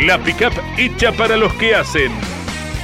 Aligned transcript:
La 0.00 0.16
pickup 0.16 0.52
hecha 0.76 1.10
para 1.12 1.36
los 1.36 1.52
que 1.54 1.74
hacen. 1.74 2.12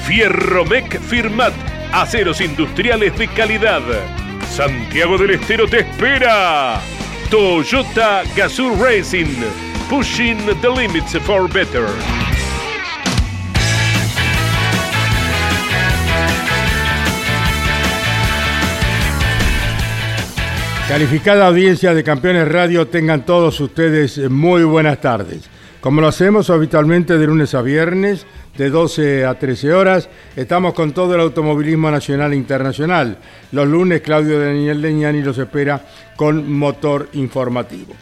Fierromec 0.04 1.00
Firmat. 1.00 1.54
Aceros 1.92 2.40
industriales 2.40 3.16
de 3.16 3.28
calidad. 3.28 3.82
Santiago 4.50 5.16
del 5.16 5.30
Estero 5.30 5.68
te 5.68 5.80
espera. 5.80 6.80
Toyota 7.30 8.24
Gazoo 8.34 8.76
Racing. 8.82 9.44
Pushing 9.88 10.38
the 10.60 10.68
limits 10.68 11.16
for 11.20 11.48
better. 11.52 11.86
Calificada 20.88 21.46
audiencia 21.46 21.94
de 21.94 22.02
Campeones 22.02 22.48
Radio, 22.48 22.88
tengan 22.88 23.24
todos 23.24 23.60
ustedes 23.60 24.18
muy 24.30 24.64
buenas 24.64 25.00
tardes. 25.00 25.53
Como 25.84 26.00
lo 26.00 26.08
hacemos 26.08 26.48
habitualmente 26.48 27.18
de 27.18 27.26
lunes 27.26 27.54
a 27.54 27.60
viernes, 27.60 28.24
de 28.56 28.70
12 28.70 29.26
a 29.26 29.38
13 29.38 29.74
horas, 29.74 30.08
estamos 30.34 30.72
con 30.72 30.92
todo 30.92 31.14
el 31.14 31.20
automovilismo 31.20 31.90
nacional 31.90 32.32
e 32.32 32.36
internacional. 32.36 33.18
Los 33.52 33.68
lunes, 33.68 34.00
Claudio 34.00 34.40
Daniel 34.40 34.80
Leñani 34.80 35.22
los 35.22 35.36
espera 35.36 35.84
con 36.16 36.50
motor 36.50 37.10
informativo. 37.12 37.92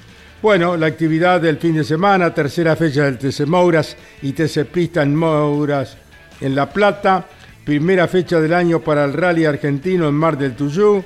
Bueno, 0.41 0.77
la 0.77 0.87
actividad 0.87 1.41
del 1.41 1.57
fin 1.57 1.75
de 1.75 1.83
semana, 1.83 2.33
tercera 2.33 2.77
fecha 2.77 3.03
del 3.03 3.19
TC 3.19 3.47
Mouras 3.49 3.97
y 4.23 4.31
TC 4.31 4.65
Pista 4.67 5.03
en 5.03 5.17
Mouras 5.17 5.97
en 6.41 6.55
La 6.55 6.71
Plata, 6.71 7.27
primera 7.65 8.07
fecha 8.07 8.41
del 8.41 8.55
año 8.55 8.79
para 8.79 9.05
el 9.05 9.13
Rally 9.13 9.45
Argentino 9.45 10.07
en 10.07 10.15
Mar 10.15 10.39
del 10.39 10.55
Tuyú. 10.55 11.03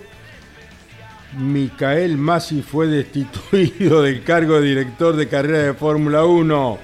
Micael 1.38 2.16
Masi 2.16 2.62
fue 2.62 2.86
destituido 2.86 4.02
del 4.02 4.22
cargo 4.22 4.60
de 4.60 4.68
director 4.68 5.16
de 5.16 5.28
carrera 5.28 5.58
de 5.58 5.74
Fórmula 5.74 6.24
1. 6.24 6.78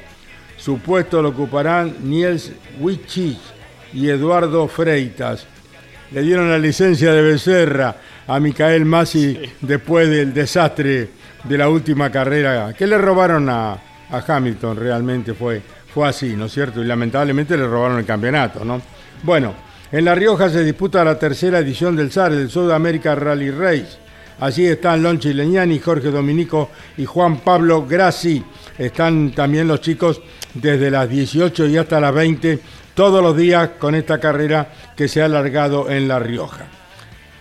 Su 0.57 0.79
puesto 0.79 1.23
lo 1.23 1.31
ocuparán 1.31 1.97
Niels 2.03 2.53
Wichich 2.81 3.39
y 3.93 4.09
Eduardo 4.09 4.69
Freitas. 4.69 5.47
Le 6.11 6.23
dieron 6.23 6.51
la 6.51 6.59
licencia 6.59 7.13
de 7.13 7.23
Becerra 7.23 7.97
a 8.27 8.39
Micael 8.39 8.85
Masi 8.85 9.39
después 9.61 10.08
del 10.08 10.35
desastre 10.35 11.09
de 11.45 11.59
la 11.59 11.69
última 11.69 12.11
carrera 12.11 12.74
que 12.77 12.86
le 12.86 12.98
robaron 12.98 13.48
a, 13.48 13.73
a 13.73 14.24
Hamilton, 14.27 14.77
realmente 14.77 15.35
fue, 15.35 15.63
fue 15.92 16.09
así, 16.09 16.36
¿no 16.36 16.47
es 16.47 16.53
cierto? 16.53 16.83
Y 16.83 16.86
lamentablemente 16.86 17.57
le 17.57 17.67
robaron 17.67 17.98
el 17.98 18.05
campeonato, 18.05 18.64
¿no? 18.64 18.80
Bueno, 19.23 19.55
en 19.91 20.05
La 20.05 20.14
Rioja 20.14 20.48
se 20.48 20.64
disputa 20.64 21.05
la 21.05 21.19
tercera 21.19 21.59
edición 21.59 21.97
del 21.97 22.13
SAR, 22.13 22.33
del 22.33 22.51
South 22.51 22.70
America 22.70 23.14
Rally 23.14 23.51
Race. 23.51 24.02
Allí 24.42 24.67
están 24.67 25.03
Lonchi 25.05 25.33
Leñani, 25.33 25.79
Jorge 25.79 26.11
Dominico 26.11 26.70
y 26.97 27.05
Juan 27.05 27.39
Pablo 27.39 27.86
Grassi. 27.86 28.42
Están 28.77 29.30
también 29.30 29.69
los 29.69 29.80
chicos 29.80 30.20
desde 30.53 30.91
las 30.91 31.08
18 31.08 31.69
y 31.69 31.77
hasta 31.77 32.01
las 32.01 32.13
20, 32.13 32.58
todos 32.92 33.23
los 33.23 33.36
días 33.36 33.70
con 33.79 33.95
esta 33.95 34.19
carrera 34.19 34.69
que 34.97 35.07
se 35.07 35.23
ha 35.23 35.27
alargado 35.27 35.89
en 35.89 36.08
La 36.08 36.19
Rioja. 36.19 36.67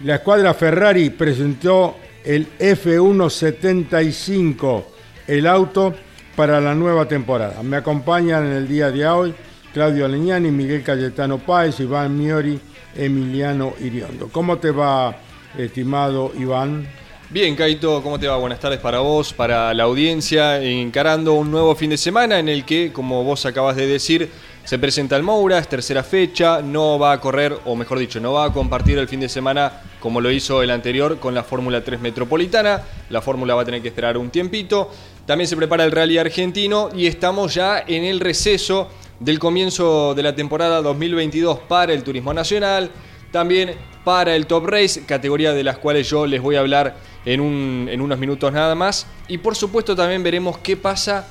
La 0.04 0.18
escuadra 0.18 0.54
Ferrari 0.54 1.10
presentó 1.10 1.96
el 2.24 2.48
F175, 2.60 4.84
el 5.26 5.48
auto 5.48 5.96
para 6.36 6.62
la 6.62 6.76
nueva 6.76 7.08
temporada. 7.08 7.64
Me 7.64 7.78
acompañan 7.78 8.46
en 8.46 8.52
el 8.52 8.68
día 8.68 8.92
de 8.92 9.08
hoy 9.08 9.34
Claudio 9.74 10.08
Leñani, 10.08 10.52
Miguel 10.52 10.84
Cayetano 10.84 11.40
Páez, 11.40 11.80
Iván 11.80 12.16
Miori, 12.16 12.60
Emiliano 12.96 13.74
Iriondo. 13.80 14.30
¿Cómo 14.32 14.60
te 14.60 14.70
va, 14.70 15.16
estimado 15.58 16.32
Iván? 16.38 16.88
Bien, 17.30 17.56
Caito, 17.56 18.04
¿cómo 18.04 18.20
te 18.20 18.28
va? 18.28 18.36
Buenas 18.36 18.60
tardes 18.60 18.80
para 18.80 19.00
vos, 19.00 19.32
para 19.32 19.74
la 19.74 19.84
audiencia, 19.84 20.62
encarando 20.62 21.34
un 21.34 21.50
nuevo 21.50 21.76
fin 21.76 21.90
de 21.90 21.98
semana 21.98 22.40
en 22.40 22.50
el 22.50 22.66
que, 22.66 22.92
como 22.92 23.24
vos 23.24 23.46
acabas 23.46 23.78
de 23.78 23.88
decir, 23.88 24.30
se 24.66 24.78
presenta 24.78 25.16
el 25.16 25.24
Mouras, 25.24 25.70
tercera 25.70 26.04
fecha, 26.04 26.62
no 26.62 27.00
va 27.00 27.14
a 27.14 27.22
correr, 27.22 27.58
o 27.66 27.76
mejor 27.76 28.00
dicho, 28.00 28.20
no 28.20 28.34
va 28.34 28.46
a 28.46 28.54
compartir 28.54 28.98
el 28.98 29.08
fin 29.08 29.22
de 29.22 29.30
semana 29.30 29.82
como 30.02 30.20
lo 30.20 30.30
hizo 30.30 30.62
el 30.62 30.72
anterior 30.72 31.20
con 31.20 31.34
la 31.34 31.44
Fórmula 31.44 31.82
3 31.84 32.02
Metropolitana. 32.02 32.82
La 33.10 33.22
Fórmula 33.22 33.56
va 33.56 33.62
a 33.62 33.66
tener 33.66 33.82
que 33.82 33.88
esperar 33.88 34.18
un 34.18 34.30
tiempito. 34.30 34.92
También 35.26 35.48
se 35.48 35.56
prepara 35.56 35.86
el 35.86 35.92
Rally 35.92 36.18
Argentino 36.18 36.90
y 36.94 37.08
estamos 37.08 37.54
ya 37.54 37.82
en 37.88 38.04
el 38.04 38.20
receso 38.20 38.90
del 39.22 39.40
comienzo 39.40 40.14
de 40.16 40.24
la 40.24 40.36
temporada 40.36 40.82
2022 40.82 41.60
para 41.68 41.94
el 41.94 42.04
Turismo 42.04 42.34
Nacional, 42.34 42.90
también 43.32 43.76
para 44.04 44.36
el 44.36 44.46
Top 44.48 44.66
Race, 44.68 45.04
categoría 45.06 45.54
de 45.54 45.64
las 45.64 45.78
cuales 45.78 46.10
yo 46.10 46.26
les 46.26 46.42
voy 46.42 46.56
a 46.56 46.60
hablar 46.60 46.96
en, 47.26 47.40
un, 47.42 47.88
en 47.92 48.02
unos 48.02 48.18
minutos 48.20 48.52
nada 48.52 48.74
más. 48.76 49.06
Y 49.28 49.38
por 49.38 49.56
supuesto 49.56 49.96
también 49.96 50.24
veremos 50.24 50.58
qué 50.60 50.76
pasa 50.78 51.28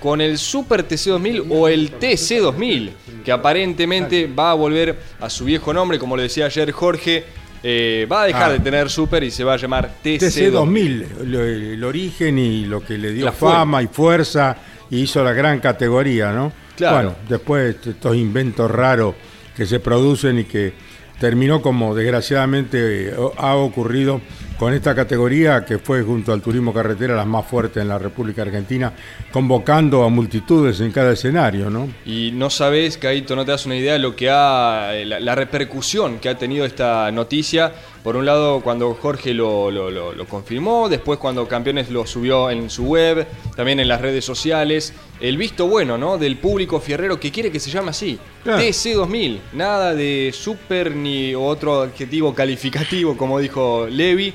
con 0.00 0.20
el 0.20 0.38
Super 0.38 0.86
TC2000 0.86 1.46
o 1.50 1.68
el 1.68 1.98
TC2000, 1.98 2.90
que 3.24 3.32
aparentemente 3.32 4.26
va 4.26 4.50
a 4.50 4.54
volver 4.54 4.98
a 5.20 5.30
su 5.30 5.44
viejo 5.44 5.72
nombre, 5.72 5.98
como 5.98 6.16
le 6.16 6.24
decía 6.24 6.46
ayer 6.46 6.70
Jorge, 6.72 7.24
eh, 7.62 8.06
va 8.10 8.22
a 8.22 8.26
dejar 8.26 8.50
Ah. 8.50 8.52
de 8.52 8.60
tener 8.60 8.90
Super 8.90 9.22
y 9.24 9.30
se 9.30 9.44
va 9.44 9.54
a 9.54 9.56
llamar 9.56 9.90
TC2000. 10.02 10.20
TC2000, 10.50 11.06
lo- 11.24 11.42
el 11.44 11.82
origen 11.84 12.38
y 12.38 12.66
lo 12.66 12.84
que 12.84 12.98
le 12.98 13.12
dio 13.12 13.24
La 13.24 13.32
fama 13.32 13.82
y 13.82 13.86
fuerza 13.86 14.56
y 14.90 15.00
hizo 15.00 15.24
la 15.24 15.32
gran 15.32 15.60
categoría, 15.60 16.32
¿no? 16.32 16.52
Claro. 16.76 16.96
Bueno, 16.96 17.14
después 17.28 17.76
estos 17.86 18.16
inventos 18.16 18.70
raros 18.70 19.14
que 19.56 19.64
se 19.64 19.80
producen 19.80 20.40
y 20.40 20.44
que 20.44 20.74
terminó 21.18 21.62
como 21.62 21.94
desgraciadamente 21.94 23.08
eh, 23.08 23.14
ha 23.36 23.56
ocurrido 23.56 24.20
con 24.58 24.72
esta 24.72 24.94
categoría 24.94 25.64
que 25.64 25.78
fue 25.78 26.02
junto 26.02 26.32
al 26.32 26.40
turismo 26.40 26.72
carretera 26.72 27.16
la 27.16 27.24
más 27.24 27.46
fuerte 27.46 27.80
en 27.80 27.88
la 27.88 27.98
República 27.98 28.42
Argentina, 28.42 28.92
convocando 29.32 30.04
a 30.04 30.08
multitudes 30.08 30.80
en 30.80 30.92
cada 30.92 31.12
escenario, 31.12 31.70
¿no? 31.70 31.88
Y 32.06 32.30
no 32.32 32.50
sabes, 32.50 32.96
Caito, 32.96 33.34
no 33.34 33.44
te 33.44 33.50
das 33.50 33.66
una 33.66 33.76
idea 33.76 33.94
de 33.94 33.98
lo 33.98 34.14
que 34.14 34.30
ha. 34.30 34.92
la, 35.04 35.18
la 35.18 35.34
repercusión 35.34 36.18
que 36.18 36.28
ha 36.28 36.38
tenido 36.38 36.64
esta 36.64 37.10
noticia. 37.10 37.72
Por 38.04 38.16
un 38.16 38.26
lado, 38.26 38.60
cuando 38.60 38.92
Jorge 38.94 39.32
lo, 39.32 39.70
lo- 39.70 39.90
lo- 39.90 40.12
lo 40.12 40.26
confirmó, 40.26 40.88
después 40.90 41.18
cuando 41.18 41.48
Campeones 41.48 41.88
lo 41.90 42.06
subió 42.06 42.50
en 42.50 42.68
su 42.68 42.84
web, 42.84 43.26
también 43.56 43.80
en 43.80 43.88
las 43.88 44.00
redes 44.02 44.24
sociales. 44.26 44.92
El 45.20 45.38
visto 45.38 45.66
bueno, 45.68 45.96
¿no? 45.96 46.18
Del 46.18 46.36
público 46.36 46.80
fierrero 46.80 47.18
que 47.18 47.32
quiere 47.32 47.50
que 47.50 47.58
se 47.58 47.70
llame 47.70 47.90
así. 47.90 48.18
Claro. 48.42 48.62
TC2000. 48.62 49.38
Nada 49.54 49.94
de 49.94 50.32
super 50.38 50.94
ni 50.94 51.34
otro 51.34 51.80
adjetivo 51.80 52.34
calificativo, 52.34 53.16
como 53.16 53.38
dijo 53.40 53.86
Levi. 53.90 54.32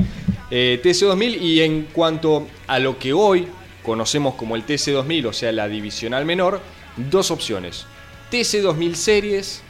Eh, 0.50 0.81
TC2000. 0.83 1.39
Y 1.39 1.62
en 1.62 1.83
cuanto 1.94 2.48
a 2.65 2.80
lo 2.80 2.98
que 2.98 3.13
hoy 3.13 3.48
conocemos 3.83 4.33
como 4.33 4.56
el 4.56 4.65
TC2000, 4.65 5.27
o 5.27 5.33
sea, 5.33 5.51
la 5.51 5.68
divisional 5.68 6.25
menor, 6.25 6.60
dos 6.98 7.30
opciones. 7.30 7.86
TC2000 8.31 8.94
Series 8.95 9.62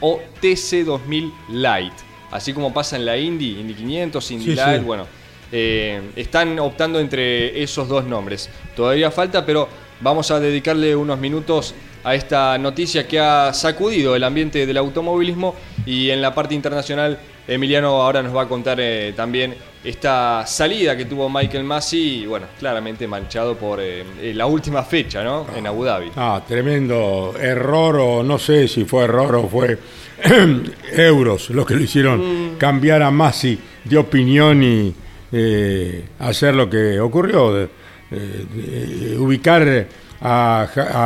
o 0.00 0.20
TC2000 0.40 1.32
Light. 1.50 1.92
Así 2.30 2.52
como 2.52 2.72
pasa 2.74 2.96
en 2.96 3.04
la 3.06 3.16
Indy, 3.16 3.58
Indy 3.60 3.74
500, 3.74 4.30
Indy 4.30 4.44
Sí, 4.44 4.54
Light, 4.54 4.80
sí. 4.80 4.84
bueno. 4.84 5.06
eh, 5.52 6.02
están 6.16 6.58
optando 6.58 7.00
entre 7.00 7.62
esos 7.62 7.88
dos 7.88 8.04
nombres. 8.04 8.50
Todavía 8.76 9.10
falta, 9.10 9.44
pero 9.46 9.68
vamos 10.00 10.30
a 10.30 10.38
dedicarle 10.38 10.94
unos 10.94 11.18
minutos 11.18 11.74
a 12.04 12.14
esta 12.14 12.56
noticia 12.58 13.08
que 13.08 13.18
ha 13.18 13.52
sacudido 13.52 14.14
el 14.14 14.22
ambiente 14.24 14.66
del 14.66 14.76
automovilismo 14.76 15.54
y 15.84 16.10
en 16.10 16.22
la 16.22 16.34
parte 16.34 16.54
internacional 16.54 17.18
Emiliano 17.48 18.00
ahora 18.02 18.22
nos 18.22 18.36
va 18.36 18.42
a 18.42 18.48
contar 18.48 18.78
eh, 18.80 19.12
también 19.16 19.54
esta 19.84 20.44
salida 20.46 20.96
que 20.96 21.04
tuvo 21.04 21.28
Michael 21.30 21.64
Massey, 21.64 22.26
bueno, 22.26 22.46
claramente 22.58 23.06
manchado 23.06 23.56
por 23.56 23.80
eh, 23.80 24.04
eh, 24.20 24.32
la 24.34 24.46
última 24.46 24.82
fecha, 24.82 25.22
¿no? 25.22 25.46
En 25.56 25.66
Abu 25.66 25.84
Dhabi. 25.84 26.10
Ah, 26.16 26.42
tremendo 26.46 27.34
error, 27.40 27.96
o 27.96 28.22
no 28.22 28.38
sé 28.38 28.66
si 28.68 28.84
fue 28.84 29.04
error 29.04 29.36
o 29.36 29.48
fue 29.48 29.78
euros 30.96 31.50
lo 31.50 31.64
que 31.64 31.74
lo 31.74 31.82
hicieron 31.82 32.18
Mm. 32.54 32.56
cambiar 32.58 33.02
a 33.02 33.10
Massey 33.10 33.58
de 33.84 33.96
opinión 33.96 34.62
y 34.62 34.94
eh, 35.30 36.04
hacer 36.18 36.54
lo 36.54 36.68
que 36.68 36.98
ocurrió, 37.00 37.68
eh, 38.10 39.16
ubicar 39.18 39.86
a 40.20 40.62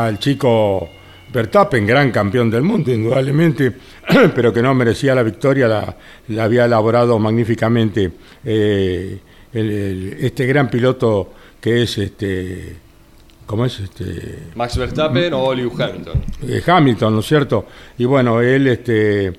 al 0.07 0.19
chico 0.19 0.89
Verstappen, 1.33 1.87
gran 1.87 2.11
campeón 2.11 2.51
del 2.51 2.63
mundo, 2.63 2.93
indudablemente, 2.93 3.73
pero 4.35 4.53
que 4.53 4.63
no 4.63 4.75
merecía 4.75 5.15
la 5.15 5.23
victoria, 5.23 5.67
la, 5.69 5.97
la 6.29 6.45
había 6.45 6.65
elaborado 6.67 7.19
magníficamente 7.19 8.11
eh, 8.45 9.19
el- 9.53 9.71
el- 9.71 10.17
este 10.21 10.47
gran 10.47 10.69
piloto 10.69 11.33
que 11.61 11.83
es 11.83 11.99
este. 11.99 12.77
¿Cómo 13.47 13.67
es? 13.67 13.81
Este, 13.81 14.39
Max 14.55 14.77
Verstappen 14.79 15.33
o 15.35 15.53
Lewis 15.55 15.79
Hamilton. 15.79 16.23
eh, 16.49 16.63
Hamilton, 16.67 17.15
¿no 17.15 17.21
es 17.21 17.27
cierto? 17.27 17.67
Y 17.99 18.05
bueno, 18.05 18.41
él, 18.41 18.67
este, 18.69 19.33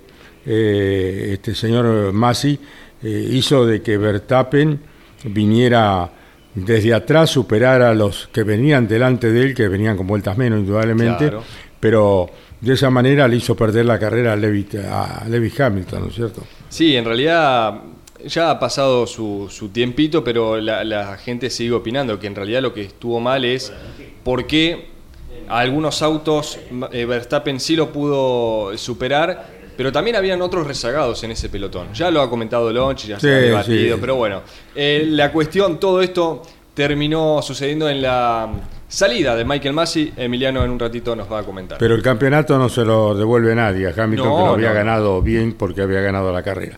eh, 0.46 1.30
este 1.34 1.56
señor 1.56 2.12
Masi, 2.14 2.60
hizo 3.02 3.66
de 3.66 3.82
que 3.82 3.98
Verstappen 3.98 4.80
viniera 5.26 6.10
desde 6.56 6.94
atrás, 6.94 7.30
superar 7.32 7.82
a 7.82 7.94
los 7.94 8.30
que 8.32 8.44
venían 8.44 8.88
delante 8.88 9.32
de 9.32 9.42
él, 9.42 9.56
que 9.56 9.68
venían 9.68 9.98
con 9.98 10.06
vueltas 10.08 10.38
menos, 10.38 10.60
indudablemente, 10.60 11.30
Claro. 11.30 11.44
Pero 11.84 12.30
de 12.62 12.76
esa 12.76 12.90
manera 12.90 13.28
le 13.28 13.36
hizo 13.36 13.58
perder 13.58 13.86
la 13.86 14.00
carrera 14.00 14.32
a 14.32 14.36
Levi, 14.38 14.66
a 14.90 15.26
Levi 15.28 15.52
Hamilton, 15.60 16.04
¿no 16.04 16.08
es 16.08 16.16
cierto? 16.16 16.42
Sí, 16.70 16.96
en 16.96 17.04
realidad 17.04 17.82
ya 18.26 18.52
ha 18.52 18.58
pasado 18.58 19.06
su, 19.06 19.50
su 19.52 19.68
tiempito, 19.68 20.24
pero 20.24 20.62
la, 20.62 20.86
la 20.86 21.18
gente 21.18 21.50
sigue 21.50 21.74
opinando 21.74 22.18
que 22.18 22.28
en 22.28 22.36
realidad 22.36 22.62
lo 22.62 22.74
que 22.74 22.84
estuvo 22.84 23.20
mal 23.20 23.44
es 23.44 23.74
por 24.24 24.48
qué 24.48 24.92
a 25.50 25.60
algunos 25.60 26.02
autos 26.02 26.58
eh, 26.94 27.04
Verstappen 27.04 27.60
sí 27.60 27.76
lo 27.76 27.92
pudo 27.92 28.78
superar, 28.78 29.46
pero 29.76 29.92
también 29.92 30.16
habían 30.16 30.42
otros 30.42 30.66
rezagados 30.66 31.22
en 31.26 31.32
ese 31.32 31.50
pelotón. 31.50 31.94
Ya 31.94 32.10
lo 32.12 32.22
ha 32.22 32.30
comentado 32.30 32.72
Lonchi, 32.72 33.10
ya 33.10 33.20
se 33.20 33.28
ha 33.30 33.40
debatido, 33.40 33.96
sí. 33.98 34.00
pero 34.00 34.16
bueno, 34.16 34.42
eh, 34.74 35.04
la 35.06 35.34
cuestión, 35.34 35.82
todo 35.82 36.02
esto 36.02 36.44
terminó 36.74 37.42
sucediendo 37.42 37.90
en 37.90 38.02
la 38.02 38.50
salida 38.94 39.36
de 39.36 39.44
Michael 39.44 39.74
Massey. 39.74 40.14
Emiliano 40.16 40.64
en 40.64 40.70
un 40.72 40.80
ratito 40.80 41.16
nos 41.16 41.32
va 41.32 41.40
a 41.40 41.44
comentar. 41.44 41.78
Pero 41.80 41.96
el 41.96 42.02
campeonato 42.02 42.58
no 42.58 42.70
se 42.70 42.86
lo 42.86 43.16
devuelve 43.16 43.56
nadie 43.56 43.88
a 43.88 44.04
Hamilton, 44.04 44.28
No, 44.30 44.38
que 44.38 44.44
lo 44.44 44.54
había 44.54 44.70
no. 44.70 44.76
ganado 44.76 45.22
bien 45.22 45.54
porque 45.54 45.82
había 45.82 46.02
ganado 46.02 46.32
la 46.32 46.44
carrera. 46.44 46.78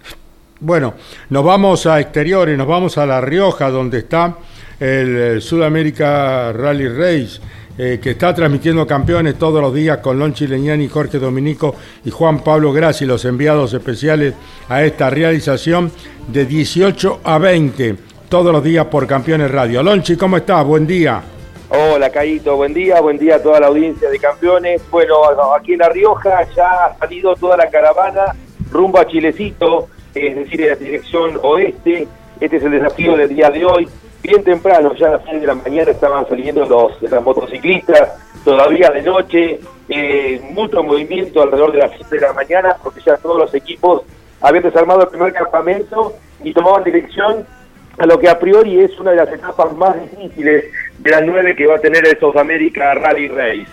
Bueno, 0.61 0.93
nos 1.29 1.43
vamos 1.43 1.85
a 1.85 1.99
exteriores, 1.99 2.57
nos 2.57 2.67
vamos 2.67 2.97
a 2.97 3.05
La 3.05 3.19
Rioja, 3.19 3.69
donde 3.69 3.99
está 3.99 4.37
el 4.79 5.17
eh, 5.17 5.41
Sudamérica 5.41 6.53
Rally 6.53 6.87
Race, 6.87 7.41
eh, 7.77 7.99
que 8.01 8.11
está 8.11 8.33
transmitiendo 8.33 8.87
campeones 8.87 9.35
todos 9.37 9.61
los 9.61 9.73
días 9.73 9.97
con 9.97 10.17
Lonchi 10.17 10.47
Leñani, 10.47 10.87
Jorge 10.87 11.19
Dominico 11.19 11.75
y 12.05 12.09
Juan 12.11 12.39
Pablo 12.39 12.71
Grassi, 12.71 13.05
los 13.05 13.25
enviados 13.25 13.73
especiales 13.73 14.33
a 14.69 14.81
esta 14.83 15.09
realización 15.09 15.91
de 16.29 16.45
18 16.45 17.19
a 17.25 17.37
20, 17.37 17.95
todos 18.29 18.53
los 18.53 18.63
días 18.63 18.85
por 18.85 19.05
Campeones 19.05 19.51
Radio. 19.51 19.83
Lonchi, 19.83 20.15
¿cómo 20.15 20.37
estás? 20.37 20.65
Buen 20.65 20.87
día. 20.87 21.21
Hola, 21.67 22.11
Caito, 22.11 22.57
buen 22.57 22.75
día, 22.75 23.01
buen 23.01 23.17
día 23.17 23.37
a 23.37 23.41
toda 23.41 23.59
la 23.59 23.67
audiencia 23.67 24.07
de 24.11 24.19
campeones. 24.19 24.83
Bueno, 24.91 25.15
aquí 25.55 25.73
en 25.73 25.79
La 25.79 25.89
Rioja 25.89 26.43
ya 26.55 26.85
ha 26.85 26.97
salido 26.99 27.35
toda 27.35 27.57
la 27.57 27.67
caravana 27.71 28.35
rumbo 28.71 28.99
a 28.99 29.07
Chilecito, 29.07 29.87
es 30.13 30.35
decir, 30.35 30.61
en 30.61 30.69
la 30.69 30.75
dirección 30.75 31.39
oeste. 31.41 32.07
Este 32.39 32.57
es 32.57 32.63
el 32.63 32.71
desafío 32.71 33.17
del 33.17 33.29
día 33.29 33.49
de 33.49 33.65
hoy. 33.65 33.87
Bien 34.21 34.43
temprano, 34.43 34.93
ya 34.93 35.07
a 35.07 35.11
las 35.13 35.25
6 35.25 35.41
de 35.41 35.47
la 35.47 35.55
mañana 35.55 35.89
estaban 35.89 36.27
saliendo 36.29 36.65
los, 36.65 37.01
los 37.01 37.23
motociclistas, 37.23 38.11
todavía 38.43 38.91
de 38.91 39.01
noche, 39.01 39.59
eh, 39.89 40.41
mucho 40.51 40.83
movimiento 40.83 41.41
alrededor 41.41 41.71
de 41.71 41.79
las 41.79 41.91
7 41.97 42.15
de 42.15 42.21
la 42.21 42.33
mañana, 42.33 42.77
porque 42.83 43.01
ya 43.03 43.17
todos 43.17 43.39
los 43.39 43.53
equipos 43.55 44.03
habían 44.39 44.63
desarmado 44.63 45.01
el 45.01 45.07
primer 45.07 45.33
campamento 45.33 46.13
y 46.43 46.53
tomaban 46.53 46.83
dirección 46.83 47.47
a 47.97 48.05
lo 48.05 48.19
que 48.19 48.29
a 48.29 48.39
priori 48.39 48.81
es 48.81 48.97
una 48.99 49.11
de 49.11 49.17
las 49.17 49.31
etapas 49.31 49.73
más 49.73 49.95
difíciles 50.01 50.65
de 50.99 51.11
las 51.11 51.23
nueve 51.23 51.55
que 51.55 51.67
va 51.67 51.75
a 51.75 51.79
tener 51.79 52.05
el 52.05 52.19
South 52.19 52.37
America 52.37 52.93
Rally 52.93 53.27
Race. 53.27 53.67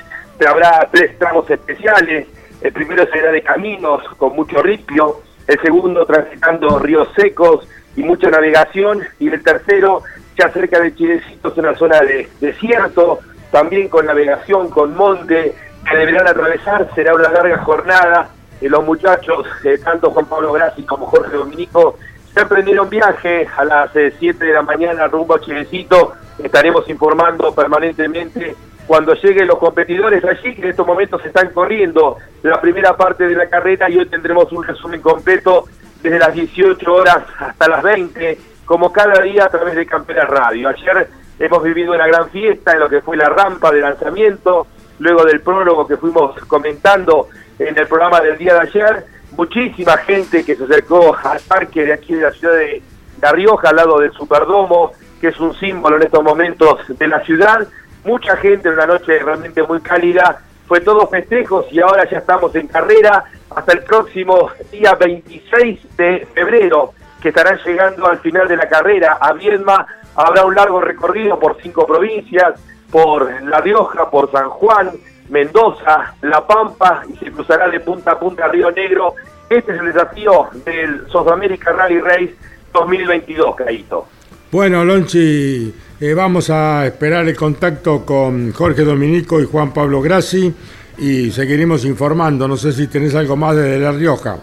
Habrá 0.46 0.88
tres 0.90 1.18
tramos 1.18 1.48
especiales. 1.50 2.26
El 2.60 2.72
primero 2.72 3.06
será 3.12 3.32
de 3.32 3.42
caminos 3.42 4.02
con 4.18 4.34
mucho 4.34 4.62
ripio, 4.62 5.20
el 5.46 5.60
segundo 5.60 6.04
transitando 6.06 6.78
ríos 6.78 7.08
secos 7.16 7.68
y 7.96 8.02
mucha 8.02 8.30
navegación, 8.30 9.02
y 9.18 9.28
el 9.28 9.42
tercero 9.42 10.02
ya 10.38 10.48
cerca 10.50 10.80
de 10.80 10.94
Chilecitos, 10.94 11.56
una 11.58 11.74
zona 11.74 12.00
de 12.00 12.28
desierto, 12.40 13.18
también 13.50 13.88
con 13.88 14.06
navegación, 14.06 14.70
con 14.70 14.96
monte, 14.96 15.54
que 15.88 15.96
deberán 15.96 16.28
atravesar. 16.28 16.88
Será 16.94 17.14
una 17.14 17.28
larga 17.28 17.58
jornada. 17.58 18.30
Eh, 18.60 18.68
los 18.68 18.84
muchachos, 18.84 19.46
eh, 19.64 19.78
tanto 19.78 20.10
Juan 20.10 20.26
Pablo 20.26 20.52
Grassi 20.52 20.84
como 20.84 21.06
Jorge 21.06 21.36
Dominico, 21.36 21.98
ya 22.34 22.42
emprendieron 22.42 22.88
viaje 22.88 23.46
a 23.56 23.64
las 23.64 23.90
7 23.92 24.44
de 24.44 24.52
la 24.52 24.62
mañana 24.62 25.06
rumbo 25.06 25.34
a 25.34 25.40
Chilecito. 25.40 26.14
Estaremos 26.42 26.88
informando 26.88 27.54
permanentemente 27.54 28.56
cuando 28.86 29.14
lleguen 29.14 29.46
los 29.46 29.58
competidores 29.58 30.24
allí, 30.24 30.54
que 30.54 30.62
en 30.62 30.70
estos 30.70 30.86
momentos 30.86 31.24
están 31.24 31.50
corriendo 31.50 32.16
la 32.42 32.60
primera 32.60 32.96
parte 32.96 33.26
de 33.26 33.36
la 33.36 33.48
carrera 33.48 33.88
y 33.90 33.98
hoy 33.98 34.06
tendremos 34.06 34.50
un 34.52 34.64
resumen 34.64 35.00
completo 35.00 35.66
desde 36.02 36.18
las 36.18 36.34
18 36.34 36.92
horas 36.92 37.18
hasta 37.38 37.68
las 37.68 37.82
20, 37.82 38.38
como 38.64 38.92
cada 38.92 39.20
día 39.22 39.44
a 39.44 39.48
través 39.48 39.76
de 39.76 39.86
Campera 39.86 40.24
Radio. 40.24 40.68
Ayer 40.68 41.08
hemos 41.38 41.62
vivido 41.62 41.94
una 41.94 42.06
gran 42.06 42.30
fiesta 42.30 42.72
en 42.72 42.80
lo 42.80 42.88
que 42.88 43.02
fue 43.02 43.16
la 43.16 43.28
rampa 43.28 43.70
de 43.70 43.80
lanzamiento, 43.80 44.66
luego 44.98 45.24
del 45.24 45.40
prólogo 45.40 45.86
que 45.86 45.96
fuimos 45.96 46.34
comentando 46.46 47.28
en 47.58 47.76
el 47.78 47.86
programa 47.86 48.20
del 48.20 48.38
día 48.38 48.54
de 48.54 48.60
ayer, 48.60 49.06
muchísima 49.36 49.96
gente 49.98 50.44
que 50.44 50.56
se 50.56 50.64
acercó 50.64 51.16
al 51.16 51.40
parque 51.40 51.84
de 51.84 51.92
aquí 51.92 52.14
de 52.14 52.22
la 52.22 52.32
ciudad 52.32 52.54
de 52.54 52.82
La 53.20 53.32
Rioja, 53.32 53.70
al 53.70 53.76
lado 53.76 53.98
del 53.98 54.12
Superdomo, 54.12 54.92
que 55.20 55.28
es 55.28 55.40
un 55.40 55.54
símbolo 55.54 55.96
en 55.96 56.02
estos 56.02 56.22
momentos 56.22 56.80
de 56.88 57.08
la 57.08 57.20
ciudad. 57.24 57.66
Mucha 58.04 58.36
gente 58.36 58.68
en 58.68 58.74
una 58.74 58.86
noche 58.86 59.18
realmente 59.18 59.62
muy 59.62 59.80
cálida. 59.80 60.40
Fue 60.66 60.80
todos 60.80 61.08
festejos 61.10 61.66
y 61.70 61.80
ahora 61.80 62.08
ya 62.08 62.18
estamos 62.18 62.54
en 62.54 62.66
carrera 62.66 63.24
hasta 63.54 63.72
el 63.72 63.82
próximo 63.84 64.50
día 64.70 64.94
26 64.94 65.96
de 65.96 66.26
febrero, 66.34 66.92
que 67.20 67.28
estarán 67.28 67.58
llegando 67.64 68.06
al 68.06 68.18
final 68.18 68.48
de 68.48 68.56
la 68.56 68.68
carrera 68.68 69.18
a 69.20 69.32
Viedma. 69.32 69.86
Habrá 70.14 70.44
un 70.44 70.54
largo 70.54 70.80
recorrido 70.80 71.38
por 71.38 71.60
cinco 71.62 71.86
provincias, 71.86 72.54
por 72.90 73.42
La 73.42 73.60
Rioja, 73.60 74.10
por 74.10 74.30
San 74.30 74.48
Juan, 74.50 74.90
Mendoza, 75.32 76.14
La 76.20 76.46
Pampa 76.46 77.02
y 77.08 77.16
se 77.16 77.32
cruzará 77.32 77.68
de 77.68 77.80
punta 77.80 78.12
a 78.12 78.18
punta 78.20 78.44
a 78.44 78.48
Río 78.48 78.70
Negro. 78.70 79.14
Este 79.48 79.72
es 79.72 79.80
el 79.80 79.86
desafío 79.86 80.50
del 80.64 81.08
South 81.10 81.28
America 81.28 81.72
Rally 81.72 82.00
Race 82.00 82.34
2022, 82.72 83.56
Caíto. 83.56 84.06
Bueno, 84.50 84.84
Lonchi, 84.84 85.74
eh, 85.98 86.14
vamos 86.14 86.50
a 86.50 86.86
esperar 86.86 87.26
el 87.26 87.34
contacto 87.34 88.04
con 88.04 88.52
Jorge 88.52 88.82
Dominico 88.82 89.40
y 89.40 89.46
Juan 89.46 89.72
Pablo 89.72 90.02
Grassi 90.02 90.54
y 90.98 91.30
seguiremos 91.30 91.86
informando. 91.86 92.46
No 92.46 92.58
sé 92.58 92.70
si 92.72 92.86
tenés 92.86 93.14
algo 93.14 93.34
más 93.34 93.56
desde 93.56 93.78
La 93.78 93.92
Rioja. 93.92 94.36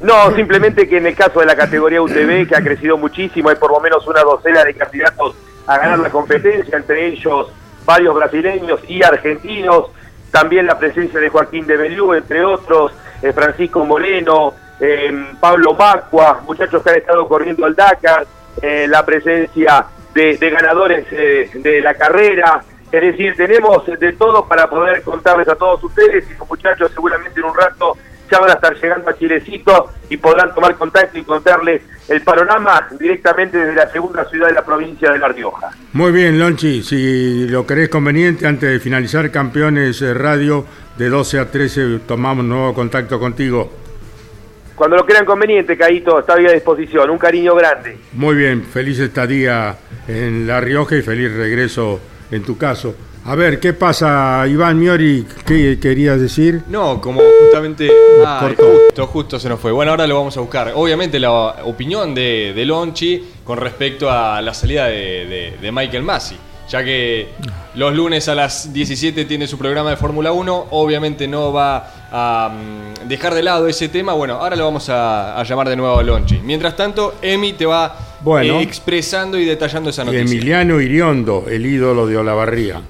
No, 0.00 0.34
simplemente 0.34 0.88
que 0.88 0.96
en 0.96 1.06
el 1.06 1.14
caso 1.14 1.40
de 1.40 1.46
la 1.46 1.54
categoría 1.54 2.00
UTV, 2.00 2.48
que 2.48 2.56
ha 2.56 2.62
crecido 2.62 2.96
muchísimo, 2.96 3.50
hay 3.50 3.56
por 3.56 3.70
lo 3.70 3.80
menos 3.80 4.06
una 4.06 4.22
docena 4.22 4.64
de 4.64 4.72
candidatos 4.72 5.36
a 5.66 5.76
ganar 5.76 5.98
la 5.98 6.08
competencia, 6.08 6.78
entre 6.78 7.08
ellos 7.08 7.48
varios 7.84 8.14
brasileños 8.14 8.80
y 8.88 9.02
argentinos, 9.02 9.90
también 10.30 10.66
la 10.66 10.78
presencia 10.78 11.20
de 11.20 11.28
Joaquín 11.28 11.66
de 11.66 11.76
Belú, 11.76 12.14
entre 12.14 12.44
otros, 12.44 12.92
eh, 13.22 13.32
Francisco 13.32 13.84
Moreno, 13.84 14.54
eh, 14.80 15.34
Pablo 15.38 15.74
Macua, 15.74 16.40
muchachos 16.46 16.82
que 16.82 16.90
han 16.90 16.96
estado 16.96 17.28
corriendo 17.28 17.66
al 17.66 17.74
Dakar, 17.74 18.26
eh, 18.62 18.86
la 18.88 19.04
presencia 19.04 19.86
de, 20.14 20.36
de 20.36 20.50
ganadores 20.50 21.06
eh, 21.12 21.50
de 21.54 21.80
la 21.80 21.94
carrera, 21.94 22.62
es 22.90 23.00
decir, 23.00 23.36
tenemos 23.36 23.86
de 23.86 24.12
todo 24.14 24.46
para 24.46 24.68
poder 24.68 25.02
contarles 25.02 25.48
a 25.48 25.54
todos 25.54 25.84
ustedes 25.84 26.28
y 26.28 26.34
los 26.34 26.48
muchachos 26.48 26.90
seguramente 26.92 27.38
en 27.38 27.46
un 27.46 27.54
rato 27.54 27.96
ya 28.30 28.38
van 28.38 28.50
a 28.50 28.54
estar 28.54 28.74
llegando 28.74 29.10
a 29.10 29.16
Chilecito 29.16 29.90
y 30.08 30.16
podrán 30.16 30.54
tomar 30.54 30.76
contacto 30.76 31.18
y 31.18 31.22
contarles 31.22 31.82
el 32.08 32.22
panorama 32.22 32.88
directamente 32.98 33.58
desde 33.58 33.74
la 33.74 33.90
segunda 33.90 34.24
ciudad 34.28 34.48
de 34.48 34.54
la 34.54 34.64
provincia 34.64 35.10
de 35.10 35.18
La 35.18 35.28
Rioja. 35.28 35.70
Muy 35.92 36.12
bien, 36.12 36.38
Lonchi, 36.38 36.82
si 36.82 37.48
lo 37.48 37.66
querés 37.66 37.88
conveniente, 37.88 38.46
antes 38.46 38.70
de 38.70 38.80
finalizar 38.80 39.30
Campeones 39.30 40.00
eh, 40.02 40.14
Radio, 40.14 40.64
de 40.96 41.08
12 41.08 41.38
a 41.38 41.50
13 41.50 42.00
tomamos 42.06 42.44
nuevo 42.44 42.74
contacto 42.74 43.18
contigo. 43.18 43.70
Cuando 44.74 44.96
lo 44.96 45.04
crean 45.04 45.26
conveniente, 45.26 45.76
Caito, 45.76 46.20
está 46.20 46.34
a 46.34 46.36
disposición. 46.36 47.10
Un 47.10 47.18
cariño 47.18 47.54
grande. 47.54 47.98
Muy 48.14 48.34
bien, 48.34 48.64
feliz 48.64 48.98
estadía 48.98 49.76
en 50.08 50.46
La 50.46 50.60
Rioja 50.60 50.96
y 50.96 51.02
feliz 51.02 51.32
regreso 51.34 52.00
en 52.30 52.42
tu 52.42 52.56
caso 52.56 52.94
A 53.24 53.34
ver, 53.34 53.60
¿qué 53.60 53.72
pasa, 53.72 54.44
Iván 54.48 54.78
Miori? 54.78 55.26
¿Qué 55.46 55.78
querías 55.80 56.20
decir? 56.20 56.62
No, 56.68 57.00
como 57.00 57.20
justamente. 57.44 57.90
Ah, 58.24 58.50
justo, 58.56 59.06
justo 59.06 59.38
se 59.38 59.48
nos 59.48 59.60
fue. 59.60 59.72
Bueno, 59.72 59.90
ahora 59.92 60.06
lo 60.06 60.16
vamos 60.16 60.36
a 60.36 60.40
buscar. 60.40 60.72
Obviamente, 60.74 61.18
la 61.20 61.30
opinión 61.64 62.14
de, 62.14 62.52
de 62.54 62.64
Lonchi 62.64 63.22
con 63.44 63.58
respecto 63.58 64.10
a 64.10 64.40
la 64.40 64.54
salida 64.54 64.86
de, 64.86 65.56
de 65.60 65.72
Michael 65.72 66.02
Massey 66.02 66.38
ya 66.70 66.84
que 66.84 67.28
los 67.74 67.94
lunes 67.94 68.28
a 68.28 68.34
las 68.34 68.72
17 68.72 69.24
tiene 69.24 69.48
su 69.48 69.58
programa 69.58 69.90
de 69.90 69.96
Fórmula 69.96 70.30
1, 70.30 70.68
obviamente 70.70 71.26
no 71.26 71.52
va 71.52 72.08
a 72.12 72.48
mm, 72.48 73.08
dejar 73.08 73.34
de 73.34 73.42
lado 73.42 73.66
ese 73.66 73.88
tema. 73.88 74.12
Bueno, 74.12 74.34
ahora 74.34 74.54
lo 74.54 74.64
vamos 74.64 74.86
a, 74.88 75.42
llamar 75.42 75.68
de 75.68 75.76
nuevo 75.76 75.98
a 75.98 76.02
Lonchi. 76.02 76.38
Mientras 76.44 76.76
tanto, 76.76 77.16
Emi 77.20 77.54
te 77.54 77.66
va 77.66 77.96
eh, 78.40 78.62
expresando 78.62 79.36
y 79.36 79.44
detallando 79.44 79.90
esa 79.90 80.04
noticia. 80.04 80.22
Emiliano 80.22 80.80
Iriondo, 80.80 81.46
el 81.50 81.66
ídolo 81.66 82.06
de 82.06 82.16
Olavarría. 82.16 82.80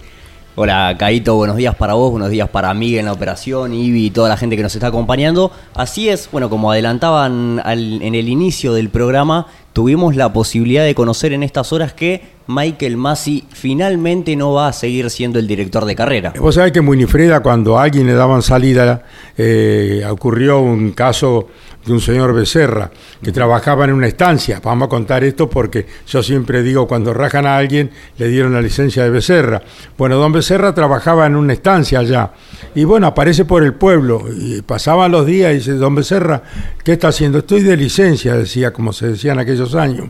Hola, 0.56 0.96
Caito, 0.98 1.36
buenos 1.36 1.56
días 1.56 1.76
para 1.76 1.94
vos, 1.94 2.10
buenos 2.10 2.28
días 2.28 2.48
para 2.48 2.74
Miguel 2.74 2.98
en 3.00 3.06
la 3.06 3.12
operación, 3.12 3.72
Ivi 3.72 4.06
y 4.06 4.10
toda 4.10 4.28
la 4.28 4.36
gente 4.36 4.56
que 4.56 4.64
nos 4.64 4.74
está 4.74 4.88
acompañando. 4.88 5.52
Así 5.74 6.08
es, 6.08 6.28
bueno, 6.32 6.50
como 6.50 6.72
adelantaban 6.72 7.62
en 7.64 8.14
el 8.16 8.28
inicio 8.28 8.74
del 8.74 8.90
programa, 8.90 9.46
tuvimos 9.72 10.16
la 10.16 10.32
posibilidad 10.32 10.84
de 10.84 10.96
conocer 10.96 11.32
en 11.32 11.44
estas 11.44 11.72
horas 11.72 11.92
que 11.92 12.24
Michael 12.50 12.96
Masi 12.96 13.44
finalmente 13.50 14.34
no 14.34 14.52
va 14.52 14.68
a 14.68 14.72
seguir 14.72 15.08
siendo 15.08 15.38
el 15.38 15.46
director 15.46 15.84
de 15.84 15.94
carrera. 15.94 16.34
Vos 16.38 16.56
sabés 16.56 16.72
que 16.72 16.80
en 16.80 16.88
Winifreda, 16.88 17.40
cuando 17.40 17.78
a 17.78 17.84
alguien 17.84 18.06
le 18.06 18.14
daban 18.14 18.42
salida, 18.42 19.04
eh, 19.38 20.04
ocurrió 20.10 20.60
un 20.60 20.90
caso 20.90 21.48
de 21.84 21.92
un 21.92 22.00
señor 22.00 22.34
Becerra 22.34 22.90
que 23.22 23.32
trabajaba 23.32 23.84
en 23.84 23.92
una 23.92 24.06
estancia. 24.06 24.60
Vamos 24.62 24.86
a 24.86 24.88
contar 24.88 25.24
esto 25.24 25.48
porque 25.48 25.86
yo 26.06 26.22
siempre 26.22 26.62
digo, 26.62 26.86
cuando 26.86 27.14
rajan 27.14 27.46
a 27.46 27.56
alguien, 27.56 27.90
le 28.18 28.28
dieron 28.28 28.52
la 28.52 28.60
licencia 28.60 29.04
de 29.04 29.10
Becerra. 29.10 29.62
Bueno, 29.96 30.16
don 30.16 30.32
Becerra 30.32 30.74
trabajaba 30.74 31.26
en 31.26 31.36
una 31.36 31.52
estancia 31.52 32.00
allá. 32.00 32.32
Y 32.74 32.84
bueno, 32.84 33.06
aparece 33.06 33.44
por 33.44 33.62
el 33.62 33.74
pueblo. 33.74 34.24
Y 34.30 34.62
pasaban 34.62 35.12
los 35.12 35.24
días 35.24 35.52
y 35.52 35.56
dice, 35.56 35.72
don 35.74 35.94
Becerra, 35.94 36.42
¿qué 36.84 36.92
está 36.92 37.08
haciendo? 37.08 37.38
Estoy 37.38 37.62
de 37.62 37.76
licencia, 37.76 38.34
decía, 38.34 38.72
como 38.72 38.92
se 38.92 39.08
decía 39.08 39.32
en 39.32 39.38
aquellos 39.38 39.74
años. 39.74 40.08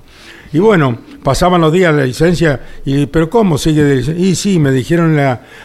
Y 0.52 0.58
bueno, 0.58 0.98
pasaban 1.22 1.60
los 1.60 1.72
días 1.72 1.94
de 1.94 2.00
la 2.00 2.06
y, 2.84 3.06
pero 3.06 3.30
¿cómo 3.30 3.58
sigue 3.58 3.82
de 3.82 3.96
licencia? 3.96 4.24
Y 4.24 4.34
sí, 4.34 4.58
me 4.58 4.70
dijeron 4.70 5.18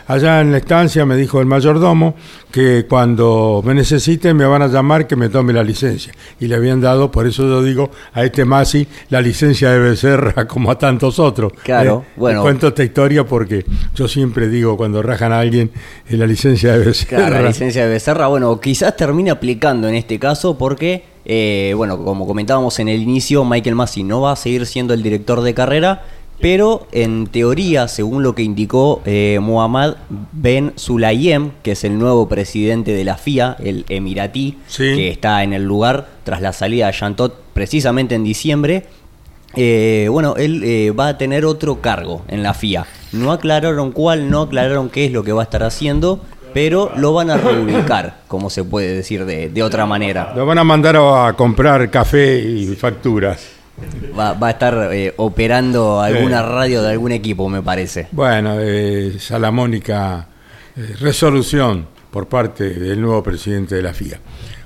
allá 0.08 0.42
en 0.42 0.52
la 0.52 0.58
estancia, 0.58 1.06
me 1.06 1.16
dijo 1.16 1.40
el 1.40 1.46
mayordomo, 1.46 2.16
que 2.52 2.86
cuando 2.88 3.62
me 3.66 3.74
necesiten 3.74 4.38
me 4.38 4.46
van 4.46 4.62
a 4.62 4.68
llamar 4.68 5.08
que 5.08 5.16
me 5.16 5.30
tome 5.30 5.54
la 5.54 5.64
licencia. 5.64 6.14
Y 6.40 6.48
le 6.48 6.56
habían 6.56 6.82
dado, 6.82 7.12
por 7.12 7.28
eso 7.28 7.44
yo 7.44 7.62
digo, 7.62 7.92
a 8.14 8.24
este 8.24 8.46
Masi 8.46 8.88
la 9.10 9.22
licencia 9.22 9.72
de 9.72 9.80
Becerra, 9.80 10.48
como 10.48 10.72
a 10.72 10.78
tantos 10.78 11.20
otros. 11.20 11.54
Claro, 11.64 12.06
eh, 12.06 12.12
bueno. 12.16 12.42
Cuento 12.42 12.68
esta 12.70 12.84
historia 12.84 13.26
porque 13.26 13.66
yo 13.94 14.08
siempre 14.08 14.48
digo, 14.48 14.78
cuando 14.78 15.02
rajan 15.02 15.34
a 15.34 15.40
alguien, 15.40 15.72
es 16.08 16.18
la 16.18 16.28
licencia 16.28 16.78
de 16.78 16.86
Becerra. 16.86 17.18
Claro, 17.18 17.42
la 17.42 17.50
licencia 17.50 17.84
de 17.84 17.90
Becerra, 17.90 18.28
bueno, 18.28 18.60
quizás 18.60 18.96
termine 18.96 19.32
aplicando 19.32 19.88
en 19.88 19.96
este 19.96 20.20
caso 20.20 20.58
porque 20.58 21.16
eh, 21.26 21.74
bueno, 21.76 22.04
como 22.04 22.28
comentábamos 22.28 22.78
en 22.80 22.88
el 22.88 23.02
inicio, 23.02 23.44
Michael 23.44 23.76
Massey 23.76 24.04
no 24.04 24.22
va 24.22 24.34
a 24.34 24.36
seguir 24.36 24.66
siendo 24.68 24.94
el 24.94 25.02
director 25.02 25.42
de 25.42 25.56
carrera, 25.56 26.04
pero 26.40 26.88
en 26.92 27.28
teoría, 27.28 27.88
según 27.88 28.24
lo 28.24 28.36
que 28.36 28.44
indicó 28.44 29.02
eh, 29.06 29.40
Muhammad 29.42 29.96
Ben 30.32 30.74
Sulayem, 30.76 31.52
que 31.64 31.72
es 31.72 31.84
el 31.84 31.98
nuevo 31.98 32.28
presidente 32.28 32.92
de 32.92 33.04
la 33.04 33.18
FIA, 33.18 33.56
el 33.60 33.86
emiratí, 33.90 34.58
que 34.78 35.10
está 35.10 35.44
en 35.44 35.54
el 35.54 35.64
lugar 35.64 36.08
tras 36.24 36.42
la 36.42 36.54
salida 36.54 36.88
de 36.88 36.94
Chantot 36.94 37.34
precisamente 37.54 38.16
en 38.16 38.24
diciembre, 38.24 38.86
eh, 39.56 40.08
bueno, 40.12 40.36
él 40.36 40.94
va 41.00 41.10
a 41.10 41.18
tener 41.18 41.46
otro 41.46 41.82
cargo 41.82 42.24
en 42.28 42.44
la 42.44 42.54
FIA. 42.54 42.86
No 43.14 43.32
aclararon 43.32 43.92
cuál, 43.92 44.30
no 44.30 44.42
aclararon 44.42 44.90
qué 44.90 45.06
es 45.06 45.12
lo 45.12 45.24
que 45.24 45.32
va 45.32 45.42
a 45.42 45.46
estar 45.46 45.64
haciendo, 45.64 46.20
pero 46.56 46.90
lo 46.96 47.12
van 47.12 47.30
a 47.30 47.36
reubicar, 47.36 48.20
como 48.30 48.50
se 48.50 48.64
puede 48.64 48.96
decir 48.96 49.26
de, 49.26 49.62
otra 49.62 49.86
manera. 49.86 50.32
Lo 50.34 50.46
van 50.46 50.58
a 50.58 50.64
mandar 50.64 50.96
a 50.96 51.34
comprar 51.34 51.92
café 51.92 52.40
y 52.40 52.68
facturas. 52.76 53.55
Va, 54.18 54.38
a 54.40 54.50
estar 54.50 54.90
eh, 54.94 55.14
operando 55.18 56.00
alguna 56.00 56.42
radio 56.42 56.82
de 56.82 56.92
algún 56.92 57.12
equipo, 57.12 57.50
me 57.50 57.62
parece. 57.62 58.08
Bueno, 58.12 58.56
eh, 58.60 59.18
Salamónica, 59.20 60.28
eh, 60.76 60.96
resolución 61.00 61.86
por 62.10 62.28
parte 62.28 62.70
del 62.70 63.02
nuevo 63.02 63.22
presidente 63.22 63.76
de 63.76 63.82
la 63.82 63.94
FIA. 63.94 64.20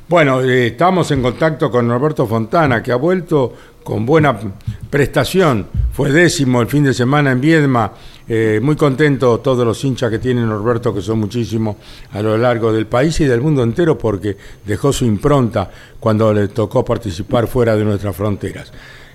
Bueno, 0.07 0.41
estamos 0.41 1.09
en 1.11 1.21
contacto 1.21 1.69
con 1.69 1.87
Norberto 1.87 2.27
Fontana, 2.27 2.81
que 2.81 2.91
ha 2.91 2.95
vuelto 2.95 3.53
con 3.83 4.05
buena 4.05 4.37
prestación. 4.89 5.67
Fue 5.91 6.11
décimo 6.11 6.61
el 6.61 6.67
fin 6.67 6.83
de 6.83 6.93
semana 6.93 7.31
en 7.31 7.41
Viedma 7.41 7.91
eh, 8.31 8.59
muy 8.61 8.75
contento 8.75 9.39
todos 9.39 9.65
los 9.65 9.83
hinchas 9.83 10.11
que 10.11 10.19
tiene 10.19 10.41
Norberto, 10.41 10.93
que 10.93 11.01
son 11.01 11.19
muchísimos 11.19 11.77
a 12.11 12.21
lo 12.21 12.37
largo 12.37 12.71
del 12.71 12.85
país 12.85 13.19
y 13.21 13.25
del 13.25 13.41
mundo 13.41 13.63
entero, 13.63 13.97
porque 13.97 14.37
dejó 14.63 14.93
su 14.93 15.03
impronta 15.03 15.71
cuando 15.99 16.31
le 16.31 16.49
tocó 16.49 16.85
participar 16.85 17.47
fuera 17.47 17.75
de 17.75 17.83
nuestras 17.83 18.15
fronteras. 18.15 18.71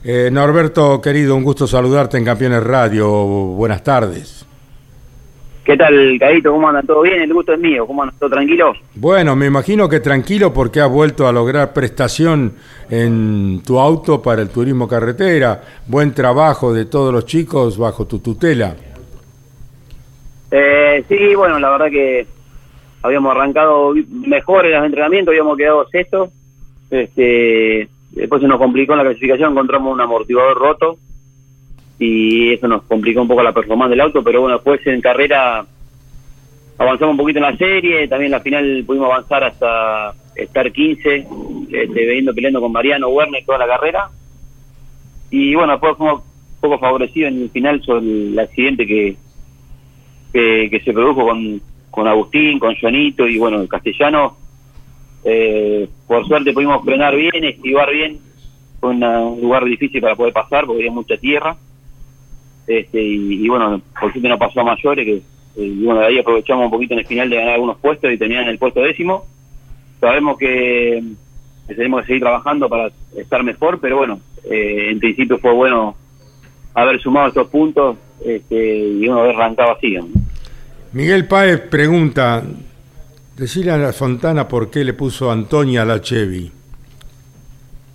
Eh, 0.07 0.29
Norberto, 0.31 1.01
querido, 1.01 1.35
un 1.35 1.43
gusto 1.43 1.67
saludarte 1.67 2.19
en 2.19 2.27
Campeones 2.27 2.63
Radio. 2.63 3.09
Buenas 3.09 3.83
tardes. 3.83 4.47
¿Qué 5.65 5.79
tal, 5.79 6.19
Cadito? 6.21 6.53
¿Cómo 6.53 6.69
anda? 6.69 6.83
¿Todo 6.83 7.01
bien? 7.01 7.23
El 7.23 7.33
gusto 7.33 7.55
es 7.55 7.59
mío. 7.59 7.87
¿Cómo 7.87 8.03
anda? 8.03 8.15
¿Todo 8.19 8.29
tranquilo? 8.29 8.75
Bueno, 8.97 9.35
me 9.35 9.47
imagino 9.47 9.89
que 9.89 10.01
tranquilo 10.01 10.53
porque 10.53 10.83
has 10.83 10.91
vuelto 10.91 11.27
a 11.27 11.33
lograr 11.33 11.73
prestación 11.73 12.53
en 12.91 13.63
tu 13.67 13.79
auto 13.79 14.21
para 14.21 14.43
el 14.43 14.51
turismo 14.51 14.87
carretera. 14.87 15.63
Buen 15.87 16.13
trabajo 16.13 16.75
de 16.75 16.85
todos 16.85 17.11
los 17.11 17.25
chicos 17.25 17.79
bajo 17.79 18.07
tu 18.07 18.19
tutela. 18.19 18.77
Eh, 20.51 21.03
sí, 21.09 21.35
bueno, 21.35 21.59
la 21.59 21.71
verdad 21.71 21.87
que 21.89 22.27
habíamos 23.01 23.35
arrancado 23.35 23.95
mejor 24.11 24.67
en 24.67 24.73
los 24.73 24.85
entrenamientos, 24.85 25.33
habíamos 25.33 25.57
quedado 25.57 25.89
sexto. 25.89 26.31
Este, 26.91 27.89
después 28.15 28.43
se 28.43 28.49
nos 28.49 28.59
complicó 28.59 28.97
la 28.97 29.05
clasificación, 29.05 29.53
encontramos 29.53 29.93
un 29.93 30.01
amortiguador 30.01 30.57
roto 30.57 30.99
y 31.99 32.53
eso 32.53 32.69
nos 32.69 32.83
complicó 32.83 33.23
un 33.23 33.29
poco 33.29 33.43
la 33.43 33.53
performance 33.53 33.91
del 33.91 34.01
auto, 34.01 34.23
pero 34.23 34.41
bueno, 34.41 34.57
después 34.57 34.85
en 34.87 35.01
carrera 35.01 35.65
avanzamos 36.79 37.13
un 37.13 37.19
poquito 37.19 37.39
en 37.39 37.45
la 37.45 37.57
serie, 37.57 38.09
también 38.09 38.27
en 38.27 38.39
la 38.39 38.41
final 38.41 38.85
pudimos 38.87 39.11
avanzar 39.11 39.45
hasta 39.45 40.15
estar 40.35 40.71
15, 40.71 41.27
este, 41.71 42.33
peleando 42.35 42.61
con 42.61 42.73
Mariano 42.73 43.09
Werner 43.09 43.45
toda 43.45 43.59
la 43.59 43.67
carrera. 43.67 44.11
Y 45.31 45.55
bueno, 45.55 45.73
después 45.73 45.97
fuimos 45.97 46.23
un 46.23 46.61
poco 46.61 46.79
favorecidos 46.79 47.33
en 47.33 47.43
el 47.43 47.51
final 47.51 47.83
sobre 47.83 48.07
el 48.07 48.39
accidente 48.39 48.87
que, 48.87 49.17
que, 50.33 50.83
se 50.85 50.93
produjo 50.93 51.27
con, 51.27 51.61
con 51.91 52.09
Agustín, 52.09 52.59
con 52.59 52.75
Joanito 52.75 53.27
y 53.27 53.39
bueno, 53.39 53.61
el 53.61 53.69
castellano. 53.69 54.37
Eh, 55.25 55.89
por 56.07 56.27
suerte 56.27 56.53
pudimos 56.53 56.85
frenar 56.85 57.17
bien, 57.17 57.45
esquivar 57.45 57.91
bien. 57.91 58.19
Fue 58.81 58.91
un 58.91 59.41
lugar 59.41 59.65
difícil 59.65 60.01
para 60.01 60.17
poder 60.17 60.33
pasar 60.33 60.67
porque 60.67 60.83
había 60.83 60.93
mucha 60.93 61.17
tierra. 61.17 61.57
Este, 62.67 63.03
y, 63.03 63.49
bueno, 63.49 63.81
por 64.01 64.11
suerte 64.13 64.29
no 64.29 64.39
pasó 64.39 64.61
a 64.61 64.65
mayores, 64.65 65.05
que 65.05 65.17
eh, 65.57 65.67
y 65.67 65.85
bueno, 65.85 66.01
de 66.01 66.07
ahí 66.07 66.19
aprovechamos 66.19 66.67
un 66.67 66.71
poquito 66.71 66.95
en 66.95 67.01
el 67.01 67.07
final 67.07 67.31
de 67.31 67.37
ganar 67.37 67.55
algunos 67.55 67.79
puestos 67.79 68.13
y 68.13 68.19
tenían 68.19 68.49
el 68.49 68.59
puesto 68.59 68.81
décimo. 68.81 69.27
Sabemos 70.01 70.37
que, 70.39 71.03
tenemos 71.69 72.01
que 72.01 72.07
seguir 72.07 72.23
trabajando 72.23 72.69
para 72.69 72.91
estar 73.17 73.43
mejor, 73.43 73.79
pero 73.81 73.99
bueno, 73.99 74.21
eh, 74.51 74.89
en 74.91 74.99
principio 74.99 75.39
fue 75.39 75.53
bueno 75.53 75.97
haber 76.75 77.01
sumado 77.01 77.29
estos 77.29 77.49
puntos 77.49 77.97
este, 78.25 78.79
y 78.79 79.09
uno 79.09 79.21
haber 79.21 79.37
arrancado 79.37 79.73
así. 79.73 79.97
Miguel 80.93 81.27
Páez 81.27 81.61
pregunta, 81.61 82.43
decirle 83.37 83.73
a 83.73 83.79
la 83.79 83.93
Fontana 83.93 84.47
por 84.49 84.71
qué 84.71 84.85
le 84.85 84.95
puso 84.95 85.31
Antonia 85.31 85.83
a 85.83 85.85
la 85.85 86.01
Chevy. 86.01 86.51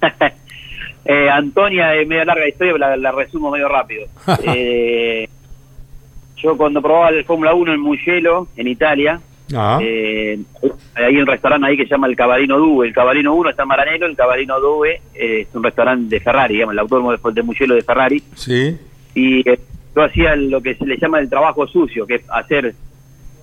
eh, 1.05 1.29
Antonia 1.29 1.95
es 1.95 2.07
medio 2.07 2.25
larga 2.25 2.47
historia, 2.47 2.77
la, 2.77 2.97
la 2.97 3.11
resumo 3.11 3.51
medio 3.51 3.67
rápido. 3.67 4.07
eh, 4.43 5.27
yo 6.37 6.57
cuando 6.57 6.81
probaba 6.81 7.09
el 7.09 7.25
Fórmula 7.25 7.53
1 7.53 7.73
en 7.73 7.79
Mugello, 7.79 8.47
en 8.55 8.67
Italia, 8.67 9.19
ah. 9.55 9.79
eh, 9.81 10.39
hay 10.95 11.17
un 11.17 11.27
restaurante 11.27 11.67
ahí 11.67 11.77
que 11.77 11.83
se 11.83 11.89
llama 11.89 12.07
el 12.07 12.15
Cabalino 12.15 12.57
Due. 12.57 12.87
El 12.87 12.93
Cabalino 12.93 13.33
1 13.35 13.49
está 13.49 13.63
en 13.63 13.67
Maranello, 13.67 14.05
el 14.05 14.15
Cabalino 14.15 14.59
Due 14.59 15.01
es 15.13 15.47
un 15.53 15.63
restaurante 15.63 16.15
de 16.15 16.21
Ferrari, 16.21 16.55
digamos, 16.55 16.73
el 16.73 16.79
autónomo 16.79 17.11
de, 17.11 17.19
de 17.33 17.43
Mugello 17.43 17.75
de 17.75 17.81
Ferrari. 17.81 18.23
Sí. 18.35 18.77
Y 19.15 19.49
eh, 19.49 19.59
yo 19.95 20.03
hacía 20.03 20.35
lo 20.35 20.61
que 20.61 20.75
se 20.75 20.85
le 20.85 20.97
llama 20.97 21.19
el 21.19 21.29
trabajo 21.29 21.67
sucio, 21.67 22.05
que 22.07 22.15
es 22.15 22.21
hacer 22.29 22.73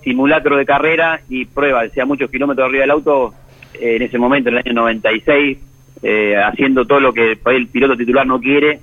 simulacro 0.07 0.55
de 0.55 0.65
carrera 0.65 1.19
y 1.27 1.43
prueba, 1.43 1.83
decía 1.83 2.05
muchos 2.05 2.31
kilómetros 2.31 2.65
arriba 2.65 2.83
del 2.83 2.91
auto, 2.91 3.33
eh, 3.73 3.97
en 3.97 4.03
ese 4.03 4.17
momento, 4.17 4.47
en 4.47 4.55
el 4.55 4.63
año 4.65 4.73
96, 4.73 5.57
eh, 6.01 6.35
haciendo 6.37 6.85
todo 6.85 7.01
lo 7.01 7.11
que 7.11 7.37
el 7.45 7.67
piloto 7.67 7.97
titular 7.97 8.25
no 8.25 8.39
quiere, 8.39 8.79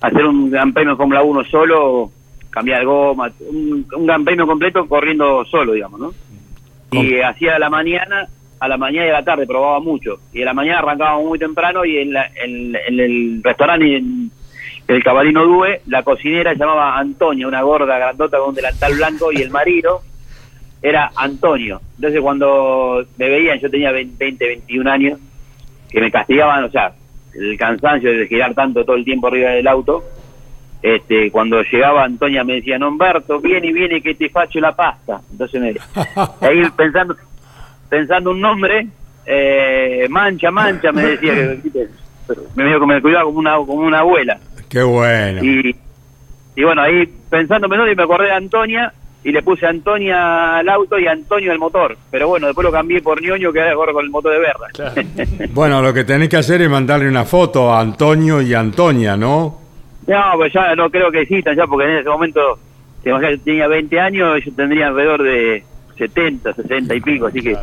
hacer 0.00 0.24
un 0.24 0.50
gran 0.50 0.72
premio 0.72 0.92
en 0.92 0.96
Fórmula 0.96 1.22
1 1.22 1.44
solo, 1.44 2.10
cambiar 2.48 2.82
goma, 2.86 3.30
un, 3.40 3.84
un, 3.94 4.06
gran 4.06 4.24
premio 4.24 4.46
completo 4.46 4.88
corriendo 4.88 5.44
solo, 5.44 5.74
digamos, 5.74 6.00
¿no? 6.00 6.14
Y 6.92 7.20
hacía 7.20 7.56
a 7.56 7.58
la 7.58 7.68
mañana, 7.68 8.26
a 8.58 8.68
la 8.68 8.78
mañana 8.78 9.06
y 9.06 9.10
a 9.10 9.14
la 9.14 9.24
tarde, 9.24 9.46
probaba 9.46 9.80
mucho. 9.80 10.20
Y 10.32 10.40
a 10.40 10.46
la 10.46 10.54
mañana 10.54 10.78
arrancábamos 10.78 11.26
muy 11.26 11.38
temprano 11.38 11.84
y 11.84 11.98
en, 11.98 12.16
en, 12.16 12.74
el 12.98 13.42
restaurante 13.44 14.02
el 14.88 15.04
cabalino 15.04 15.44
Due, 15.44 15.82
la 15.88 16.02
cocinera 16.02 16.54
se 16.54 16.58
llamaba 16.58 16.96
Antonia, 16.96 17.46
una 17.46 17.60
gorda 17.60 17.98
grandota 17.98 18.38
con 18.38 18.48
un 18.48 18.54
delantal 18.54 18.94
blanco, 18.94 19.30
y 19.30 19.42
el 19.42 19.50
marino 19.50 20.07
era 20.82 21.10
Antonio. 21.16 21.80
Entonces 21.96 22.20
cuando 22.20 23.04
me 23.16 23.28
veían, 23.28 23.58
yo 23.60 23.70
tenía 23.70 23.92
20, 23.92 24.16
21 24.18 24.90
años, 24.90 25.18
que 25.90 26.00
me 26.00 26.10
castigaban, 26.10 26.64
o 26.64 26.70
sea, 26.70 26.92
el 27.34 27.58
cansancio 27.58 28.10
de 28.10 28.26
girar 28.26 28.54
tanto 28.54 28.84
todo 28.84 28.96
el 28.96 29.04
tiempo 29.04 29.28
arriba 29.28 29.50
del 29.50 29.66
auto, 29.66 30.04
este, 30.82 31.30
cuando 31.30 31.62
llegaba 31.62 32.04
Antonia 32.04 32.44
me 32.44 32.54
decía, 32.54 32.78
Humberto, 32.78 33.40
viene 33.40 33.68
y 33.68 33.72
viene 33.72 34.00
que 34.00 34.14
te 34.14 34.28
facho 34.28 34.60
la 34.60 34.74
pasta. 34.74 35.20
Entonces 35.30 35.60
me, 35.60 35.74
ahí 36.40 36.62
pensando, 36.76 37.16
pensando 37.88 38.30
un 38.30 38.40
nombre, 38.40 38.86
eh, 39.26 40.06
mancha, 40.08 40.50
mancha, 40.50 40.92
me 40.92 41.02
decía 41.02 41.34
que 41.34 41.88
me, 42.54 42.78
me 42.78 43.02
cuidaba 43.02 43.24
como 43.24 43.38
una, 43.38 43.56
como 43.56 43.74
una 43.74 44.00
abuela. 44.00 44.38
Qué 44.68 44.82
bueno. 44.82 45.42
Y, 45.42 45.74
y 46.54 46.62
bueno, 46.62 46.82
ahí 46.82 47.06
pensando 47.28 47.68
menor 47.68 47.90
y 47.90 47.96
me 47.96 48.02
acordé 48.04 48.26
de 48.26 48.32
Antonia 48.32 48.92
y 49.24 49.32
le 49.32 49.42
puse 49.42 49.66
Antonia 49.66 50.58
al 50.58 50.68
auto 50.68 50.98
y 50.98 51.06
Antonio 51.06 51.52
al 51.52 51.58
motor. 51.58 51.96
Pero 52.10 52.28
bueno, 52.28 52.46
después 52.46 52.64
lo 52.64 52.72
cambié 52.72 53.02
por 53.02 53.20
ñoño 53.20 53.52
que 53.52 53.60
ahora 53.60 53.92
con 53.92 54.04
el 54.04 54.10
motor 54.10 54.32
de 54.32 54.38
verla. 54.38 55.48
bueno, 55.50 55.82
lo 55.82 55.92
que 55.92 56.04
tenés 56.04 56.28
que 56.28 56.36
hacer 56.36 56.62
es 56.62 56.70
mandarle 56.70 57.08
una 57.08 57.24
foto 57.24 57.72
a 57.72 57.80
Antonio 57.80 58.40
y 58.40 58.54
Antonia, 58.54 59.16
¿no? 59.16 59.60
No, 60.06 60.22
pues 60.36 60.52
ya 60.52 60.74
no 60.74 60.88
creo 60.90 61.10
que 61.10 61.22
existan 61.22 61.56
ya, 61.56 61.66
porque 61.66 61.84
en 61.84 61.98
ese 61.98 62.08
momento, 62.08 62.58
tenía 63.44 63.68
20 63.68 64.00
años, 64.00 64.44
yo 64.44 64.52
tendría 64.54 64.88
alrededor 64.88 65.22
de 65.22 65.62
70, 65.98 66.54
60 66.54 66.94
y 66.94 67.00
pico, 67.00 67.26
así 67.26 67.40
que 67.40 67.56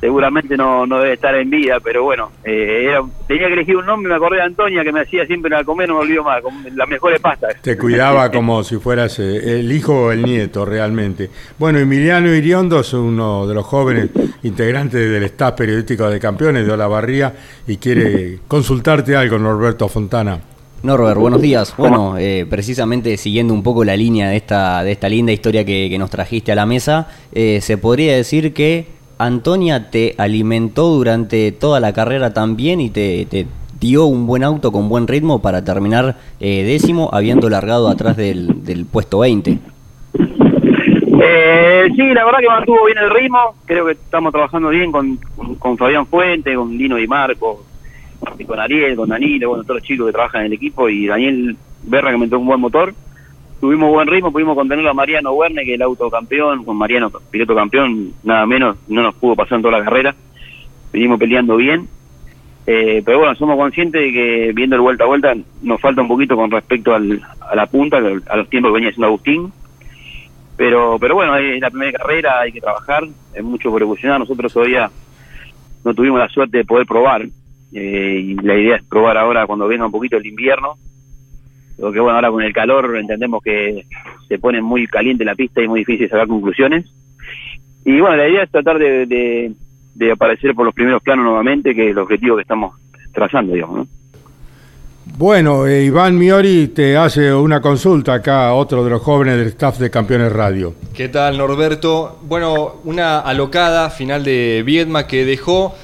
seguramente 0.00 0.56
no, 0.56 0.86
no 0.86 0.98
debe 0.98 1.14
estar 1.14 1.34
en 1.34 1.48
vida, 1.48 1.78
pero 1.82 2.04
bueno, 2.04 2.30
eh, 2.44 2.94
tenía 3.26 3.46
que 3.48 3.54
elegir 3.54 3.76
un 3.76 3.86
nombre, 3.86 4.10
me 4.10 4.16
acordé 4.16 4.36
de 4.36 4.42
Antonia, 4.42 4.84
que 4.84 4.92
me 4.92 5.00
hacía 5.00 5.26
siempre 5.26 5.54
a 5.56 5.64
comer, 5.64 5.88
no 5.88 5.96
me 5.96 6.00
olvido 6.00 6.22
más, 6.22 6.42
con 6.42 6.54
las 6.74 6.88
mejores 6.88 7.20
pastas. 7.20 7.60
Te 7.62 7.76
cuidaba 7.78 8.30
como 8.30 8.62
si 8.62 8.76
fueras 8.76 9.18
eh, 9.18 9.60
el 9.60 9.72
hijo 9.72 10.06
o 10.06 10.12
el 10.12 10.22
nieto, 10.22 10.64
realmente. 10.64 11.30
Bueno, 11.58 11.78
Emiliano 11.78 12.32
Iriondo 12.32 12.80
es 12.80 12.92
uno 12.92 13.46
de 13.46 13.54
los 13.54 13.64
jóvenes 13.64 14.10
integrantes 14.42 15.10
del 15.10 15.22
staff 15.24 15.54
periodístico 15.54 16.08
de 16.10 16.20
campeones 16.20 16.66
de 16.66 16.72
Olavarría 16.72 17.34
y 17.66 17.78
quiere 17.78 18.40
consultarte 18.46 19.16
algo, 19.16 19.38
Norberto 19.38 19.88
Fontana. 19.88 20.40
Norbert, 20.82 21.18
buenos 21.18 21.40
días. 21.40 21.74
Bueno, 21.76 22.16
eh, 22.18 22.46
precisamente 22.48 23.16
siguiendo 23.16 23.52
un 23.54 23.62
poco 23.62 23.82
la 23.82 23.96
línea 23.96 24.28
de 24.28 24.36
esta, 24.36 24.84
de 24.84 24.92
esta 24.92 25.08
linda 25.08 25.32
historia 25.32 25.64
que, 25.64 25.96
nos 25.98 26.10
trajiste 26.10 26.52
a 26.52 26.54
la 26.54 26.66
mesa, 26.66 27.08
se 27.32 27.78
podría 27.78 28.14
decir 28.14 28.52
que 28.52 28.95
Antonia 29.18 29.90
te 29.90 30.14
alimentó 30.18 30.88
durante 30.88 31.50
toda 31.52 31.80
la 31.80 31.92
carrera 31.92 32.34
también 32.34 32.80
y 32.80 32.90
te, 32.90 33.46
dio 33.80 34.06
un 34.06 34.26
buen 34.26 34.42
auto 34.42 34.72
con 34.72 34.88
buen 34.88 35.06
ritmo 35.06 35.40
para 35.40 35.64
terminar 35.64 36.16
eh, 36.40 36.64
décimo, 36.64 37.10
habiendo 37.12 37.48
largado 37.48 37.88
atrás 37.88 38.16
del, 38.16 38.86
puesto 38.90 39.20
20. 39.20 39.58
Eh, 41.18 41.88
sí, 41.96 42.02
la 42.12 42.24
verdad 42.24 42.38
que 42.40 42.48
mantuvo 42.48 42.84
bien 42.86 42.98
el 42.98 43.10
ritmo. 43.10 43.54
Creo 43.64 43.86
que 43.86 43.92
estamos 43.92 44.32
trabajando 44.32 44.68
bien 44.68 44.92
con, 44.92 45.18
con, 45.58 45.78
Fabián 45.78 46.06
Fuente, 46.06 46.54
con 46.54 46.76
Lino 46.76 46.98
y 46.98 47.06
Marco, 47.06 47.64
y 48.38 48.44
con 48.44 48.60
Ariel, 48.60 48.96
con 48.96 49.08
Danilo, 49.08 49.48
bueno, 49.48 49.64
todos 49.64 49.76
los 49.76 49.84
chicos 49.86 50.06
que 50.06 50.12
trabajan 50.12 50.42
en 50.42 50.46
el 50.48 50.52
equipo 50.54 50.88
y 50.88 51.06
Daniel 51.06 51.56
Berra 51.84 52.10
que 52.10 52.18
me 52.18 52.36
un 52.36 52.46
buen 52.46 52.60
motor 52.60 52.92
tuvimos 53.60 53.90
buen 53.90 54.08
ritmo, 54.08 54.32
pudimos 54.32 54.56
contenerlo 54.56 54.90
a 54.90 54.94
Mariano 54.94 55.32
Werne, 55.32 55.64
que 55.64 55.72
es 55.72 55.76
el 55.76 55.82
autocampeón, 55.82 56.64
con 56.64 56.76
Mariano, 56.76 57.10
piloto 57.30 57.54
campeón, 57.54 58.12
nada 58.22 58.46
menos, 58.46 58.76
no 58.88 59.02
nos 59.02 59.14
pudo 59.14 59.34
pasar 59.34 59.56
en 59.56 59.62
toda 59.62 59.78
la 59.78 59.84
carrera, 59.84 60.14
venimos 60.92 61.18
peleando 61.18 61.56
bien, 61.56 61.88
eh, 62.66 63.02
pero 63.04 63.18
bueno, 63.18 63.34
somos 63.36 63.56
conscientes 63.56 64.00
de 64.00 64.12
que 64.12 64.52
viendo 64.54 64.76
el 64.76 64.82
vuelta 64.82 65.04
a 65.04 65.06
vuelta 65.06 65.34
nos 65.62 65.80
falta 65.80 66.02
un 66.02 66.08
poquito 66.08 66.36
con 66.36 66.50
respecto 66.50 66.94
al, 66.94 67.22
a 67.40 67.54
la 67.54 67.66
punta, 67.66 67.98
a 67.98 68.36
los 68.36 68.48
tiempos 68.50 68.70
que 68.70 68.74
venía 68.74 68.90
haciendo 68.90 69.06
Agustín, 69.06 69.52
pero 70.56 70.98
pero 70.98 71.14
bueno, 71.14 71.36
es 71.36 71.60
la 71.60 71.70
primera 71.70 71.98
carrera, 71.98 72.40
hay 72.40 72.52
que 72.52 72.60
trabajar, 72.60 73.04
es 73.34 73.44
mucho 73.44 73.70
por 73.70 73.82
evolucionar, 73.82 74.18
nosotros 74.18 74.52
todavía 74.52 74.90
no 75.84 75.94
tuvimos 75.94 76.18
la 76.18 76.28
suerte 76.28 76.58
de 76.58 76.64
poder 76.64 76.86
probar, 76.86 77.26
eh, 77.72 78.20
y 78.22 78.34
la 78.34 78.54
idea 78.54 78.76
es 78.76 78.84
probar 78.84 79.16
ahora 79.16 79.46
cuando 79.46 79.68
venga 79.68 79.86
un 79.86 79.92
poquito 79.92 80.16
el 80.16 80.26
invierno, 80.26 80.76
porque 81.78 82.00
bueno, 82.00 82.16
ahora 82.16 82.30
con 82.30 82.42
el 82.42 82.52
calor 82.52 82.96
entendemos 82.96 83.42
que 83.42 83.84
se 84.28 84.38
pone 84.38 84.60
muy 84.60 84.86
caliente 84.86 85.24
la 85.24 85.34
pista 85.34 85.62
y 85.62 85.68
muy 85.68 85.80
difícil 85.80 86.08
sacar 86.08 86.26
conclusiones. 86.26 86.86
Y 87.84 88.00
bueno, 88.00 88.16
la 88.16 88.28
idea 88.28 88.42
es 88.42 88.50
tratar 88.50 88.78
de, 88.78 89.52
de, 89.94 90.12
aparecer 90.12 90.54
por 90.54 90.64
los 90.64 90.74
primeros 90.74 91.02
planos 91.02 91.24
nuevamente, 91.24 91.74
que 91.74 91.84
es 91.84 91.90
el 91.90 91.98
objetivo 91.98 92.36
que 92.36 92.42
estamos 92.42 92.74
trazando, 93.12 93.54
digamos, 93.54 93.78
¿no? 93.78 93.86
Bueno, 95.18 95.66
eh, 95.66 95.84
Iván 95.84 96.18
Miori 96.18 96.68
te 96.68 96.96
hace 96.96 97.32
una 97.32 97.60
consulta 97.60 98.14
acá, 98.14 98.52
otro 98.52 98.82
de 98.82 98.90
los 98.90 99.00
jóvenes 99.00 99.38
del 99.38 99.46
staff 99.48 99.78
de 99.78 99.88
Campeones 99.88 100.32
Radio. 100.32 100.74
¿Qué 100.94 101.08
tal, 101.08 101.38
Norberto? 101.38 102.18
Bueno, 102.22 102.80
una 102.84 103.20
alocada 103.20 103.88
final 103.90 104.24
de 104.24 104.62
Viedma 104.66 105.06
que 105.06 105.24
dejó 105.24 105.74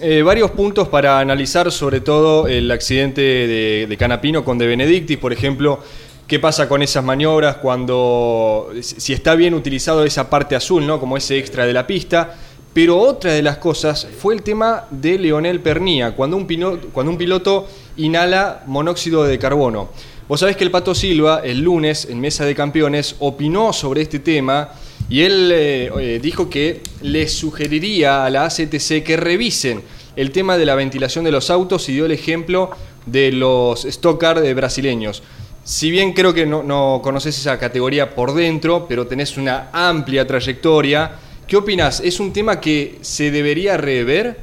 eh, 0.00 0.22
varios 0.22 0.50
puntos 0.50 0.88
para 0.88 1.18
analizar, 1.20 1.70
sobre 1.70 2.00
todo 2.00 2.48
el 2.48 2.70
accidente 2.70 3.20
de, 3.20 3.96
Canapino 3.98 4.44
con 4.44 4.58
De 4.58 4.66
Benedictis, 4.66 5.18
por 5.18 5.32
ejemplo. 5.32 5.80
¿Qué 6.26 6.38
pasa 6.38 6.68
con 6.68 6.82
esas 6.82 7.04
maniobras 7.04 7.56
cuando, 7.56 8.70
si 8.80 9.12
está 9.12 9.34
bien 9.34 9.54
utilizado 9.54 10.04
esa 10.04 10.30
parte 10.30 10.56
azul, 10.56 10.86
¿no? 10.86 10.98
como 10.98 11.16
ese 11.16 11.36
extra 11.38 11.66
de 11.66 11.72
la 11.72 11.86
pista? 11.86 12.36
Pero 12.72 12.98
otra 12.98 13.32
de 13.32 13.42
las 13.42 13.58
cosas 13.58 14.08
fue 14.18 14.34
el 14.34 14.42
tema 14.42 14.86
de 14.90 15.18
Leonel 15.18 15.60
Pernía, 15.60 16.12
cuando 16.12 16.38
un, 16.38 16.46
cuando 16.92 17.12
un 17.12 17.18
piloto 17.18 17.68
inhala 17.98 18.62
monóxido 18.66 19.24
de 19.24 19.38
carbono. 19.38 19.90
Vos 20.26 20.40
sabés 20.40 20.56
que 20.56 20.64
el 20.64 20.70
Pato 20.70 20.94
Silva, 20.94 21.42
el 21.44 21.60
lunes, 21.60 22.06
en 22.08 22.18
Mesa 22.18 22.46
de 22.46 22.54
Campeones, 22.54 23.16
opinó 23.18 23.74
sobre 23.74 24.00
este 24.00 24.18
tema 24.18 24.70
y 25.08 25.22
él 25.22 25.50
eh, 25.52 25.90
eh, 25.98 26.20
dijo 26.22 26.48
que 26.48 26.80
le 27.02 27.28
sugeriría 27.28 28.24
a 28.24 28.30
la 28.30 28.44
ACTC 28.44 29.02
que 29.04 29.16
revisen 29.16 29.82
el 30.16 30.30
tema 30.30 30.56
de 30.56 30.66
la 30.66 30.74
ventilación 30.74 31.24
de 31.24 31.32
los 31.32 31.50
autos 31.50 31.88
y 31.88 31.94
dio 31.94 32.06
el 32.06 32.12
ejemplo 32.12 32.70
de 33.06 33.32
los 33.32 33.84
stock 33.84 34.22
de 34.22 34.54
brasileños. 34.54 35.22
Si 35.64 35.90
bien 35.90 36.12
creo 36.12 36.34
que 36.34 36.44
no, 36.44 36.62
no, 36.62 37.00
conoces 37.02 37.38
esa 37.38 37.58
categoría 37.58 38.14
por 38.14 38.34
dentro, 38.34 38.86
pero 38.88 39.06
tenés 39.06 39.36
una 39.36 39.70
amplia 39.72 40.26
trayectoria, 40.26 41.12
¿qué 41.46 41.56
opinas? 41.56 42.00
¿Es 42.00 42.18
un 42.20 42.32
tema 42.32 42.60
que 42.60 42.98
se 43.00 43.30
debería 43.30 43.76
rever? 43.76 44.36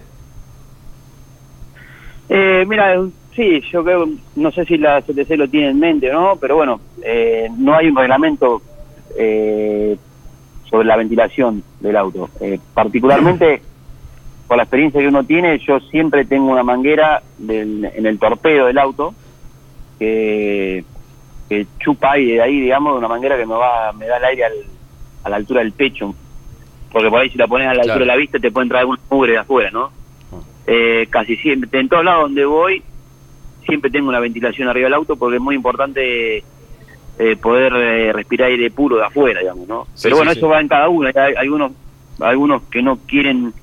Eh, 2.29 2.63
mira, 2.67 2.95
sí, 3.35 3.61
yo 3.71 3.83
creo, 3.83 4.09
no 4.35 4.51
sé 4.51 4.65
si 4.65 4.77
la 4.77 5.01
CTC 5.01 5.31
lo 5.31 5.47
tiene 5.47 5.69
en 5.69 5.79
mente 5.79 6.09
o 6.09 6.13
no, 6.13 6.37
pero 6.39 6.55
bueno, 6.55 6.79
no 7.57 7.75
hay 7.75 7.87
un 7.87 7.95
reglamento 7.95 8.61
eh, 9.17 9.97
sobre 10.69 10.87
la 10.87 10.97
ventilación 10.97 11.63
del 11.79 11.97
auto. 11.97 12.29
Eh, 12.41 12.59
particularmente, 12.73 13.61
por 14.47 14.57
la 14.57 14.63
experiencia 14.63 15.01
que 15.01 15.07
uno 15.07 15.23
tiene, 15.23 15.59
yo 15.59 15.79
siempre 15.79 16.25
tengo 16.25 16.51
una 16.51 16.63
manguera 16.63 17.21
en 17.47 18.05
el 18.05 18.19
torpedo 18.19 18.67
del 18.67 18.77
auto 18.77 19.13
que, 19.99 20.83
chupa 21.79 22.11
aire 22.11 22.33
de 22.33 22.41
ahí, 22.41 22.59
digamos, 22.61 22.97
una 22.97 23.07
manguera 23.07 23.35
que 23.37 23.45
me 23.45 23.55
va 23.55 23.91
me 23.93 24.05
da 24.05 24.17
el 24.17 24.25
aire 24.25 24.43
a 25.23 25.29
la 25.29 25.35
altura 25.35 25.61
del 25.61 25.73
pecho. 25.73 26.13
Porque 26.91 27.09
por 27.09 27.19
ahí 27.19 27.29
si 27.29 27.37
la 27.37 27.47
pones 27.47 27.67
a 27.67 27.73
la 27.73 27.81
altura 27.81 27.99
de 27.99 28.05
la 28.05 28.15
vista 28.15 28.39
te 28.39 28.51
puede 28.51 28.65
entrar 28.65 28.81
algún 28.81 28.97
mugre 29.09 29.33
de 29.33 29.37
afuera, 29.39 29.69
¿no? 29.71 29.91
Eh, 30.65 31.07
casi 31.09 31.35
siempre, 31.37 31.79
en 31.79 31.89
todos 31.89 32.05
lados 32.05 32.23
donde 32.23 32.45
voy, 32.45 32.83
siempre 33.65 33.89
tengo 33.89 34.09
una 34.09 34.19
ventilación 34.19 34.67
arriba 34.67 34.85
del 34.85 34.93
auto 34.93 35.15
porque 35.15 35.37
es 35.37 35.41
muy 35.41 35.55
importante 35.55 36.43
eh, 37.21 37.35
poder 37.35 37.73
eh, 37.73 38.13
respirar 38.13 38.47
aire 38.47 38.71
puro 38.71 38.95
de 38.95 39.03
afuera, 39.03 39.41
digamos, 39.41 39.67
¿no? 39.67 39.87
Pero 40.01 40.15
bueno, 40.15 40.31
eso 40.31 40.47
va 40.47 40.61
en 40.61 40.69
cada 40.69 40.87
uno. 40.87 41.09
Hay, 41.13 41.35
algunos, 41.35 41.73
algunos 42.21 42.63
que 42.71 42.81
no 42.81 42.97
quieren 43.05 43.53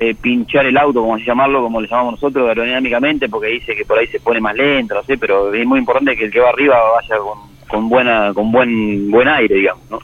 eh, 0.00 0.16
pinchar 0.20 0.66
el 0.66 0.76
auto, 0.76 1.00
como 1.00 1.14
así 1.14 1.24
llamarlo, 1.24 1.62
como 1.62 1.80
le 1.80 1.86
llamamos 1.86 2.14
nosotros, 2.14 2.48
aerodinámicamente, 2.48 3.28
porque 3.28 3.46
dice 3.46 3.76
que 3.76 3.84
por 3.84 3.98
ahí 3.98 4.08
se 4.08 4.18
pone 4.18 4.40
más 4.40 4.56
lento, 4.56 4.96
no 4.96 5.04
sé, 5.04 5.16
pero 5.16 5.54
es 5.54 5.64
muy 5.64 5.78
importante 5.78 6.16
que 6.16 6.24
el 6.24 6.32
que 6.32 6.40
va 6.40 6.48
arriba 6.48 6.76
vaya 6.96 7.18
con, 7.18 7.38
con 7.68 7.88
buena, 7.88 8.34
con 8.34 8.50
buen, 8.50 9.12
buen 9.12 9.28
aire, 9.28 9.54
digamos, 9.54 9.88
¿no? 9.88 9.98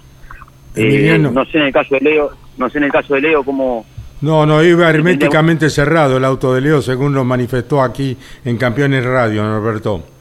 no 1.32 1.44
sé 1.46 1.58
en 1.58 1.64
el 1.64 1.72
caso 1.72 1.96
de 1.96 2.00
Leo, 2.00 2.30
no 2.58 2.70
sé 2.70 2.78
en 2.78 2.84
el 2.84 2.92
caso 2.92 3.14
de 3.14 3.22
Leo 3.22 3.42
cómo, 3.42 3.84
no, 4.20 4.46
no, 4.46 4.62
iba 4.62 4.88
herméticamente 4.88 5.68
cerrado 5.68 6.16
el 6.16 6.24
auto 6.24 6.54
de 6.54 6.60
Leo, 6.60 6.80
según 6.80 7.12
lo 7.12 7.24
manifestó 7.24 7.82
aquí 7.82 8.16
en 8.44 8.56
Campeones 8.56 9.04
Radio, 9.04 9.42
Norberto. 9.42 10.17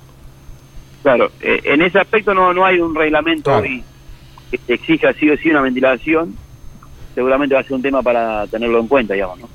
Claro, 1.07 1.31
eh, 1.39 1.61
en 1.63 1.81
ese 1.81 1.99
aspecto 1.99 2.33
no, 2.33 2.53
no 2.53 2.65
hay 2.65 2.81
un 2.81 2.93
reglamento 2.93 3.61
que 3.61 4.73
exija 4.73 5.13
sí 5.13 5.29
o 5.29 5.37
sí 5.37 5.49
una 5.49 5.61
ventilación. 5.61 6.35
Seguramente 7.15 7.55
va 7.55 7.61
a 7.61 7.63
ser 7.63 7.75
un 7.75 7.81
tema 7.81 8.01
para 8.03 8.45
tenerlo 8.47 8.77
en 8.81 8.89
cuenta, 8.89 9.13
digamos, 9.13 9.39
¿no? 9.39 9.49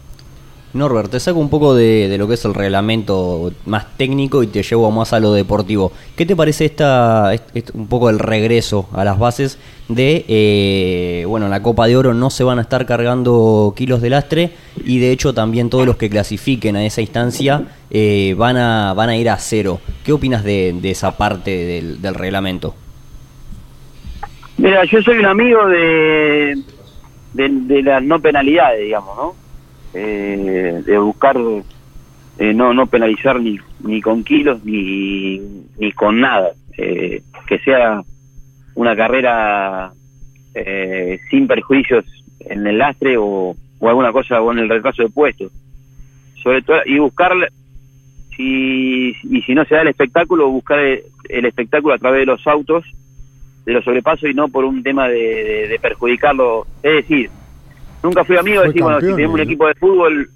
Norbert, 0.75 1.11
te 1.11 1.21
saco 1.21 1.39
un 1.39 1.51
poco 1.51 1.75
de, 1.75 2.15
lo 2.19 2.27
que 2.27 2.35
es 2.35 2.45
el 2.47 2.55
reglamento 2.55 3.53
más 3.67 3.97
técnico 3.99 4.43
y 4.43 4.47
te 4.47 4.63
llevo 4.63 4.91
más 4.91 5.13
a 5.13 5.21
lo 5.21 5.35
deportivo. 5.35 5.93
¿Qué 6.17 6.25
te 6.25 6.35
parece 6.35 6.65
esta, 6.65 7.35
est- 7.35 7.55
est- 7.55 7.71
un 7.75 7.89
poco 7.89 8.09
el 8.09 8.19
regreso 8.19 8.89
a 8.95 9.05
las 9.05 9.19
bases 9.19 9.59
de, 9.89 10.25
eh, 10.29 11.25
bueno, 11.29 11.45
en 11.47 11.51
la 11.51 11.63
Copa 11.63 11.87
de 11.87 11.97
Oro 11.97 12.15
no 12.15 12.31
se 12.31 12.43
van 12.43 12.59
a 12.59 12.63
estar 12.63 12.87
cargando 12.87 13.75
kilos 13.77 14.01
de 14.01 14.09
lastre 14.11 14.51
y 14.83 14.99
de 14.99 15.11
hecho 15.11 15.35
también 15.35 15.69
todos 15.69 15.85
los 15.85 15.97
que 15.97 16.09
clasifiquen 16.09 16.77
a 16.77 16.85
esa 16.87 17.03
instancia 17.03 17.65
eh, 17.91 18.35
van, 18.39 18.57
a, 18.57 18.95
van 18.95 19.11
a 19.11 19.17
ir 19.17 19.29
a 19.29 19.37
cero. 19.37 19.79
¿Qué 20.05 20.13
opinas 20.13 20.43
de, 20.43 20.79
esa 20.85 21.19
parte 21.19 21.51
del, 22.01 22.15
reglamento? 22.15 22.75
Mira, 24.57 24.85
yo 24.87 25.03
soy 25.03 25.19
un 25.19 25.27
amigo 25.27 25.67
de, 25.67 26.57
de 27.35 27.83
las 27.83 28.03
no 28.03 28.21
penalidades, 28.21 28.81
digamos, 28.81 29.17
¿no? 29.17 29.42
Eh, 29.95 30.83
de 30.87 30.99
buscar 30.99 31.37
eh, 32.39 32.55
no 32.55 32.73
no 32.73 32.87
penalizar 32.87 33.39
ni, 33.41 33.59
ni 33.85 34.01
con 34.01 34.25
kilos 34.25 34.65
ni, 34.65 35.39
ni 35.79 35.93
con 35.93 36.21
nada. 36.21 36.51
Eh, 36.79 37.23
que 37.47 37.59
sea 37.59 38.03
una 38.75 38.97
carrera 38.97 39.93
eh, 40.55 41.19
sin 41.31 41.47
perjuicios 41.47 42.05
en 42.41 42.67
el 42.67 42.79
lastre 42.79 43.17
o, 43.19 43.55
o 43.79 43.89
alguna 43.89 44.13
cosa 44.13 44.41
o 44.41 44.51
en 44.53 44.59
el 44.61 44.69
retraso 44.69 45.03
de 45.03 45.11
puestos. 45.11 45.53
Sobre 46.43 46.63
todo, 46.63 46.79
y 46.87 46.99
buscar, 46.99 47.33
si, 48.37 49.11
y 49.23 49.43
si 49.43 49.55
no 49.55 49.65
se 49.67 49.75
da 49.75 49.83
el 49.83 49.89
espectáculo, 49.89 50.49
buscar 50.49 50.79
el, 50.81 51.45
espectáculo 51.45 51.95
a 51.95 51.99
través 51.99 52.21
de 52.21 52.27
los 52.27 52.47
autos 52.47 52.85
de 53.65 53.73
los 53.75 53.85
sobrepasos 53.85 54.29
y 54.29 54.35
no 54.35 54.49
por 54.49 54.65
un 54.65 54.83
tema 54.83 55.07
de- 55.09 55.69
de 55.69 55.79
perjudicarlo. 55.81 56.67
Es 56.83 56.95
decir, 56.95 57.31
nunca 58.03 58.25
fui 58.25 58.37
amigo 58.37 58.61
de 58.63 58.67
Fue 58.67 58.69
decir, 58.69 58.83
bueno, 58.83 59.01
si 59.01 59.07
tenemos 59.15 59.35
un 59.35 59.41
equipo 59.41 59.67
de 59.67 59.75
fútbol, 59.75 60.31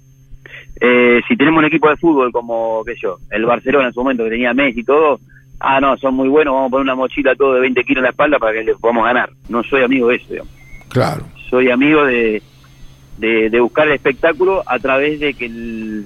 eh, 0.79 1.21
si 1.27 1.35
tenemos 1.37 1.59
un 1.59 1.65
equipo 1.65 1.89
de 1.89 1.97
fútbol 1.97 2.31
como, 2.31 2.83
qué 2.85 2.93
sé 2.93 2.99
yo, 3.03 3.17
el 3.31 3.45
Barcelona 3.45 3.87
en 3.87 3.93
su 3.93 4.01
momento 4.01 4.23
que 4.23 4.29
tenía 4.29 4.53
Messi 4.53 4.81
y 4.81 4.83
todo, 4.83 5.19
ah, 5.59 5.79
no, 5.81 5.97
son 5.97 6.13
muy 6.15 6.29
buenos, 6.29 6.53
vamos 6.53 6.67
a 6.67 6.71
poner 6.71 6.83
una 6.83 6.95
mochila 6.95 7.35
todo 7.35 7.53
de 7.55 7.61
20 7.61 7.83
kilos 7.83 7.97
en 7.97 8.03
la 8.03 8.09
espalda 8.09 8.37
para 8.39 8.53
que 8.53 8.63
les 8.63 8.77
podamos 8.77 9.05
ganar. 9.05 9.29
No 9.49 9.63
soy 9.63 9.83
amigo 9.83 10.07
de 10.09 10.15
eso, 10.15 10.27
digamos. 10.29 10.53
Claro. 10.89 11.23
Soy 11.49 11.69
amigo 11.71 12.05
de, 12.05 12.41
de, 13.17 13.49
de 13.49 13.59
buscar 13.59 13.87
el 13.87 13.93
espectáculo 13.95 14.63
a 14.65 14.77
través 14.79 15.19
de 15.19 15.33
que 15.33 15.45
el, 15.47 16.05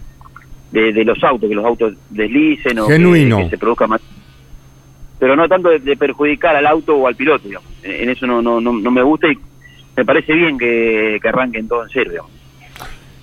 de, 0.72 0.94
de 0.94 1.04
los 1.04 1.22
autos, 1.24 1.50
que 1.50 1.56
los 1.56 1.66
autos 1.66 1.94
deslicen 2.10 2.80
o 2.80 2.88
que- 2.88 2.94
Genuino. 2.94 3.38
que 3.40 3.50
se 3.50 3.58
produzca 3.58 3.88
más 3.88 4.02
pero 5.20 5.36
no 5.36 5.48
tanto 5.48 5.70
de, 5.70 5.78
de 5.78 5.96
perjudicar 5.98 6.56
al 6.56 6.66
auto 6.66 6.96
o 6.96 7.06
al 7.08 7.16
piloto, 7.16 7.48
digamos. 7.48 7.70
En 7.84 7.92
en 7.92 8.10
eso 8.10 8.26
no, 8.26 8.42
no, 8.42 8.60
no, 8.60 8.74
no 8.74 8.90
me 8.90 9.04
gusta 9.04 9.28
y 9.32 9.38
me 9.96 10.06
parece 10.06 10.34
bien 10.34 10.58
que, 10.58 11.20
que 11.22 11.28
arranquen 11.30 11.68
todo 11.68 11.84
en 11.84 12.10
digamos. 12.10 12.32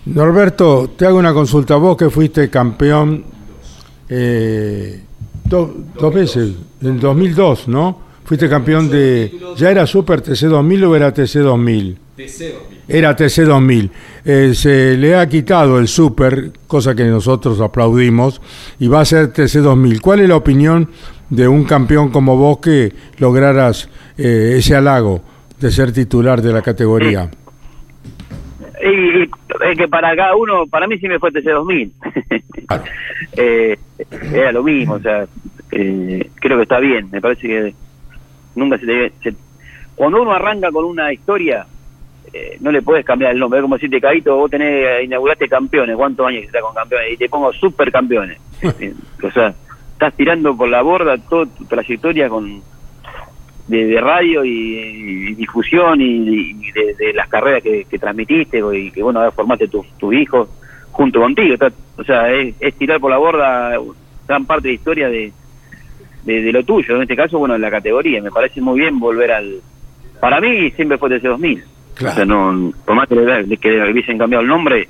Norberto, 0.06 0.90
te 0.96 1.06
hago 1.06 1.18
una 1.18 1.32
consulta. 1.34 1.76
Vos 1.76 1.96
que 1.96 2.08
fuiste 2.10 2.48
campeón 2.48 3.24
eh, 4.08 5.02
do- 5.44 5.74
dos 5.98 6.14
veces, 6.14 6.52
en 6.80 6.98
2002, 7.00 7.68
¿no? 7.68 8.00
Fuiste 8.24 8.48
campeón 8.48 8.90
de... 8.90 9.32
¿Ya 9.56 9.70
era 9.70 9.86
Super 9.86 10.22
TC2000 10.22 10.84
o 10.86 10.96
era 10.96 11.14
TC2000? 11.14 11.96
Era 12.86 13.16
TC2000. 13.16 13.90
Eh, 14.24 14.52
se 14.54 14.96
le 14.98 15.14
ha 15.16 15.26
quitado 15.28 15.78
el 15.78 15.88
Super, 15.88 16.52
cosa 16.66 16.94
que 16.94 17.04
nosotros 17.04 17.58
aplaudimos, 17.60 18.40
y 18.78 18.88
va 18.88 19.00
a 19.00 19.04
ser 19.06 19.32
TC2000. 19.32 20.00
¿Cuál 20.00 20.20
es 20.20 20.28
la 20.28 20.36
opinión 20.36 20.90
de 21.30 21.48
un 21.48 21.64
campeón 21.64 22.10
como 22.10 22.36
vos 22.36 22.58
que 22.58 22.92
lograras 23.18 23.88
eh, 24.18 24.56
ese 24.58 24.74
halago 24.74 25.22
de 25.60 25.70
ser 25.70 25.92
titular 25.92 26.40
de 26.42 26.52
la 26.52 26.62
categoría? 26.62 27.30
Y, 28.82 29.22
y 29.22 29.30
es 29.70 29.76
que 29.76 29.88
para 29.88 30.14
cada 30.14 30.36
uno, 30.36 30.66
para 30.66 30.86
mí 30.86 30.98
sí 30.98 31.08
me 31.08 31.18
fue 31.18 31.32
TC2000. 31.32 31.90
Claro. 32.66 32.84
eh, 33.36 33.76
era 34.32 34.52
lo 34.52 34.62
mismo, 34.62 34.94
o 34.94 35.00
sea, 35.00 35.26
eh, 35.72 36.30
creo 36.36 36.56
que 36.56 36.62
está 36.62 36.78
bien, 36.78 37.08
me 37.10 37.20
parece 37.20 37.42
que 37.48 37.74
nunca 38.54 38.78
se 38.78 39.12
se- 39.22 39.34
cuando 39.96 40.22
uno 40.22 40.32
arranca 40.32 40.70
con 40.70 40.84
una 40.84 41.12
historia, 41.12 41.66
eh, 42.32 42.56
no 42.60 42.70
le 42.70 42.82
puedes 42.82 43.04
cambiar 43.04 43.32
el 43.32 43.40
nombre, 43.40 43.58
es 43.58 43.62
como 43.62 43.74
decirte, 43.74 44.00
Caito, 44.00 44.36
vos 44.36 44.50
tenés, 44.50 45.04
inauguraste 45.04 45.48
campeones, 45.48 45.96
¿cuántos 45.96 46.26
años 46.26 46.44
estás 46.44 46.62
con 46.62 46.74
campeones? 46.74 47.12
Y 47.14 47.16
te 47.16 47.28
pongo 47.28 47.52
super 47.52 47.90
campeones. 47.90 48.38
Eh, 48.80 48.92
o 49.22 49.30
sea, 49.32 49.52
estás 49.92 50.14
tirando 50.14 50.56
por 50.56 50.68
la 50.68 50.82
borda 50.82 51.16
toda 51.18 51.46
tu 51.46 51.64
trayectoria 51.64 52.28
con 52.28 52.62
de, 53.68 53.86
de 53.86 54.00
radio 54.00 54.44
y, 54.44 54.50
y 55.30 55.34
difusión 55.34 56.00
y, 56.00 56.06
y 56.60 56.72
de, 56.72 56.94
de 56.94 57.12
las 57.12 57.28
carreras 57.28 57.62
que, 57.62 57.84
que 57.84 57.98
transmitiste 57.98 58.60
y 58.74 58.90
que 58.90 59.02
bueno 59.02 59.30
formaste 59.32 59.68
tus 59.68 59.86
tus 59.98 60.14
hijos 60.14 60.48
junto 60.90 61.20
contigo. 61.20 61.54
Está- 61.54 61.70
o 61.96 62.04
sea 62.04 62.32
es, 62.32 62.54
es 62.60 62.74
tirar 62.76 62.98
por 63.00 63.10
la 63.10 63.18
borda 63.18 63.72
gran 64.26 64.44
parte 64.46 64.68
de 64.68 64.74
historia 64.74 65.08
de, 65.08 65.32
de, 66.24 66.42
de 66.42 66.52
lo 66.52 66.62
tuyo. 66.64 66.96
En 66.96 67.02
este 67.02 67.16
caso 67.16 67.38
bueno 67.38 67.54
en 67.56 67.60
la 67.62 67.70
categoría. 67.70 68.22
Me 68.22 68.30
parece 68.30 68.60
muy 68.60 68.80
bien 68.80 68.98
volver 68.98 69.30
al 69.32 69.60
para 70.20 70.40
mí 70.40 70.70
siempre 70.72 70.98
fue 70.98 71.10
TC 71.10 71.22
2000 71.28 71.62
Claro. 71.94 72.12
o 72.12 72.16
sea 72.16 72.24
no 72.24 72.72
por 72.84 72.94
más 72.94 73.08
que 73.08 73.14
le, 73.16 73.56
que 73.56 73.70
le 73.70 73.92
hubiesen 73.92 74.18
cambiado 74.18 74.42
el 74.42 74.48
nombre 74.48 74.88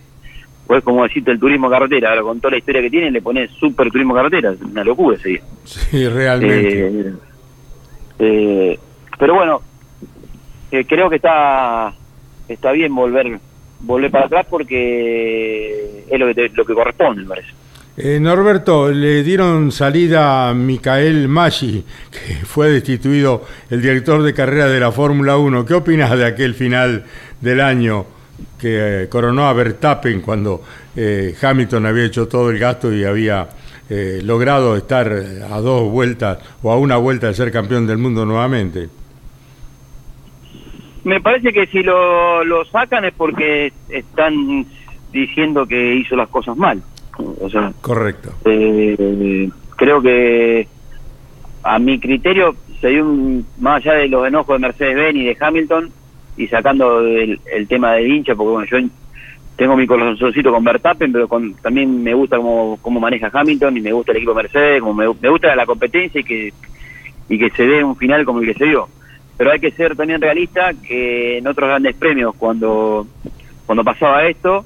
pues 0.66 0.84
como 0.84 1.02
decirte 1.04 1.30
el 1.30 1.40
turismo 1.40 1.70
carretera 1.70 2.10
ahora 2.10 2.20
con 2.22 2.38
toda 2.40 2.50
la 2.52 2.58
historia 2.58 2.82
que 2.82 2.90
tiene 2.90 3.10
le 3.10 3.22
pones 3.22 3.50
super 3.52 3.90
turismo 3.90 4.14
carretera. 4.14 4.54
Una 4.70 4.84
locura 4.84 5.16
ese 5.16 5.40
Sí, 5.64 6.06
realmente. 6.06 6.86
eh, 7.08 7.12
eh, 8.18 8.78
pero 9.18 9.34
bueno, 9.34 9.60
eh, 10.70 10.84
creo 10.86 11.08
que 11.08 11.16
está 11.16 11.92
está 12.48 12.72
bien 12.72 12.94
volver 12.94 13.38
volver 13.80 14.10
para 14.10 14.26
atrás 14.26 14.46
porque 14.48 16.04
es 16.08 16.18
lo 16.18 16.34
que 16.34 16.48
lo 16.54 16.64
que 16.64 16.74
corresponde, 16.74 17.22
me 17.22 17.28
parece. 17.28 17.48
Eh, 18.00 18.20
Norberto, 18.20 18.92
le 18.92 19.24
dieron 19.24 19.72
salida 19.72 20.48
a 20.48 20.54
Micael 20.54 21.26
Maggi, 21.26 21.84
que 22.12 22.46
fue 22.46 22.70
destituido 22.70 23.44
el 23.70 23.82
director 23.82 24.22
de 24.22 24.32
carrera 24.32 24.68
de 24.68 24.78
la 24.78 24.92
Fórmula 24.92 25.36
1. 25.36 25.66
¿Qué 25.66 25.74
opinas 25.74 26.16
de 26.16 26.24
aquel 26.24 26.54
final 26.54 27.04
del 27.40 27.60
año 27.60 28.06
que 28.56 29.02
eh, 29.02 29.08
coronó 29.08 29.48
a 29.48 29.52
Verstappen 29.52 30.20
cuando 30.20 30.62
eh, 30.94 31.34
Hamilton 31.42 31.86
había 31.86 32.04
hecho 32.04 32.28
todo 32.28 32.50
el 32.50 32.58
gasto 32.60 32.92
y 32.92 33.04
había 33.04 33.48
eh, 33.90 34.20
logrado 34.22 34.76
estar 34.76 35.10
a 35.10 35.60
dos 35.60 35.90
vueltas 35.90 36.38
o 36.62 36.70
a 36.72 36.78
una 36.78 36.96
vuelta 36.96 37.28
de 37.28 37.34
ser 37.34 37.50
campeón 37.50 37.86
del 37.86 37.98
mundo 37.98 38.24
nuevamente? 38.24 38.88
Me 41.04 41.20
parece 41.20 41.52
que 41.52 41.66
si 41.68 41.82
lo, 41.82 42.44
lo 42.44 42.64
sacan 42.66 43.04
es 43.04 43.14
porque 43.14 43.72
están 43.88 44.66
diciendo 45.12 45.66
que 45.66 45.94
hizo 45.94 46.16
las 46.16 46.28
cosas 46.28 46.56
mal. 46.56 46.82
O 47.40 47.48
sea, 47.48 47.72
Correcto. 47.80 48.32
Eh, 48.44 49.48
creo 49.76 50.00
que 50.02 50.68
a 51.62 51.78
mi 51.78 51.98
criterio 51.98 52.54
se 52.80 52.88
dio 52.88 53.04
un, 53.04 53.46
más 53.58 53.76
allá 53.76 53.94
de 53.94 54.08
los 54.08 54.26
enojos 54.26 54.54
de 54.56 54.66
Mercedes-Benz 54.66 55.16
y 55.16 55.24
de 55.24 55.36
Hamilton 55.40 55.90
y 56.36 56.46
sacando 56.46 57.00
el, 57.00 57.40
el 57.52 57.66
tema 57.66 57.92
del 57.94 58.06
hincha 58.06 58.34
porque 58.34 58.52
bueno 58.52 58.66
yo 58.70 58.78
tengo 59.58 59.76
mi 59.76 59.86
corazoncito 59.86 60.50
con 60.50 60.64
Verstappen 60.64 61.12
pero 61.12 61.28
con, 61.28 61.52
también 61.54 62.02
me 62.02 62.14
gusta 62.14 62.38
cómo, 62.38 62.78
cómo 62.80 63.00
maneja 63.00 63.30
Hamilton 63.30 63.76
y 63.76 63.80
me 63.80 63.92
gusta 63.92 64.12
el 64.12 64.18
equipo 64.18 64.34
Mercedes 64.34 64.80
como 64.80 64.94
me, 64.94 65.06
me 65.20 65.28
gusta 65.28 65.54
la 65.54 65.66
competencia 65.66 66.20
y 66.20 66.24
que 66.24 66.52
y 67.28 67.38
que 67.38 67.50
se 67.50 67.66
dé 67.66 67.84
un 67.84 67.96
final 67.96 68.24
como 68.24 68.40
el 68.40 68.46
que 68.46 68.58
se 68.58 68.64
dio 68.64 68.88
pero 69.36 69.50
hay 69.50 69.60
que 69.60 69.72
ser 69.72 69.96
también 69.96 70.22
realista 70.22 70.72
que 70.74 71.38
en 71.38 71.46
otros 71.46 71.68
grandes 71.68 71.94
premios 71.96 72.34
cuando 72.36 73.06
cuando 73.66 73.84
pasaba 73.84 74.26
esto 74.26 74.64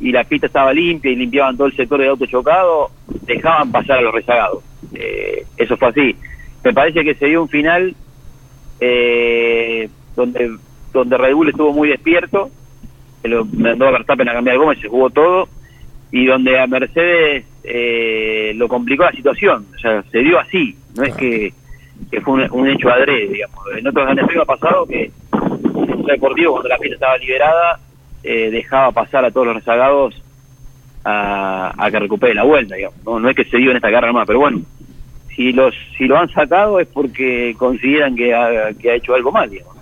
y 0.00 0.12
la 0.12 0.24
pista 0.24 0.46
estaba 0.46 0.72
limpia 0.72 1.10
y 1.10 1.16
limpiaban 1.16 1.56
todo 1.56 1.66
el 1.66 1.76
sector 1.76 2.00
de 2.00 2.08
auto 2.08 2.26
chocado, 2.26 2.90
dejaban 3.26 3.72
pasar 3.72 3.98
a 3.98 4.02
los 4.02 4.14
rezagados. 4.14 4.62
Eh, 4.94 5.44
eso 5.56 5.76
fue 5.76 5.88
así. 5.88 6.16
Me 6.64 6.72
parece 6.72 7.04
que 7.04 7.14
se 7.14 7.26
dio 7.26 7.42
un 7.42 7.48
final 7.48 7.94
eh, 8.80 9.88
donde 10.14 10.56
donde 10.92 11.18
Red 11.18 11.34
Bull 11.34 11.50
estuvo 11.50 11.72
muy 11.72 11.88
despierto, 11.88 12.50
que 13.22 13.28
lo 13.28 13.44
mandó 13.44 13.88
a 13.88 13.92
Verstappen 13.92 14.28
a 14.28 14.34
cambiar 14.34 14.56
el 14.56 14.78
y 14.78 14.80
se 14.80 14.88
jugó 14.88 15.10
todo, 15.10 15.48
y 16.10 16.26
donde 16.26 16.58
a 16.58 16.66
Mercedes 16.66 17.44
eh, 17.64 18.52
lo 18.54 18.68
complicó 18.68 19.04
la 19.04 19.12
situación. 19.12 19.66
O 19.76 19.78
sea, 19.78 20.02
se 20.10 20.18
dio 20.18 20.38
así, 20.38 20.76
no 20.96 21.04
es 21.04 21.14
que, 21.14 21.52
que 22.10 22.20
fue 22.20 22.34
un, 22.34 22.50
un 22.50 22.68
hecho 22.68 22.90
adrede, 22.90 23.28
digamos. 23.28 23.58
En 23.76 23.86
otros 23.86 24.04
grandes 24.04 24.26
premios 24.26 24.48
ha 24.48 24.54
pasado 24.56 24.86
que 24.86 25.10
un 25.74 26.04
deportivo 26.04 26.52
cuando 26.52 26.68
la 26.68 26.78
pista 26.78 26.94
estaba 26.94 27.18
liberada 27.18 27.80
eh, 28.22 28.50
dejaba 28.50 28.92
pasar 28.92 29.24
a 29.24 29.30
todos 29.30 29.46
los 29.46 29.56
rezagados 29.56 30.22
a, 31.04 31.72
a 31.76 31.90
que 31.90 31.98
recupere 32.00 32.34
la 32.34 32.44
vuelta, 32.44 32.74
digamos. 32.74 33.04
No, 33.04 33.20
no 33.20 33.30
es 33.30 33.36
que 33.36 33.44
se 33.44 33.58
dio 33.58 33.70
en 33.70 33.76
esta 33.76 33.90
carrera 33.90 34.12
más, 34.12 34.26
pero 34.26 34.40
bueno, 34.40 34.60
si 35.34 35.52
los 35.52 35.74
si 35.96 36.06
lo 36.06 36.18
han 36.18 36.28
sacado 36.30 36.80
es 36.80 36.88
porque 36.88 37.54
consideran 37.56 38.16
que 38.16 38.34
ha, 38.34 38.72
que 38.74 38.90
ha 38.90 38.94
hecho 38.94 39.14
algo 39.14 39.30
mal, 39.30 39.48
digamos. 39.48 39.77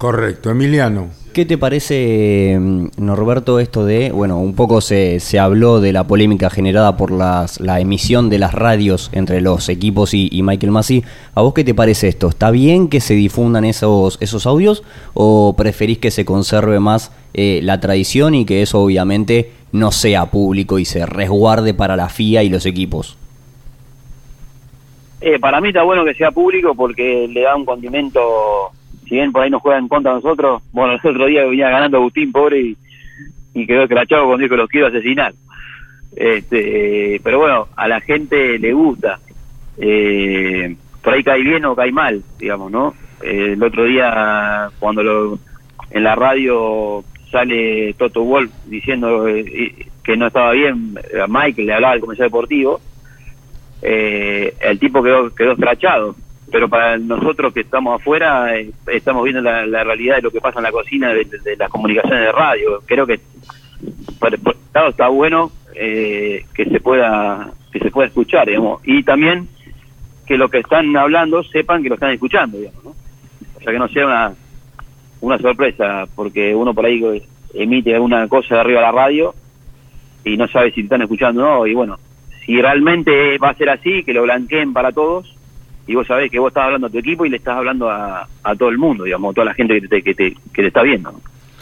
Correcto. 0.00 0.48
Emiliano. 0.48 1.10
¿Qué 1.34 1.44
te 1.44 1.58
parece, 1.58 2.56
mm, 2.58 2.86
Norberto, 2.96 3.60
esto 3.60 3.84
de, 3.84 4.10
bueno, 4.12 4.38
un 4.38 4.54
poco 4.54 4.80
se, 4.80 5.20
se 5.20 5.38
habló 5.38 5.78
de 5.82 5.92
la 5.92 6.06
polémica 6.06 6.48
generada 6.48 6.96
por 6.96 7.10
las, 7.10 7.60
la 7.60 7.80
emisión 7.80 8.30
de 8.30 8.38
las 8.38 8.54
radios 8.54 9.10
entre 9.12 9.42
los 9.42 9.68
equipos 9.68 10.14
y, 10.14 10.30
y 10.32 10.42
Michael 10.42 10.72
Massey? 10.72 11.04
¿A 11.34 11.42
vos 11.42 11.52
qué 11.52 11.64
te 11.64 11.74
parece 11.74 12.08
esto? 12.08 12.28
¿Está 12.28 12.50
bien 12.50 12.88
que 12.88 13.00
se 13.00 13.12
difundan 13.12 13.66
esos, 13.66 14.16
esos 14.22 14.46
audios 14.46 14.82
o 15.12 15.54
preferís 15.54 15.98
que 15.98 16.10
se 16.10 16.24
conserve 16.24 16.80
más 16.80 17.12
eh, 17.34 17.60
la 17.62 17.78
tradición 17.78 18.34
y 18.34 18.46
que 18.46 18.62
eso 18.62 18.80
obviamente 18.80 19.52
no 19.70 19.92
sea 19.92 20.30
público 20.30 20.78
y 20.78 20.86
se 20.86 21.04
resguarde 21.04 21.74
para 21.74 21.96
la 21.96 22.08
FIA 22.08 22.42
y 22.42 22.48
los 22.48 22.64
equipos? 22.64 23.18
Eh, 25.20 25.38
para 25.38 25.60
mí 25.60 25.68
está 25.68 25.82
bueno 25.82 26.06
que 26.06 26.14
sea 26.14 26.30
público 26.30 26.74
porque 26.74 27.28
le 27.28 27.42
da 27.42 27.54
un 27.54 27.66
condimento, 27.66 28.70
si 29.10 29.16
bien 29.16 29.32
por 29.32 29.42
ahí 29.42 29.50
nos 29.50 29.60
juega 29.60 29.76
en 29.80 29.88
contra 29.88 30.12
nosotros, 30.12 30.62
bueno, 30.70 30.92
el 30.92 31.10
otro 31.10 31.26
día 31.26 31.44
venía 31.44 31.68
ganando 31.68 31.96
Agustín, 31.96 32.30
pobre, 32.30 32.76
y, 33.52 33.66
quedó 33.66 33.82
escrachado 33.82 34.26
cuando 34.26 34.44
dijo 34.44 34.54
los 34.54 34.68
quiero 34.68 34.86
asesinar. 34.86 35.34
Este, 36.14 37.20
pero 37.24 37.40
bueno, 37.40 37.66
a 37.74 37.88
la 37.88 38.00
gente 38.00 38.56
le 38.60 38.72
gusta. 38.72 39.18
Eh, 39.78 40.76
por 41.02 41.12
ahí 41.12 41.24
cae 41.24 41.42
bien 41.42 41.64
o 41.64 41.74
cae 41.74 41.90
mal, 41.90 42.22
digamos, 42.38 42.70
¿no? 42.70 42.94
El 43.20 43.60
otro 43.60 43.84
día, 43.84 44.70
cuando 44.78 45.02
lo, 45.02 45.38
en 45.90 46.04
la 46.04 46.14
radio 46.14 47.02
sale 47.32 47.92
Toto 47.94 48.22
Wolf 48.22 48.52
diciendo 48.66 49.26
eh, 49.26 49.86
que 50.04 50.16
no 50.16 50.28
estaba 50.28 50.52
bien, 50.52 50.94
a 51.20 51.26
Michael 51.26 51.66
le 51.66 51.74
hablaba 51.74 51.94
del 51.94 52.00
comercial 52.00 52.28
deportivo, 52.28 52.80
eh, 53.82 54.54
el 54.60 54.78
tipo 54.78 55.02
quedó, 55.02 55.34
quedó 55.34 55.52
escrachado. 55.52 56.14
Pero 56.50 56.68
para 56.68 56.98
nosotros 56.98 57.54
que 57.54 57.60
estamos 57.60 58.00
afuera, 58.00 58.58
eh, 58.58 58.70
estamos 58.88 59.22
viendo 59.24 59.40
la, 59.40 59.84
realidad 59.84 60.16
de 60.16 60.22
lo 60.22 60.30
que 60.30 60.40
pasa 60.40 60.58
en 60.58 60.64
la 60.64 60.72
cocina 60.72 61.12
de, 61.12 61.26
las 61.56 61.70
comunicaciones 61.70 62.20
de 62.20 62.32
radio. 62.32 62.82
Creo 62.86 63.06
que 63.06 63.20
por, 64.18 64.38
por 64.40 64.56
lado 64.74 64.88
está 64.90 65.08
bueno 65.08 65.50
eh, 65.74 66.44
que 66.54 66.64
se 66.66 66.80
pueda 66.80 67.52
que 67.72 67.78
se 67.78 67.90
pueda 67.90 68.08
escuchar, 68.08 68.48
digamos, 68.48 68.80
y 68.84 69.02
también 69.04 69.48
que 70.26 70.36
lo 70.36 70.48
que 70.48 70.58
están 70.58 70.96
hablando 70.96 71.42
sepan 71.44 71.82
que 71.82 71.88
lo 71.88 71.94
están 71.94 72.10
escuchando, 72.10 72.58
digamos, 72.58 72.84
¿no? 72.84 72.90
O 72.90 73.60
sea, 73.62 73.72
que 73.72 73.78
no 73.78 73.88
sea 73.88 74.06
una, 74.06 74.32
una 75.20 75.38
sorpresa, 75.38 76.06
porque 76.14 76.54
uno 76.54 76.74
por 76.74 76.86
ahí 76.86 77.22
emite 77.54 77.94
alguna 77.94 78.26
cosa 78.28 78.56
de 78.56 78.60
arriba 78.60 78.80
de 78.80 78.86
la 78.86 78.92
radio 78.92 79.34
y 80.24 80.36
no 80.36 80.48
sabe 80.48 80.72
si 80.72 80.82
están 80.82 81.02
escuchando 81.02 81.42
o 81.42 81.44
no, 81.44 81.66
y 81.66 81.74
bueno, 81.74 81.98
si 82.44 82.60
realmente 82.60 83.38
va 83.38 83.50
a 83.50 83.54
ser 83.54 83.70
así, 83.70 84.02
que 84.02 84.12
lo 84.12 84.22
blanqueen 84.22 84.72
para 84.72 84.92
todos, 84.92 85.34
y 85.90 85.94
vos 85.94 86.06
sabés 86.06 86.30
que 86.30 86.38
vos 86.38 86.48
estás 86.50 86.64
hablando 86.64 86.86
a 86.86 86.90
tu 86.90 86.98
equipo 86.98 87.24
y 87.26 87.30
le 87.30 87.36
estás 87.38 87.56
hablando 87.56 87.90
a, 87.90 88.26
a 88.44 88.54
todo 88.56 88.68
el 88.68 88.78
mundo, 88.78 89.04
digamos, 89.04 89.32
a 89.32 89.34
toda 89.34 89.44
la 89.46 89.54
gente 89.54 89.80
que 89.80 89.88
te, 89.88 90.02
que 90.02 90.14
te, 90.14 90.30
que 90.52 90.62
te 90.62 90.68
está 90.68 90.82
viendo. 90.82 91.10
¿no? 91.12 91.20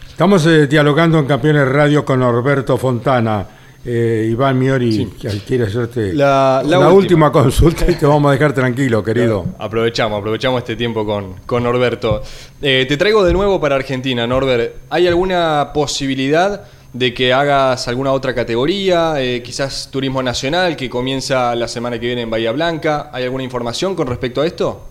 Estamos 0.08 0.44
eh, 0.46 0.66
dialogando 0.66 1.18
en 1.18 1.26
Campeones 1.26 1.66
Radio 1.68 2.04
con 2.04 2.20
Norberto 2.20 2.76
Fontana. 2.76 3.46
Eh, 3.84 4.28
Iván 4.32 4.58
Miori 4.58 5.08
que 5.18 5.28
quiere 5.46 5.64
hacerte 5.64 6.12
La- 6.12 6.62
la 6.66 6.78
una 6.80 6.88
última. 6.90 7.28
última. 7.28 7.32
consulta 7.32 7.84
y 7.90 7.94
te 7.94 8.04
vamos 8.06 8.28
a 8.28 8.32
dejar 8.32 8.52
tranquilo, 8.52 9.02
querido. 9.02 9.46
Aprovechamos, 9.58 10.18
aprovechamos 10.18 10.58
este 10.58 10.74
tiempo 10.76 11.06
con, 11.06 11.34
con 11.46 11.62
Norberto. 11.62 12.20
Eh, 12.60 12.84
te 12.88 12.96
traigo 12.96 13.24
de 13.24 13.32
nuevo 13.32 13.60
para 13.60 13.76
Argentina, 13.76 14.26
Norbert. 14.26 14.74
¿Hay 14.90 15.06
alguna 15.06 15.70
posibilidad 15.72 16.64
de 16.98 17.14
que 17.14 17.32
hagas 17.32 17.86
alguna 17.86 18.10
otra 18.10 18.34
categoría? 18.34 19.14
Eh, 19.18 19.40
quizás 19.42 19.88
Turismo 19.90 20.20
Nacional, 20.20 20.76
que 20.76 20.90
comienza 20.90 21.54
la 21.54 21.68
semana 21.68 22.00
que 22.00 22.06
viene 22.06 22.22
en 22.22 22.30
Bahía 22.30 22.50
Blanca. 22.50 23.08
¿Hay 23.12 23.22
alguna 23.22 23.44
información 23.44 23.94
con 23.94 24.08
respecto 24.08 24.40
a 24.40 24.46
esto? 24.46 24.84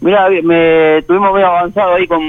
Mira, 0.00 0.28
me 0.42 1.02
tuvimos 1.06 1.32
medio 1.32 1.46
avanzado 1.46 1.94
ahí 1.94 2.06
con 2.08 2.22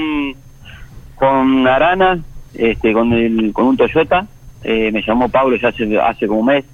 con 1.16 1.66
Arana, 1.66 2.20
este, 2.54 2.92
con 2.92 3.12
el 3.12 3.52
con 3.52 3.66
un 3.66 3.76
Toyota. 3.76 4.26
Eh, 4.62 4.90
me 4.92 5.02
llamó 5.02 5.28
Pablo 5.28 5.56
ya 5.56 5.68
hace 5.68 5.98
hace 5.98 6.28
como 6.28 6.40
un 6.40 6.46
mes 6.46 6.64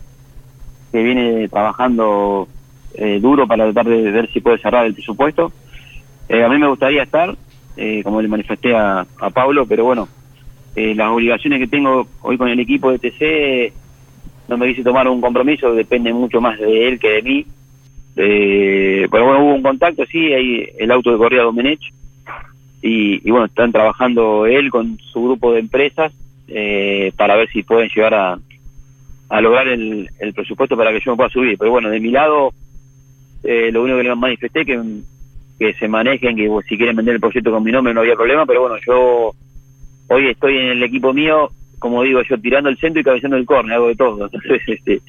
que 0.93 1.03
viene 1.03 1.49
trabajando 1.49 2.49
eh, 2.95 3.19
duro 3.19 3.47
para 3.47 3.65
tratar 3.65 3.87
de 3.87 4.11
ver 4.11 4.31
si 4.31 4.41
puede 4.41 4.59
cerrar 4.59 4.85
el 4.85 4.93
presupuesto. 4.93 5.53
Eh, 6.29 6.45
a 6.45 6.49
mí 6.51 6.59
me 6.59 6.69
gustaría 6.69 7.03
estar, 7.03 7.35
eh, 7.79 8.03
como 8.03 8.21
le 8.21 8.29
manifesté 8.29 8.77
a, 8.77 9.07
a 9.21 9.31
Pablo, 9.31 9.67
pero 9.67 9.85
bueno, 9.85 10.07
eh, 10.77 10.95
las 10.95 11.11
obligaciones 11.11 11.61
que 11.61 11.67
tengo 11.67 12.07
hoy 12.23 12.37
con 12.37 12.49
el 12.49 12.61
equipo 12.61 12.91
de 12.91 12.99
TC 12.99 13.73
no 14.49 14.59
me 14.59 14.69
quise 14.69 14.83
tomar 14.83 15.09
un 15.09 15.21
compromiso, 15.21 15.75
depende 15.75 16.13
mucho 16.13 16.41
más 16.41 16.59
de 16.59 16.89
él 16.89 16.99
que 16.99 17.11
de 17.11 17.23
mí. 17.23 17.47
Eh, 18.17 19.09
pero 19.11 19.25
bueno, 19.25 19.45
hubo 19.45 19.55
un 19.55 19.63
contacto, 19.63 20.05
sí, 20.07 20.33
hay 20.33 20.69
el 20.79 20.91
auto 20.91 21.11
de 21.11 21.19
corrida 21.19 21.43
Domenech 21.43 21.81
y, 22.83 23.27
y 23.27 23.31
bueno, 23.31 23.47
están 23.47 23.73
trabajando 23.73 24.47
él 24.47 24.71
con 24.71 24.99
su 24.99 25.25
grupo 25.25 25.53
de 25.53 25.61
empresas 25.61 26.13
eh, 26.49 27.13
para 27.17 27.37
ver 27.37 27.49
si 27.51 27.63
pueden 27.63 27.89
llegar 27.89 28.15
a, 28.15 28.39
a 29.29 29.41
lograr 29.41 29.69
el, 29.69 30.09
el 30.19 30.35
presupuesto 30.35 30.77
para 30.77 30.93
que 30.93 31.01
yo 31.01 31.13
me 31.13 31.17
pueda 31.17 31.31
subir. 31.31 31.57
Pero 31.59 31.71
bueno, 31.71 31.89
de 31.89 32.01
mi 32.01 32.11
lado, 32.11 32.53
eh, 33.43 33.71
lo 33.73 33.83
único 33.83 33.99
que 33.99 34.05
les 34.05 34.17
manifesté 34.17 34.65
que, 34.65 34.81
que 35.59 35.75
se 35.75 35.89
manejen, 35.89 36.37
que 36.37 36.49
si 36.69 36.77
quieren 36.77 36.97
vender 36.97 37.15
el 37.15 37.21
proyecto 37.21 37.51
con 37.51 37.63
mi 37.65 37.73
nombre 37.73 37.95
no 37.95 38.01
había 38.01 38.17
problema, 38.17 38.45
pero 38.47 38.63
bueno, 38.63 38.77
yo 38.87 39.33
hoy 40.09 40.29
estoy 40.29 40.57
en 40.59 40.67
el 40.69 40.83
equipo 40.83 41.13
mío, 41.13 41.51
como 41.79 42.03
digo 42.03 42.21
yo, 42.29 42.39
tirando 42.39 42.69
el 42.71 42.79
centro 42.79 43.01
y 43.01 43.05
cabeceando 43.05 43.37
el 43.37 43.47
córner, 43.47 43.75
hago 43.75 43.89
de 43.89 43.97
todo. 43.97 44.25
Entonces, 44.33 44.63
este 44.67 45.01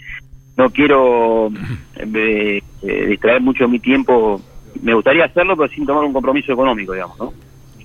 no 0.57 0.69
quiero 0.69 1.49
eh, 1.97 2.61
eh, 2.83 3.05
distraer 3.07 3.41
mucho 3.41 3.67
mi 3.67 3.79
tiempo. 3.79 4.41
Me 4.81 4.93
gustaría 4.93 5.25
hacerlo, 5.25 5.55
pero 5.57 5.71
sin 5.73 5.85
tomar 5.85 6.03
un 6.05 6.13
compromiso 6.13 6.51
económico, 6.53 6.93
digamos, 6.93 7.17
¿no? 7.19 7.33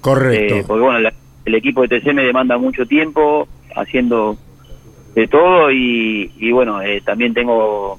Correcto. 0.01 0.55
Eh, 0.57 0.65
porque 0.67 0.83
bueno, 0.83 0.99
la- 1.01 1.15
el 1.45 1.55
equipo 1.55 1.83
de 1.83 1.89
TC 2.01 2.13
me 2.13 2.25
demanda 2.25 2.59
mucho 2.59 2.87
tiempo 2.87 3.49
haciendo 3.75 4.37
de 5.15 5.27
todo 5.27 5.71
y, 5.73 6.31
y 6.39 6.53
bueno, 6.53 6.81
eh, 6.83 7.01
también 7.05 7.33
tengo 7.35 7.99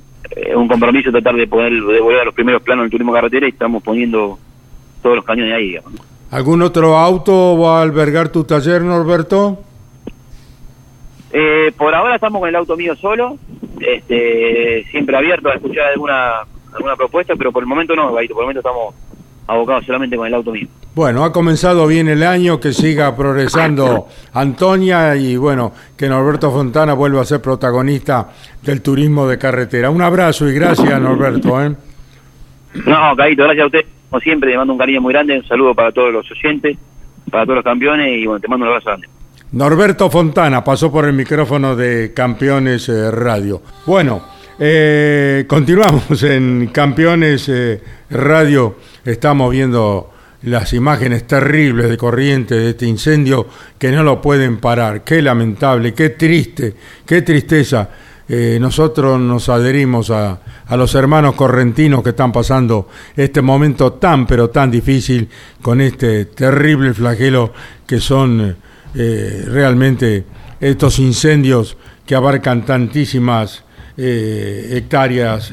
un 0.56 0.67
compromiso 0.69 1.12
tratar 1.12 1.36
de 1.36 1.47
poder 1.47 1.74
de 1.74 2.00
volver 2.00 2.21
a 2.21 2.26
los 2.26 2.34
primeros 2.34 2.62
planos 2.62 2.84
del 2.84 2.91
turismo 2.91 3.12
carretera 3.12 3.47
y 3.47 3.50
estamos 3.50 3.84
poniendo 3.84 4.38
todos 5.02 5.17
los 5.17 5.26
cañones 5.26 5.54
ahí, 5.54 5.67
digamos. 5.69 5.93
¿no? 5.93 6.00
¿Algún 6.32 6.62
otro 6.62 6.98
auto 6.98 7.58
va 7.60 7.80
a 7.80 7.82
albergar 7.84 8.30
tu 8.30 8.44
taller, 8.44 8.82
Norberto? 8.82 9.60
Eh, 11.32 11.72
por 11.78 11.94
ahora 11.94 12.15
estamos 12.15 12.39
con 12.39 12.50
el 12.50 12.56
auto 12.56 12.76
mío 12.76 12.96
solo, 12.96 13.38
este, 13.80 14.86
siempre 14.91 15.15
abierto 15.15 15.50
a 15.50 15.56
escuchar 15.56 15.88
alguna 15.88 16.46
alguna 16.74 16.96
propuesta, 16.96 17.36
pero 17.38 17.52
por 17.52 17.63
el 17.63 17.67
momento 17.67 17.96
no, 17.96 18.13
Gaito, 18.13 18.34
por 18.34 18.44
el 18.44 18.46
momento 18.46 18.60
estamos 18.60 18.96
abocados 19.48 19.86
solamente 19.86 20.15
con 20.15 20.28
el 20.28 20.34
auto 20.34 20.52
mío. 20.52 20.67
Bueno, 20.94 21.24
ha 21.24 21.32
comenzado 21.32 21.88
bien 21.88 22.10
el 22.10 22.24
año, 22.24 22.60
que 22.60 22.74
siga 22.74 23.15
progresando 23.15 24.08
Antonia 24.34 25.15
y 25.15 25.38
bueno, 25.38 25.74
que 25.98 26.08
Norberto 26.08 26.52
Fontana 26.52 26.94
vuelva 26.94 27.22
a 27.22 27.26
ser 27.26 27.41
protagonista 27.41 28.30
del 28.62 28.82
turismo 28.82 29.28
de 29.28 29.38
carretera. 29.38 29.89
Un 29.89 30.02
abrazo 30.02 30.48
y 30.50 30.54
gracias, 30.54 31.02
Norberto. 31.02 31.62
¿eh? 31.62 31.76
No, 32.86 33.15
Gaito, 33.15 33.44
gracias 33.44 33.63
a 33.63 33.67
usted, 33.67 33.86
como 34.12 34.19
siempre, 34.19 34.52
te 34.52 34.58
mando 34.58 34.74
un 34.74 34.80
cariño 34.80 35.00
muy 35.00 35.13
grande, 35.13 35.38
un 35.38 35.47
saludo 35.47 35.74
para 35.74 35.93
todos 35.93 36.12
los 36.12 36.30
oyentes, 36.30 36.78
para 37.32 37.45
todos 37.45 37.56
los 37.56 37.63
campeones 37.63 38.10
y 38.10 38.26
bueno, 38.26 38.41
te 38.41 38.47
mando 38.50 38.65
un 38.65 38.71
abrazo 38.74 38.89
grande. 38.89 39.08
Norberto 39.54 40.10
Fontana 40.10 40.62
pasó 40.65 40.91
por 40.91 41.06
el 41.06 41.13
micrófono 41.13 41.78
de 41.78 42.12
Campeones 42.13 42.89
eh, 42.89 43.10
Radio. 43.10 43.62
Bueno, 43.86 44.21
eh, 44.60 45.45
continuamos 45.47 46.24
en 46.24 46.71
Campeones 46.74 47.47
eh, 47.47 47.82
Radio. 48.10 48.76
Estamos 49.06 49.50
viendo 49.50 50.10
las 50.43 50.74
imágenes 50.74 51.26
terribles 51.26 51.89
de 51.89 51.95
corriente 51.95 52.56
de 52.56 52.71
este 52.71 52.88
incendio 52.88 53.47
que 53.80 53.93
no 53.93 54.04
lo 54.04 54.21
pueden 54.21 54.58
parar. 54.58 55.06
Qué 55.06 55.21
lamentable, 55.21 55.93
qué 55.93 56.10
triste, 56.10 56.76
qué 57.06 57.21
tristeza. 57.21 57.89
Eh, 58.34 58.60
nosotros 58.62 59.20
nos 59.20 59.50
adherimos 59.50 60.10
a, 60.10 60.39
a 60.65 60.78
los 60.78 60.96
hermanos 60.96 61.36
correntinos 61.36 62.02
que 62.02 62.12
están 62.12 62.32
pasando 62.32 62.88
este 63.17 63.41
momento 63.41 63.91
tan 63.94 64.26
pero 64.26 64.50
tan 64.50 64.72
difícil 64.72 65.28
con 65.62 65.82
este 65.82 66.24
terrible 66.26 66.94
flagelo 66.94 67.52
que 67.86 68.00
son 68.00 68.56
eh, 68.96 69.44
realmente 69.48 70.24
estos 70.62 70.98
incendios 71.00 71.76
que 72.06 72.15
abarcan 72.15 72.65
tantísimas 72.65 73.65
eh, 73.98 74.78
hectáreas. 74.78 75.52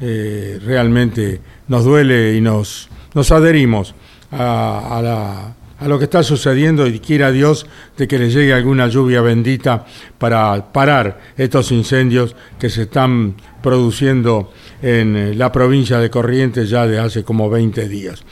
realmente 0.00 1.40
nos 1.68 1.84
duele 1.84 2.34
y 2.34 2.40
nos, 2.40 2.88
nos 3.14 3.30
adherimos 3.30 3.94
a 4.30 5.00
la- 5.02 5.54
a 5.78 5.88
lo 5.88 5.98
que 5.98 6.04
está 6.04 6.22
sucediendo 6.22 6.86
y 6.86 7.00
quiera 7.00 7.30
Dios 7.30 7.66
de 7.96 8.08
que 8.08 8.18
le 8.18 8.30
llegue 8.30 8.54
alguna 8.54 8.88
lluvia 8.88 9.20
bendita 9.20 9.84
para 10.18 10.72
parar 10.72 11.20
estos 11.36 11.70
incendios 11.72 12.34
que 12.58 12.70
se 12.70 12.82
están 12.82 13.34
produciendo 13.62 14.52
en 14.80 15.16
eh, 15.16 15.34
la 15.34 15.52
provincia 15.52 15.98
de 15.98 16.08
Corrientes 16.10 16.70
ya 16.70 16.86
de 16.86 16.98
hace 16.98 17.24
como 17.24 17.50
20 17.50 17.88
días. 17.88 18.24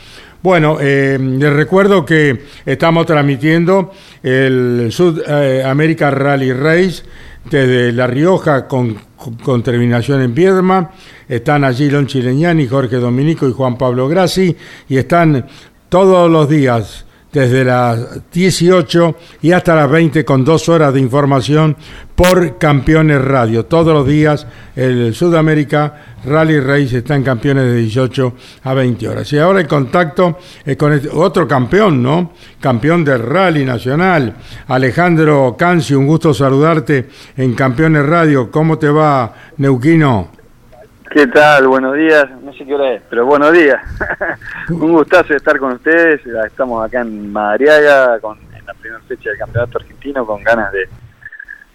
Bueno, 0.43 0.79
eh, 0.81 1.19
les 1.21 1.53
recuerdo 1.53 2.05
que 2.05 2.45
estamos 2.67 3.07
transmitiendo 3.07 3.93
el 4.23 4.89
Sud 4.91 5.23
eh, 5.27 5.63
Rally 6.11 6.53
Race 6.53 7.03
desde 7.51 7.93
La 7.93 8.07
Rioja 8.07 8.67
con, 8.67 8.97
con- 9.43 9.63
terminación 9.63 10.21
en 10.23 10.35
Piedma. 10.35 10.91
Están 11.29 11.65
allí 11.65 11.89
Lon 11.89 12.07
Chileñani, 12.07 12.67
Jorge 12.67 12.97
Dominico 12.97 13.49
y 13.49 13.53
Juan 13.53 13.79
Pablo 13.79 14.07
Grassi 14.09 14.55
y 14.89 14.97
están 14.99 15.47
todos 15.89 16.31
los 16.31 16.49
días 16.49 17.04
desde 17.35 17.65
las 17.65 18.31
18 18.33 19.17
y 19.43 19.51
hasta 19.51 19.75
las 19.75 19.91
20 19.91 20.25
con 20.25 20.45
dos 20.45 20.69
horas 20.69 20.95
de 20.95 21.01
información 21.01 21.77
por 22.15 22.59
Campeones 22.59 23.21
Radio. 23.23 23.67
Todos 23.67 23.93
los 23.93 24.07
días 24.07 24.47
el 24.77 25.13
Sudamérica 25.15 26.15
Rally 26.25 26.61
Race 26.61 26.99
está 26.99 27.17
en 27.17 27.25
campeones 27.25 27.65
de 27.65 27.75
18 27.79 28.35
a 28.63 28.73
20 28.73 29.09
horas. 29.09 29.33
Y 29.33 29.39
ahora 29.39 29.61
el 29.61 29.67
contacto 29.67 30.39
es 30.65 30.77
con 30.77 30.93
este- 30.93 31.09
otro 31.13 31.49
campeón, 31.49 32.01
¿no? 32.01 32.33
Campeón 32.61 33.05
del 33.05 33.21
Rally 33.21 33.65
Nacional, 33.65 34.35
Alejandro 34.69 35.57
Canci, 35.59 35.95
un 35.95 36.07
gusto 36.07 36.33
saludarte 36.33 37.09
en 37.37 37.55
Campeones 37.55 38.07
Radio. 38.07 38.49
¿Cómo 38.49 38.79
te 38.79 38.89
va, 38.89 39.35
Neuquino? 39.57 40.29
¿Qué 41.11 41.27
tal? 41.27 41.67
Buenos 41.67 41.97
días. 41.97 42.27
Sé 42.57 42.65
qué 42.65 42.75
hora 42.75 42.93
es, 42.93 43.03
pero 43.11 43.27
buenos 43.27 43.53
días. 43.53 43.81
Un 44.69 44.93
gustazo 44.93 45.35
estar 45.35 45.59
con 45.59 45.73
ustedes. 45.73 46.21
Estamos 46.47 46.85
acá 46.87 47.01
en 47.01 47.33
Madariaga 47.33 48.21
con, 48.21 48.39
en 48.57 48.65
la 48.65 48.75
primera 48.75 49.01
fecha 49.09 49.31
del 49.31 49.39
Campeonato 49.39 49.79
Argentino 49.79 50.25
con 50.25 50.43
ganas 50.45 50.71
de, 50.71 50.89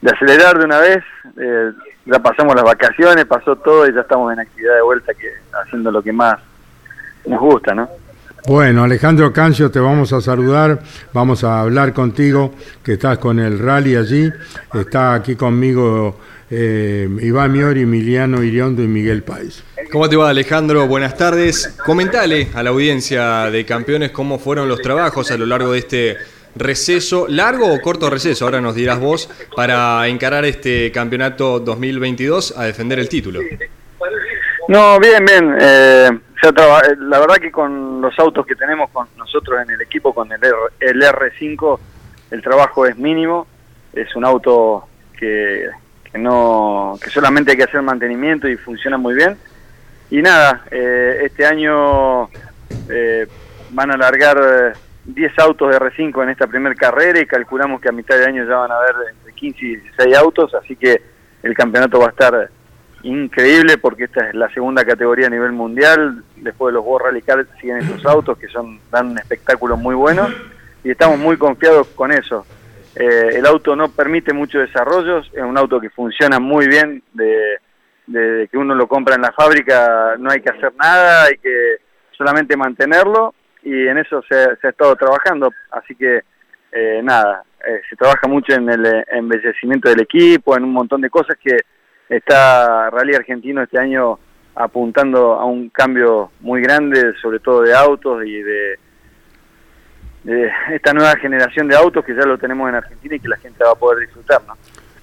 de 0.01 0.11
acelerar 0.11 0.57
de 0.57 0.65
una 0.65 0.79
vez. 0.79 1.03
Eh, 1.37 1.71
ya 2.05 2.19
pasamos 2.19 2.55
las 2.55 2.63
vacaciones, 2.63 3.25
pasó 3.25 3.57
todo 3.57 3.87
y 3.87 3.93
ya 3.93 4.01
estamos 4.01 4.31
en 4.31 4.39
actividad 4.39 4.75
de 4.75 4.81
vuelta 4.81 5.13
que 5.13 5.27
haciendo 5.63 5.91
lo 5.91 6.01
que 6.01 6.13
más 6.13 6.35
nos 7.25 7.39
gusta, 7.41 7.73
¿no? 7.73 7.89
Bueno, 8.47 8.85
Alejandro 8.85 9.33
Cancio, 9.33 9.69
te 9.69 9.81
vamos 9.81 10.13
a 10.13 10.21
saludar, 10.21 10.79
vamos 11.13 11.43
a 11.43 11.59
hablar 11.59 11.93
contigo, 11.93 12.53
que 12.83 12.93
estás 12.93 13.17
con 13.17 13.37
el 13.37 13.59
rally 13.59 13.97
allí. 13.97 14.31
Está 14.73 15.13
aquí 15.13 15.35
conmigo 15.35 16.17
eh, 16.51 17.07
Iván 17.21 17.51
Miori, 17.51 17.81
Emiliano 17.83 18.43
Iriondo 18.43 18.81
y 18.83 18.87
Miguel 18.87 19.23
Páez. 19.23 19.63
¿Cómo 19.91 20.07
te 20.09 20.15
va 20.15 20.29
Alejandro? 20.29 20.87
Buenas 20.87 21.17
tardes. 21.17 21.75
Comentale 21.85 22.49
a 22.53 22.63
la 22.63 22.69
audiencia 22.69 23.49
de 23.51 23.65
campeones 23.65 24.11
cómo 24.11 24.39
fueron 24.39 24.67
los 24.67 24.81
trabajos 24.81 25.31
a 25.31 25.37
lo 25.37 25.45
largo 25.45 25.71
de 25.73 25.79
este 25.79 26.17
receso, 26.55 27.27
largo 27.27 27.71
o 27.73 27.79
corto 27.81 28.09
receso, 28.09 28.45
ahora 28.45 28.59
nos 28.61 28.75
dirás 28.75 28.99
vos, 28.99 29.29
para 29.55 30.07
encarar 30.07 30.45
este 30.45 30.91
campeonato 30.91 31.59
2022 31.59 32.55
a 32.57 32.63
defender 32.65 32.99
el 32.99 33.07
título. 33.09 33.39
No, 34.67 34.99
bien, 34.99 35.25
bien. 35.25 35.55
Eh, 35.59 36.09
ya 36.43 36.51
traba- 36.51 36.81
eh, 36.81 36.95
la 36.99 37.19
verdad 37.19 37.35
que 37.37 37.51
con 37.51 38.01
los 38.01 38.17
autos 38.19 38.45
que 38.45 38.55
tenemos 38.55 38.89
con 38.91 39.07
nosotros 39.17 39.59
en 39.63 39.73
el 39.73 39.81
equipo, 39.81 40.13
con 40.13 40.31
el, 40.31 40.39
R, 40.43 40.55
el 40.79 41.01
R5, 41.01 41.79
el 42.31 42.41
trabajo 42.41 42.85
es 42.85 42.95
mínimo. 42.97 43.47
Es 43.93 44.15
un 44.15 44.25
auto 44.25 44.87
que, 45.19 45.65
que 46.11 46.17
no 46.17 46.97
que 47.01 47.09
solamente 47.09 47.51
hay 47.51 47.57
que 47.57 47.63
hacer 47.63 47.81
mantenimiento 47.81 48.47
y 48.47 48.57
funciona 48.57 48.97
muy 48.97 49.15
bien. 49.15 49.37
Y 50.09 50.21
nada, 50.21 50.63
eh, 50.71 51.21
este 51.23 51.45
año 51.45 52.29
eh, 52.89 53.27
van 53.71 53.91
a 53.91 53.97
largar 53.97 54.37
eh, 54.37 54.77
10 55.05 55.39
autos 55.39 55.69
de 55.69 55.77
R5 55.77 56.23
en 56.23 56.29
esta 56.29 56.47
primera 56.47 56.75
carrera 56.75 57.19
y 57.19 57.25
calculamos 57.25 57.79
que 57.79 57.89
a 57.89 57.91
mitad 57.91 58.17
de 58.17 58.25
año 58.25 58.45
ya 58.47 58.55
van 58.55 58.71
a 58.71 58.77
haber 58.77 58.95
entre 59.11 59.33
15 59.33 59.65
y 59.65 59.75
16 59.75 60.17
autos, 60.17 60.53
así 60.55 60.75
que 60.75 61.01
el 61.43 61.53
campeonato 61.53 61.99
va 61.99 62.07
a 62.07 62.09
estar 62.09 62.49
increíble 63.03 63.77
porque 63.77 64.05
esta 64.05 64.27
es 64.27 64.35
la 64.35 64.49
segunda 64.49 64.83
categoría 64.83 65.27
a 65.27 65.29
nivel 65.29 65.51
mundial. 65.51 66.23
Después 66.35 66.71
de 66.71 66.77
los 66.77 66.85
World 66.85 67.07
Rally 67.07 67.51
siguen 67.61 67.77
estos 67.77 68.05
autos 68.05 68.37
que 68.37 68.47
son 68.47 68.79
dan 68.91 69.11
un 69.11 69.17
espectáculo 69.17 69.77
muy 69.77 69.95
bueno 69.95 70.27
y 70.83 70.91
estamos 70.91 71.19
muy 71.19 71.37
confiados 71.37 71.87
con 71.89 72.11
eso. 72.11 72.45
Eh, 72.95 73.37
el 73.37 73.45
auto 73.45 73.75
no 73.75 73.89
permite 73.91 74.33
muchos 74.33 74.61
desarrollos, 74.67 75.29
es 75.33 75.43
un 75.43 75.57
auto 75.57 75.79
que 75.79 75.89
funciona 75.89 76.39
muy 76.39 76.67
bien, 76.67 77.03
de, 77.13 77.57
de 78.07 78.47
que 78.47 78.57
uno 78.57 78.73
lo 78.73 78.87
compra 78.87 79.15
en 79.15 79.21
la 79.21 79.31
fábrica 79.31 80.15
no 80.17 80.31
hay 80.31 80.41
que 80.41 80.49
hacer 80.49 80.73
nada, 80.75 81.25
hay 81.25 81.37
que 81.37 81.77
solamente 82.17 82.57
mantenerlo 82.57 83.33
y 83.63 83.87
en 83.87 83.97
eso 83.97 84.21
se, 84.27 84.55
se 84.57 84.67
ha 84.67 84.69
estado 84.71 84.95
trabajando, 84.95 85.51
así 85.71 85.95
que 85.95 86.21
eh, 86.71 87.01
nada, 87.03 87.43
eh, 87.67 87.81
se 87.89 87.95
trabaja 87.95 88.27
mucho 88.27 88.53
en 88.53 88.69
el 88.69 88.85
eh, 88.85 89.05
embellecimiento 89.11 89.89
del 89.89 90.01
equipo, 90.01 90.55
en 90.55 90.63
un 90.63 90.73
montón 90.73 91.01
de 91.01 91.09
cosas 91.09 91.37
que 91.41 91.57
está 92.07 92.89
Rally 92.89 93.15
Argentino 93.15 93.63
este 93.63 93.79
año 93.79 94.19
apuntando 94.55 95.33
a 95.33 95.45
un 95.45 95.69
cambio 95.69 96.31
muy 96.41 96.61
grande, 96.61 97.13
sobre 97.21 97.39
todo 97.39 97.61
de 97.61 97.73
autos 97.73 98.25
y 98.25 98.41
de, 98.41 98.79
de 100.23 100.49
esta 100.73 100.93
nueva 100.93 101.15
generación 101.17 101.67
de 101.67 101.75
autos 101.75 102.03
que 102.03 102.13
ya 102.15 102.25
lo 102.25 102.37
tenemos 102.37 102.69
en 102.69 102.75
Argentina 102.75 103.15
y 103.15 103.19
que 103.19 103.27
la 103.27 103.37
gente 103.37 103.63
va 103.63 103.71
a 103.71 103.75
poder 103.75 104.05
disfrutar, 104.05 104.41
¿no? 104.47 104.53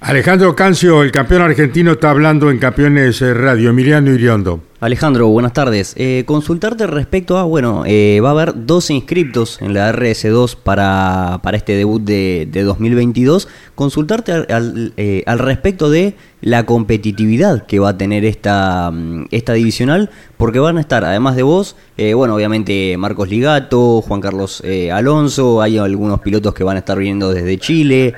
Alejandro 0.01 0.55
Cancio, 0.55 1.03
el 1.03 1.11
campeón 1.11 1.43
argentino, 1.43 1.93
está 1.93 2.11
hablando 2.11 2.51
en 2.51 2.59
Campeones 2.59 3.23
eh, 3.23 3.33
Radio. 3.33 3.71
Emiliano 3.71 4.11
Iriondo. 4.13 4.61
Alejandro, 4.79 5.29
buenas 5.29 5.55
tardes. 5.55 5.95
Eh, 5.97 6.25
consultarte 6.27 6.87
respecto 6.87 7.39
a, 7.39 7.45
bueno, 7.45 7.85
eh, 7.87 8.21
va 8.23 8.29
a 8.29 8.33
haber 8.33 8.67
12 8.67 8.93
inscriptos 8.93 9.63
en 9.63 9.73
la 9.73 9.91
RS2 9.91 10.55
para, 10.55 11.41
para 11.43 11.57
este 11.57 11.73
debut 11.73 12.03
de, 12.03 12.47
de 12.51 12.63
2022. 12.63 13.49
Consultarte 13.75 14.33
al, 14.33 14.47
al, 14.51 14.93
eh, 14.99 15.23
al 15.25 15.39
respecto 15.39 15.89
de 15.89 16.15
la 16.43 16.67
competitividad 16.67 17.65
que 17.65 17.79
va 17.79 17.91
a 17.91 17.99
tener 17.99 18.27
esta, 18.27 18.91
mm, 18.93 19.29
esta 19.31 19.55
divisional, 19.55 20.11
porque 20.37 20.59
van 20.59 20.77
a 20.77 20.83
estar, 20.83 21.07
además 21.07 21.37
de 21.37 21.43
vos, 21.43 21.75
eh, 21.97 22.13
bueno, 22.13 22.35
obviamente 22.35 22.99
Marcos 22.99 23.31
Ligato, 23.31 24.03
Juan 24.03 24.21
Carlos 24.21 24.63
Alonso, 24.93 25.63
hay 25.63 25.79
algunos 25.79 26.21
pilotos 26.21 26.53
que 26.53 26.65
van 26.65 26.77
a 26.77 26.81
estar 26.81 26.99
viniendo 26.99 27.33
desde 27.33 27.59
Chile, 27.59 28.15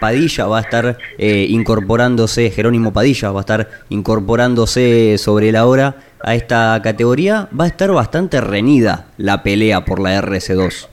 Padilla 0.00 0.46
va 0.46 0.58
a 0.58 0.60
estar 0.62 0.98
incorporándose, 1.18 2.50
Jerónimo 2.50 2.92
Padilla 2.92 3.30
va 3.30 3.40
a 3.40 3.42
estar 3.42 3.68
incorporándose 3.90 5.16
sobre 5.18 5.52
la 5.52 5.57
hora 5.64 5.94
a 6.22 6.34
esta 6.34 6.80
categoría, 6.82 7.48
va 7.58 7.64
a 7.64 7.68
estar 7.68 7.90
bastante 7.92 8.40
reñida 8.40 9.06
la 9.16 9.42
pelea 9.42 9.84
por 9.84 10.00
la 10.00 10.20
RS2. 10.20 10.88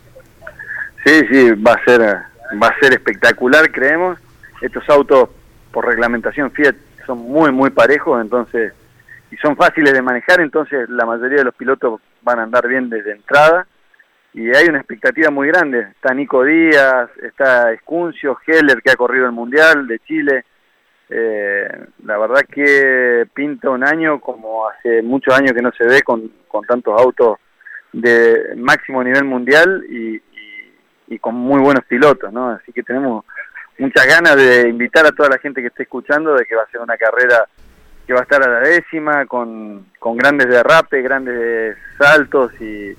Sí, 1.06 1.22
sí, 1.32 1.52
va 1.52 1.74
a 1.74 1.84
ser 1.84 2.02
va 2.02 2.68
a 2.68 2.80
ser 2.80 2.94
espectacular, 2.94 3.72
creemos. 3.72 4.18
Estos 4.62 4.88
autos 4.90 5.30
por 5.72 5.86
reglamentación 5.86 6.52
Fiat 6.52 6.76
son 7.06 7.20
muy 7.20 7.52
muy 7.52 7.70
parejos, 7.70 8.22
entonces 8.22 8.74
y 9.32 9.38
son 9.38 9.56
fáciles 9.56 9.94
de 9.94 10.02
manejar, 10.02 10.40
entonces 10.40 10.88
la 10.90 11.06
mayoría 11.06 11.40
de 11.40 11.44
los 11.46 11.56
pilotos 11.56 12.00
van 12.22 12.40
a 12.40 12.44
andar 12.44 12.68
bien 12.68 12.90
desde 12.90 13.12
entrada 13.12 13.68
y 14.36 14.54
hay 14.54 14.68
una 14.68 14.80
expectativa 14.80 15.32
muy 15.32 15.48
grande. 15.48 15.88
Está 15.92 16.14
Nico 16.14 16.44
Díaz, 16.44 17.10
está 17.24 17.72
Escuncio, 17.72 18.38
Heller 18.46 18.82
que 18.82 18.92
ha 18.92 18.96
corrido 18.96 19.26
el 19.26 19.32
Mundial 19.32 19.88
de 19.88 20.00
Chile. 20.00 20.44
Eh, 21.10 21.68
la 22.04 22.18
verdad 22.18 22.42
que 22.52 23.28
pinta 23.34 23.70
un 23.70 23.84
año 23.84 24.20
como 24.20 24.68
hace 24.68 25.04
muchos 25.04 25.34
años 25.36 25.54
que 25.54 25.62
no 25.62 25.72
se 25.72 25.86
ve 25.86 26.02
con, 26.02 26.32
con 26.48 26.66
tantos 26.66 27.00
autos 27.00 27.38
de 27.94 28.54
máximo 28.58 29.04
nivel 29.04 29.24
mundial 29.24 29.86
y, 29.88 30.16
y, 30.16 30.74
y 31.08 31.20
con 31.20 31.36
muy 31.36 31.62
buenos 31.62 31.86
pilotos, 31.86 32.34
¿no? 32.34 32.50
Así 32.50 32.74
que 32.74 32.84
tenemos 32.84 33.24
muchas 33.78 34.08
ganas 34.08 34.36
de 34.36 34.68
invitar 34.68 35.06
a 35.06 35.12
toda 35.12 35.30
la 35.30 35.38
gente 35.38 35.62
que 35.62 35.68
esté 35.68 35.84
escuchando 35.84 36.34
de 36.34 36.46
que 36.46 36.56
va 36.56 36.64
a 36.64 36.72
ser 36.72 36.82
una 36.82 36.98
carrera 36.98 37.48
que 38.06 38.14
va 38.14 38.20
a 38.20 38.24
estar 38.24 38.44
a 38.44 38.48
la 38.48 38.60
décima, 38.60 39.26
con, 39.26 39.88
con 40.00 40.16
grandes 40.16 40.48
derrapes, 40.48 41.04
grandes 41.04 41.76
saltos 41.98 42.52
y, 42.62 42.96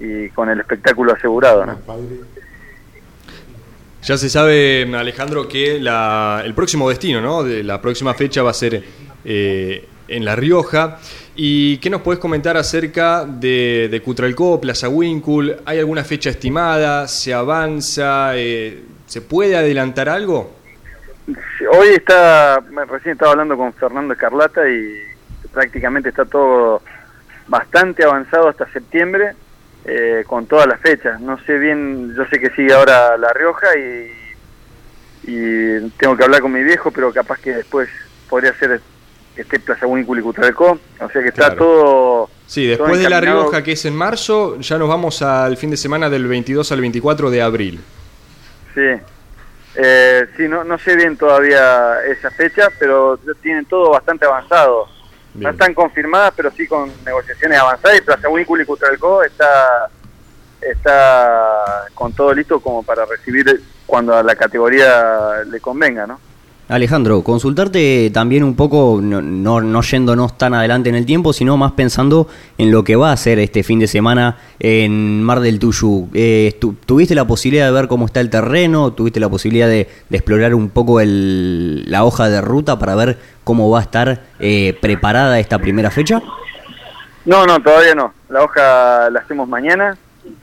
y 0.00 0.28
con 0.30 0.48
el 0.50 0.60
espectáculo 0.60 1.12
asegurado, 1.12 1.66
¿no? 1.66 1.78
Ya 4.02 4.16
se 4.16 4.28
sabe, 4.30 4.88
Alejandro, 4.94 5.46
que 5.46 5.78
la- 5.78 6.42
el 6.44 6.54
próximo 6.54 6.88
destino, 6.88 7.20
¿no? 7.20 7.42
De 7.44 7.62
la 7.62 7.80
próxima 7.82 8.14
fecha 8.14 8.42
va 8.42 8.50
a 8.50 8.54
ser 8.54 8.82
eh, 9.24 9.86
en 10.08 10.24
La 10.24 10.34
Rioja. 10.36 10.98
¿Y 11.36 11.76
qué 11.78 11.90
nos 11.90 12.00
puedes 12.00 12.18
comentar 12.18 12.56
acerca 12.56 13.24
de, 13.26 13.88
de 13.90 14.00
Cutralcó, 14.02 14.60
Plaza 14.60 14.88
Winkle? 14.88 15.58
¿Hay 15.66 15.78
alguna 15.78 16.02
fecha 16.04 16.30
estimada? 16.30 17.06
¿Se 17.08 17.34
avanza? 17.34 18.32
Eh, 18.36 18.82
¿Se 19.06 19.20
puede 19.20 19.56
adelantar 19.56 20.08
algo? 20.08 20.56
Hoy 21.72 21.88
está, 21.88 22.60
recién 22.88 23.12
estaba 23.12 23.32
hablando 23.32 23.56
con 23.56 23.72
Fernando 23.74 24.14
Escarlata 24.14 24.62
y 24.68 24.94
prácticamente 25.52 26.08
está 26.08 26.24
todo 26.24 26.82
bastante 27.48 28.04
avanzado 28.04 28.48
hasta 28.48 28.70
septiembre 28.72 29.32
eh, 29.84 30.24
con 30.26 30.46
todas 30.46 30.66
las 30.66 30.80
fechas. 30.80 31.20
No 31.20 31.38
sé 31.44 31.58
bien, 31.58 32.14
yo 32.16 32.24
sé 32.26 32.38
que 32.38 32.50
sigue 32.50 32.72
ahora 32.72 33.16
La 33.16 33.32
Rioja 33.32 33.66
y, 33.76 34.12
y 35.24 35.90
tengo 35.98 36.16
que 36.16 36.24
hablar 36.24 36.40
con 36.40 36.52
mi 36.52 36.62
viejo, 36.62 36.90
pero 36.90 37.12
capaz 37.12 37.40
que 37.40 37.54
después 37.54 37.88
podría 38.28 38.54
ser 38.54 38.80
que 39.34 39.42
esté 39.42 39.60
Plaza 39.60 39.86
Winkle 39.86 40.20
y 40.20 40.22
Cutralcó. 40.22 40.78
O 41.00 41.10
sea 41.10 41.22
que 41.22 41.28
está 41.28 41.54
todo... 41.54 42.28
Sí, 42.46 42.64
todo 42.76 42.86
después 42.86 43.02
de 43.02 43.10
La. 43.10 43.20
Rioja, 43.20 43.62
que 43.62 43.72
es 43.72 43.84
en 43.84 43.94
marzo, 43.94 44.58
ya 44.58 44.76
nos 44.76 44.88
vamos 44.88 45.22
al 45.22 45.56
fin 45.56 45.70
de 45.70 45.76
semana 45.76 46.10
del 46.10 46.26
22 46.26 46.72
al 46.72 46.80
24 46.80 47.30
de 47.30 47.42
abril. 47.42 47.80
Sí, 48.74 49.02
eh, 49.76 50.26
sí 50.36 50.48
no, 50.48 50.64
no 50.64 50.78
sé 50.78 50.96
bien 50.96 51.16
todavía 51.16 52.04
esa 52.06 52.30
fecha, 52.30 52.68
pero 52.78 53.18
tienen 53.40 53.64
todo 53.66 53.90
bastante 53.90 54.26
avanzado. 54.26 54.88
No 55.34 55.50
están 55.50 55.74
confirmadas, 55.74 56.32
pero 56.36 56.50
sí 56.50 56.66
con 56.66 56.90
negociaciones 57.04 57.58
avanzadas 57.58 57.98
y 57.98 58.02
Plaza 58.02 58.28
Winkle 58.28 58.62
y 58.62 58.66
Cutralcó 58.66 59.22
está, 59.22 59.88
está 60.60 61.86
con 61.94 62.12
todo 62.12 62.34
listo 62.34 62.60
como 62.60 62.82
para 62.82 63.04
recibir 63.04 63.62
cuando 63.86 64.14
a 64.14 64.22
la 64.22 64.34
categoría 64.34 65.42
le 65.46 65.60
convenga, 65.60 66.06
¿no? 66.06 66.20
Alejandro, 66.70 67.22
consultarte 67.22 68.10
también 68.14 68.44
un 68.44 68.54
poco, 68.54 69.00
no, 69.02 69.20
no, 69.20 69.60
no, 69.60 69.82
yéndonos 69.82 70.38
tan 70.38 70.54
adelante 70.54 70.88
en 70.88 70.94
el 70.94 71.04
tiempo, 71.04 71.32
sino 71.32 71.56
más 71.56 71.72
pensando 71.72 72.28
en 72.58 72.70
lo 72.70 72.84
que 72.84 72.94
va 72.94 73.10
a 73.10 73.16
ser 73.16 73.40
este 73.40 73.64
fin 73.64 73.80
de 73.80 73.88
semana 73.88 74.38
en 74.60 75.20
Mar 75.20 75.40
del 75.40 75.58
Tuyú. 75.58 76.08
Eh, 76.14 76.56
tu, 76.60 76.74
¿Tuviste 76.74 77.16
la 77.16 77.26
posibilidad 77.26 77.66
de 77.66 77.72
ver 77.72 77.88
cómo 77.88 78.06
está 78.06 78.20
el 78.20 78.30
terreno? 78.30 78.92
¿Tuviste 78.92 79.18
la 79.18 79.28
posibilidad 79.28 79.66
de, 79.66 79.88
de 80.08 80.16
explorar 80.16 80.54
un 80.54 80.68
poco 80.68 81.00
el, 81.00 81.90
la 81.90 82.04
hoja 82.04 82.28
de 82.28 82.40
ruta 82.40 82.78
para 82.78 82.94
ver 82.94 83.18
cómo 83.42 83.68
va 83.68 83.80
a 83.80 83.82
estar 83.82 84.22
eh, 84.38 84.78
preparada 84.80 85.40
esta 85.40 85.58
primera 85.58 85.90
fecha? 85.90 86.22
No, 87.24 87.46
no, 87.46 87.60
todavía 87.60 87.96
no. 87.96 88.14
La 88.28 88.44
hoja 88.44 89.10
la 89.10 89.18
hacemos 89.18 89.48
mañana. 89.48 89.98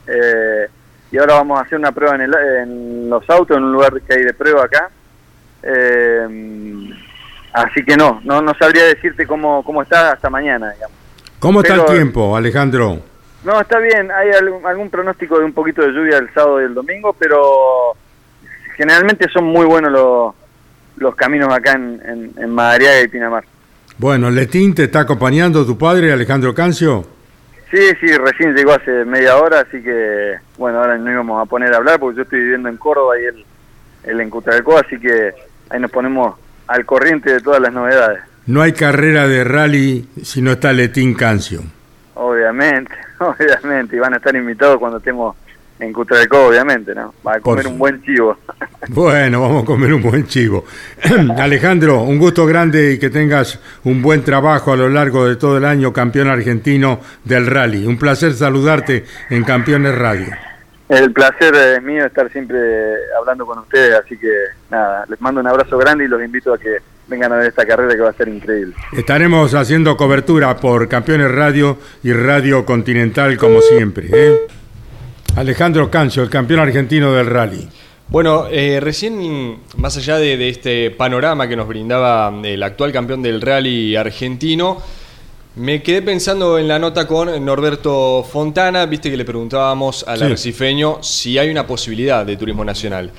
Eh, 0.06 0.68
y 1.10 1.16
ahora 1.16 1.36
vamos 1.36 1.58
a 1.58 1.62
hacer 1.62 1.78
una 1.78 1.92
prueba 1.92 2.16
en, 2.16 2.20
el, 2.20 2.34
en 2.34 3.08
los 3.08 3.28
autos, 3.30 3.56
en 3.56 3.62
un 3.62 3.72
lugar 3.72 3.98
que 4.02 4.12
hay 4.12 4.24
de 4.24 4.34
prueba 4.34 4.64
acá 4.64 4.90
eh, 5.62 6.26
así 7.52 7.84
que 7.84 7.96
no, 7.96 8.20
no, 8.24 8.40
no 8.42 8.54
sabría 8.54 8.84
decirte 8.84 9.26
cómo, 9.26 9.62
cómo 9.64 9.82
está 9.82 10.12
hasta 10.12 10.30
mañana. 10.30 10.72
Digamos. 10.72 10.96
¿Cómo 11.38 11.60
está 11.60 11.74
el 11.74 11.84
tiempo, 11.86 12.36
Alejandro? 12.36 13.00
No, 13.44 13.60
está 13.60 13.78
bien. 13.78 14.10
Hay 14.10 14.30
algún, 14.30 14.66
algún, 14.66 14.90
pronóstico 14.90 15.38
de 15.38 15.44
un 15.44 15.52
poquito 15.52 15.82
de 15.82 15.92
lluvia 15.92 16.18
el 16.18 16.32
sábado 16.34 16.60
y 16.60 16.64
el 16.64 16.74
domingo, 16.74 17.14
pero 17.18 17.96
generalmente 18.76 19.28
son 19.32 19.44
muy 19.44 19.66
buenos 19.66 19.92
los, 19.92 20.34
los 20.96 21.14
caminos 21.14 21.52
acá 21.52 21.72
en, 21.72 22.00
en, 22.04 22.32
en 22.36 22.50
Madariaga 22.50 23.02
y 23.02 23.08
Pinamar. 23.08 23.44
Bueno, 23.98 24.30
¿Letín 24.30 24.74
te 24.74 24.84
está 24.84 25.00
acompañando 25.00 25.66
tu 25.66 25.76
padre, 25.76 26.12
Alejandro 26.12 26.54
Cancio? 26.54 27.04
Sí, 27.70 27.90
sí, 28.00 28.06
recién 28.16 28.54
llegó 28.54 28.72
hace 28.72 29.04
media 29.04 29.36
hora, 29.36 29.60
así 29.60 29.82
que, 29.82 30.36
bueno, 30.56 30.78
ahora 30.78 30.96
no 30.96 31.10
íbamos 31.10 31.42
a 31.42 31.44
poner 31.44 31.74
a 31.74 31.76
hablar 31.76 32.00
porque 32.00 32.16
yo 32.16 32.22
estoy 32.22 32.40
viviendo 32.40 32.68
en 32.68 32.78
Córdoba 32.78 33.20
y 33.20 33.24
él, 33.24 33.44
él 34.04 34.20
en 34.20 34.30
Cutralcó, 34.30 34.78
así 34.78 34.98
que 34.98 35.34
ahí 35.70 35.80
nos 35.80 35.90
ponemos 35.90 36.36
al 36.66 36.84
corriente 36.84 37.32
de 37.32 37.40
todas 37.40 37.60
las 37.60 37.72
novedades. 37.72 38.20
No 38.46 38.62
hay 38.62 38.72
carrera 38.72 39.28
de 39.28 39.44
rally 39.44 40.08
si 40.22 40.40
no 40.40 40.52
está 40.52 40.72
Letín 40.72 41.14
Cancio. 41.14 41.62
Obviamente, 42.14 42.92
obviamente, 43.18 43.96
y 43.96 43.98
van 43.98 44.14
a 44.14 44.16
estar 44.16 44.34
invitados 44.34 44.78
cuando 44.78 44.98
estemos 44.98 45.36
en 45.80 45.92
Cutralcó, 45.92 46.46
obviamente, 46.48 46.94
¿no? 46.94 47.14
Va 47.26 47.34
a 47.34 47.40
comer 47.40 47.66
un 47.66 47.78
buen 47.78 48.02
chivo. 48.02 48.36
Bueno, 48.90 49.42
vamos 49.42 49.64
a 49.64 49.66
comer 49.66 49.92
un 49.92 50.00
buen 50.00 50.26
chivo. 50.26 50.64
Alejandro, 51.36 52.02
un 52.02 52.18
gusto 52.18 52.46
grande 52.46 52.92
y 52.92 52.98
que 52.98 53.10
tengas 53.10 53.58
un 53.84 54.00
buen 54.00 54.22
trabajo 54.22 54.72
a 54.72 54.76
lo 54.76 54.88
largo 54.88 55.26
de 55.26 55.36
todo 55.36 55.58
el 55.58 55.64
año, 55.64 55.92
campeón 55.92 56.28
argentino 56.28 57.00
del 57.24 57.46
rally. 57.48 57.84
Un 57.84 57.98
placer 57.98 58.32
saludarte 58.32 59.04
en 59.28 59.44
Campeones 59.44 59.94
Radio. 59.94 60.28
El 60.88 61.12
placer 61.12 61.54
es 61.54 61.82
mío 61.82 62.06
estar 62.06 62.30
siempre 62.32 62.58
hablando 63.18 63.44
con 63.44 63.58
ustedes, 63.58 63.94
así 63.94 64.16
que 64.16 64.32
nada, 64.70 65.04
les 65.08 65.20
mando 65.20 65.40
un 65.40 65.46
abrazo 65.46 65.76
grande 65.76 66.04
y 66.04 66.08
los 66.08 66.22
invito 66.22 66.54
a 66.54 66.58
que 66.58 66.78
vengan 67.08 67.32
a 67.32 67.36
ver 67.36 67.48
esta 67.48 67.66
carrera 67.66 67.94
que 67.94 68.00
va 68.00 68.10
a 68.10 68.14
ser 68.14 68.28
increíble. 68.28 68.74
Estaremos 68.92 69.54
haciendo 69.54 69.96
cobertura 69.96 70.56
por 70.56 70.88
Campeones 70.88 71.30
Radio 71.30 71.78
y 72.02 72.12
Radio 72.12 72.64
Continental 72.64 73.36
como 73.36 73.60
siempre. 73.60 74.08
¿eh? 74.12 74.38
Alejandro 75.36 75.90
Cancio, 75.90 76.22
el 76.22 76.30
campeón 76.30 76.60
argentino 76.60 77.12
del 77.12 77.26
rally. 77.26 77.68
Bueno, 78.08 78.46
eh, 78.50 78.80
recién, 78.80 79.58
más 79.76 79.96
allá 79.98 80.16
de, 80.16 80.38
de, 80.38 80.48
este 80.48 80.90
panorama 80.90 81.46
que 81.46 81.56
nos 81.56 81.68
brindaba 81.68 82.32
el 82.42 82.62
actual 82.62 82.90
campeón 82.90 83.22
del 83.22 83.42
rally 83.42 83.94
argentino, 83.96 84.78
me 85.56 85.82
quedé 85.82 86.02
pensando 86.02 86.58
en 86.58 86.68
la 86.68 86.78
nota 86.78 87.06
con 87.06 87.44
Norberto 87.44 88.24
Fontana, 88.24 88.86
viste 88.86 89.10
que 89.10 89.16
le 89.16 89.24
preguntábamos 89.24 90.04
al 90.06 90.18
sí. 90.18 90.24
arrecifeño 90.24 91.02
si 91.02 91.38
hay 91.38 91.50
una 91.50 91.66
posibilidad 91.66 92.24
de 92.24 92.36
turismo 92.36 92.64
nacional. 92.64 93.10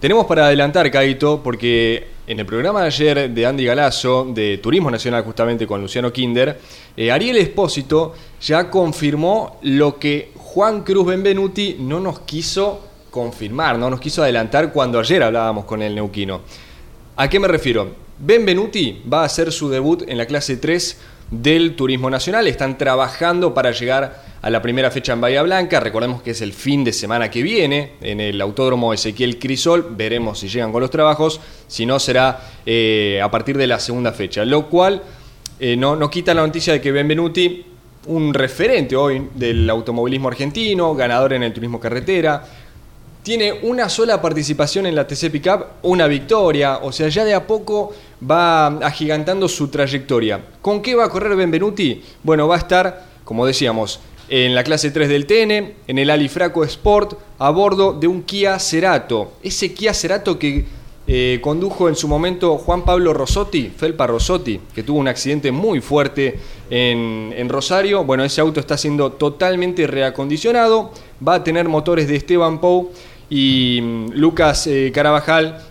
Tenemos 0.00 0.26
para 0.26 0.46
adelantar, 0.46 0.90
Caito, 0.90 1.42
porque 1.42 2.06
en 2.26 2.38
el 2.38 2.44
programa 2.44 2.82
de 2.82 2.86
ayer 2.88 3.30
de 3.30 3.46
Andy 3.46 3.64
Galazo, 3.64 4.26
de 4.28 4.58
Turismo 4.58 4.90
Nacional 4.90 5.24
justamente 5.24 5.66
con 5.66 5.80
Luciano 5.80 6.12
Kinder, 6.12 6.60
eh, 6.96 7.10
Ariel 7.10 7.38
Espósito 7.38 8.14
ya 8.42 8.68
confirmó 8.68 9.58
lo 9.62 9.98
que 9.98 10.32
Juan 10.36 10.82
Cruz 10.82 11.06
Benvenuti 11.06 11.76
no 11.78 11.98
nos 12.00 12.20
quiso 12.20 12.80
confirmar, 13.10 13.78
no 13.78 13.88
nos 13.88 14.00
quiso 14.00 14.22
adelantar 14.22 14.72
cuando 14.72 14.98
ayer 14.98 15.22
hablábamos 15.22 15.64
con 15.64 15.80
el 15.80 15.94
neuquino. 15.94 16.42
¿A 17.16 17.30
qué 17.30 17.40
me 17.40 17.48
refiero? 17.48 17.88
Benvenuti 18.18 19.02
va 19.10 19.22
a 19.22 19.24
hacer 19.24 19.50
su 19.50 19.70
debut 19.70 20.02
en 20.06 20.18
la 20.18 20.26
clase 20.26 20.58
3 20.58 20.98
del 21.30 21.76
Turismo 21.76 22.10
Nacional. 22.10 22.46
Están 22.46 22.78
trabajando 22.78 23.54
para 23.54 23.72
llegar 23.72 24.22
a 24.42 24.50
la 24.50 24.62
primera 24.62 24.90
fecha 24.90 25.12
en 25.12 25.20
Bahía 25.20 25.42
Blanca. 25.42 25.80
Recordemos 25.80 26.22
que 26.22 26.30
es 26.30 26.40
el 26.40 26.52
fin 26.52 26.84
de 26.84 26.92
semana 26.92 27.30
que 27.30 27.42
viene 27.42 27.92
en 28.00 28.20
el 28.20 28.40
Autódromo 28.40 28.92
Ezequiel 28.92 29.38
Crisol. 29.38 29.88
Veremos 29.96 30.38
si 30.38 30.48
llegan 30.48 30.72
con 30.72 30.80
los 30.80 30.90
trabajos. 30.90 31.40
Si 31.66 31.86
no, 31.86 31.98
será 31.98 32.40
eh, 32.64 33.20
a 33.22 33.30
partir 33.30 33.58
de 33.58 33.66
la 33.66 33.80
segunda 33.80 34.12
fecha. 34.12 34.44
Lo 34.44 34.68
cual 34.68 35.02
eh, 35.58 35.76
no, 35.76 35.96
no 35.96 36.10
quita 36.10 36.34
la 36.34 36.46
noticia 36.46 36.74
de 36.74 36.80
que 36.80 36.92
Benvenuti, 36.92 37.64
un 38.06 38.32
referente 38.32 38.94
hoy 38.94 39.28
del 39.34 39.68
automovilismo 39.68 40.28
argentino, 40.28 40.94
ganador 40.94 41.32
en 41.32 41.42
el 41.42 41.52
turismo 41.52 41.80
carretera, 41.80 42.44
tiene 43.26 43.52
una 43.62 43.88
sola 43.88 44.22
participación 44.22 44.86
en 44.86 44.94
la 44.94 45.04
TC 45.04 45.32
Pickup, 45.32 45.64
una 45.82 46.06
victoria, 46.06 46.78
o 46.78 46.92
sea, 46.92 47.08
ya 47.08 47.24
de 47.24 47.34
a 47.34 47.44
poco 47.44 47.92
va 48.22 48.66
agigantando 48.66 49.48
su 49.48 49.68
trayectoria. 49.68 50.44
¿Con 50.62 50.82
qué 50.82 50.94
va 50.94 51.04
a 51.04 51.08
correr 51.08 51.36
Benvenuti? 51.36 52.02
Bueno, 52.22 52.48
va 52.48 52.56
a 52.56 52.58
estar, 52.58 53.06
como 53.24 53.46
decíamos, 53.46 54.00
en 54.28 54.54
la 54.54 54.64
clase 54.64 54.90
3 54.90 55.08
del 55.08 55.26
TN, 55.26 55.74
en 55.86 55.98
el 55.98 56.10
Alifraco 56.10 56.64
Sport, 56.64 57.18
a 57.38 57.50
bordo 57.50 57.92
de 57.92 58.08
un 58.08 58.22
Kia 58.22 58.58
Cerato. 58.58 59.32
Ese 59.42 59.72
Kia 59.72 59.94
Cerato 59.94 60.38
que 60.38 60.64
eh, 61.08 61.38
condujo 61.40 61.88
en 61.88 61.94
su 61.94 62.08
momento 62.08 62.58
Juan 62.58 62.84
Pablo 62.84 63.12
Rossotti, 63.12 63.70
Felpa 63.76 64.08
Rossotti, 64.08 64.60
que 64.74 64.82
tuvo 64.82 64.98
un 64.98 65.06
accidente 65.06 65.52
muy 65.52 65.80
fuerte 65.80 66.36
en, 66.68 67.32
en, 67.36 67.48
Rosario. 67.48 68.02
Bueno, 68.02 68.24
ese 68.24 68.40
auto 68.40 68.58
está 68.58 68.76
siendo 68.76 69.12
totalmente 69.12 69.86
reacondicionado, 69.86 70.90
va 71.26 71.34
a 71.34 71.44
tener 71.44 71.68
motores 71.68 72.08
de 72.08 72.16
Esteban 72.16 72.60
Pou 72.60 72.90
y 73.30 73.80
mm, 73.80 74.12
Lucas 74.14 74.66
eh, 74.66 74.90
Carabajal 74.92 75.62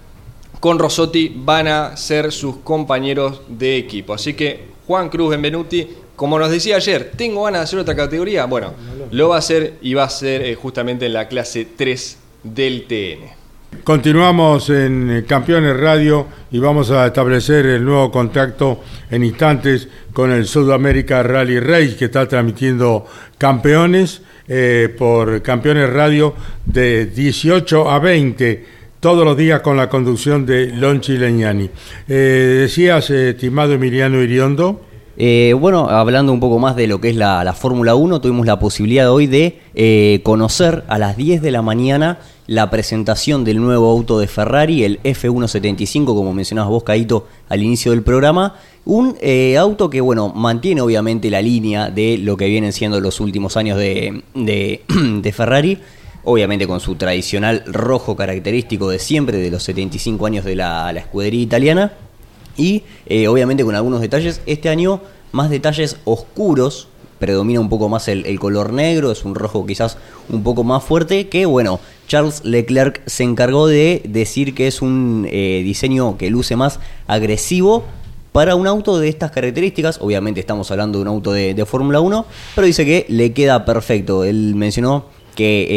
con 0.65 0.79
Rossotti 0.79 1.31
van 1.31 1.67
a 1.67 1.95
ser 1.95 2.31
sus 2.31 2.55
compañeros 2.57 3.41
de 3.47 3.77
equipo. 3.77 4.15
Así 4.15 4.33
que 4.33 4.61
Juan 4.87 5.09
Cruz 5.09 5.29
Benvenuti, 5.29 5.87
como 6.15 6.39
nos 6.39 6.49
decía 6.49 6.77
ayer, 6.77 7.11
tengo 7.15 7.43
ganas 7.43 7.59
de 7.59 7.63
hacer 7.65 7.77
otra 7.77 7.95
categoría. 7.95 8.45
Bueno, 8.45 8.73
lo 9.11 9.29
va 9.29 9.35
a 9.35 9.37
hacer 9.37 9.75
y 9.83 9.93
va 9.93 10.05
a 10.05 10.09
ser 10.09 10.41
eh, 10.41 10.55
justamente 10.55 11.05
en 11.05 11.13
la 11.13 11.27
clase 11.27 11.67
3 11.77 12.17
del 12.41 12.87
TN. 12.87 13.83
Continuamos 13.83 14.71
en 14.71 15.23
Campeones 15.27 15.79
Radio 15.79 16.25
y 16.49 16.57
vamos 16.57 16.89
a 16.89 17.05
establecer 17.05 17.67
el 17.67 17.85
nuevo 17.85 18.09
contacto 18.09 18.79
en 19.11 19.23
instantes 19.23 19.87
con 20.13 20.31
el 20.31 20.47
Sudamérica 20.47 21.21
Rally 21.21 21.59
Race 21.59 21.95
que 21.95 22.05
está 22.05 22.27
transmitiendo 22.27 23.05
campeones 23.37 24.23
eh, 24.47 24.91
por 24.97 25.43
Campeones 25.43 25.93
Radio 25.93 26.33
de 26.65 27.05
18 27.05 27.87
a 27.87 27.99
20 27.99 28.84
todos 29.05 29.23
los 29.23 29.37
días 29.37 29.61
con 29.61 29.77
la 29.77 29.87
conducción 29.87 30.47
de 30.47 30.65
Lonchi 30.65 31.15
Leñani. 31.15 31.69
Eh, 32.07 32.57
decías, 32.61 33.11
eh, 33.11 33.29
estimado 33.29 33.73
Emiliano 33.73 34.19
Iriondo. 34.19 34.81
Eh, 35.15 35.53
bueno, 35.59 35.87
hablando 35.87 36.33
un 36.33 36.39
poco 36.39 36.57
más 36.57 36.75
de 36.75 36.87
lo 36.87 36.99
que 36.99 37.11
es 37.11 37.15
la, 37.15 37.43
la 37.43 37.53
Fórmula 37.53 37.93
1, 37.93 38.19
tuvimos 38.19 38.47
la 38.47 38.57
posibilidad 38.57 39.11
hoy 39.11 39.27
de 39.27 39.59
eh, 39.75 40.21
conocer 40.23 40.85
a 40.87 40.97
las 40.97 41.17
10 41.17 41.43
de 41.43 41.51
la 41.51 41.61
mañana 41.61 42.17
la 42.47 42.71
presentación 42.71 43.43
del 43.43 43.61
nuevo 43.61 43.91
auto 43.91 44.17
de 44.17 44.25
Ferrari, 44.25 44.83
el 44.83 44.99
F175, 45.03 46.05
como 46.05 46.33
mencionabas 46.33 46.71
vos, 46.71 46.83
Caito, 46.83 47.27
al 47.47 47.61
inicio 47.61 47.91
del 47.91 48.01
programa. 48.01 48.55
Un 48.85 49.17
auto 49.59 49.91
que, 49.91 50.01
bueno, 50.01 50.29
mantiene 50.29 50.81
obviamente 50.81 51.29
la 51.29 51.43
línea 51.43 51.91
de 51.91 52.17
lo 52.17 52.37
que 52.37 52.47
vienen 52.47 52.73
siendo 52.73 52.99
los 52.99 53.19
últimos 53.19 53.55
años 53.55 53.77
de 53.77 54.81
Ferrari, 55.31 55.77
obviamente 56.25 56.67
con 56.67 56.79
su 56.79 56.95
tradicional 56.95 57.63
rojo 57.65 58.15
característico 58.15 58.89
de 58.89 58.99
siempre, 58.99 59.37
de 59.37 59.49
los 59.49 59.63
75 59.63 60.25
años 60.25 60.45
de 60.45 60.55
la, 60.55 60.91
escudería 60.91 61.41
italiana, 61.41 61.93
y 62.57 62.83
eh, 63.05 63.27
obviamente 63.27 63.63
con 63.63 63.75
algunos 63.75 64.01
detalles. 64.01 64.41
Este 64.45 64.69
año 64.69 65.01
más 65.31 65.49
detalles 65.49 65.97
oscuros, 66.05 66.87
predomina 67.19 67.59
un 67.59 67.69
poco 67.69 67.89
más 67.89 68.07
el, 68.07 68.25
el, 68.25 68.39
color 68.39 68.73
negro, 68.73 69.11
es 69.11 69.23
un 69.23 69.35
rojo 69.35 69.65
quizás 69.65 69.97
un 70.29 70.43
poco 70.43 70.63
más 70.63 70.83
fuerte, 70.83 71.27
que 71.27 71.45
bueno, 71.45 71.79
Charles 72.07 72.43
Leclerc 72.43 73.01
se 73.07 73.23
encargó 73.23 73.67
de 73.67 74.01
decir 74.05 74.53
que 74.53 74.67
es 74.67 74.81
un 74.81 75.27
eh, 75.29 75.61
diseño 75.63 76.17
que 76.17 76.29
luce 76.29 76.55
más 76.55 76.79
agresivo 77.07 77.85
para 78.31 78.55
un 78.55 78.67
auto 78.67 78.99
de 78.99 79.07
estas 79.07 79.31
características, 79.31 79.99
obviamente 80.01 80.41
estamos 80.41 80.69
hablando 80.71 80.99
de 80.99 81.03
un 81.03 81.07
auto 81.07 81.31
de, 81.31 81.53
de 81.53 81.65
Fórmula 81.65 82.01
1, 82.01 82.25
pero 82.53 82.67
dice 82.67 82.85
que 82.85 83.05
le 83.07 83.31
queda 83.31 83.63
perfecto, 83.63 84.25
él 84.25 84.55
mencionó 84.55 85.05
que 85.35 85.67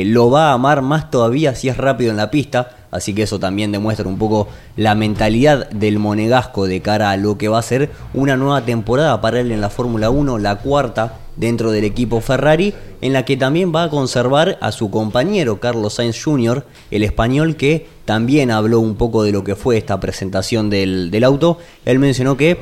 eh, 0.00 0.04
lo 0.06 0.30
va 0.30 0.50
a 0.50 0.52
amar 0.54 0.82
más 0.82 1.10
todavía 1.10 1.54
si 1.54 1.68
es 1.68 1.76
rápido 1.76 2.10
en 2.10 2.16
la 2.16 2.30
pista, 2.30 2.76
así 2.90 3.14
que 3.14 3.24
eso 3.24 3.38
también 3.38 3.72
demuestra 3.72 4.08
un 4.08 4.18
poco 4.18 4.48
la 4.76 4.94
mentalidad 4.94 5.68
del 5.70 5.98
monegasco 5.98 6.66
de 6.66 6.80
cara 6.80 7.10
a 7.10 7.16
lo 7.16 7.36
que 7.36 7.48
va 7.48 7.58
a 7.58 7.62
ser 7.62 7.90
una 8.14 8.36
nueva 8.36 8.64
temporada 8.64 9.20
para 9.20 9.40
él 9.40 9.52
en 9.52 9.60
la 9.60 9.68
Fórmula 9.68 10.08
1, 10.10 10.38
la 10.38 10.56
cuarta 10.56 11.18
dentro 11.36 11.70
del 11.70 11.84
equipo 11.84 12.20
Ferrari, 12.20 12.74
en 13.00 13.12
la 13.12 13.24
que 13.24 13.36
también 13.36 13.72
va 13.74 13.84
a 13.84 13.90
conservar 13.90 14.58
a 14.60 14.72
su 14.72 14.90
compañero 14.90 15.60
Carlos 15.60 15.94
Sainz 15.94 16.22
Jr., 16.22 16.64
el 16.90 17.02
español 17.02 17.56
que 17.56 17.86
también 18.04 18.50
habló 18.50 18.80
un 18.80 18.96
poco 18.96 19.22
de 19.22 19.32
lo 19.32 19.44
que 19.44 19.54
fue 19.54 19.76
esta 19.76 20.00
presentación 20.00 20.70
del, 20.70 21.10
del 21.10 21.24
auto. 21.24 21.58
Él 21.84 21.98
mencionó 21.98 22.36
que 22.36 22.58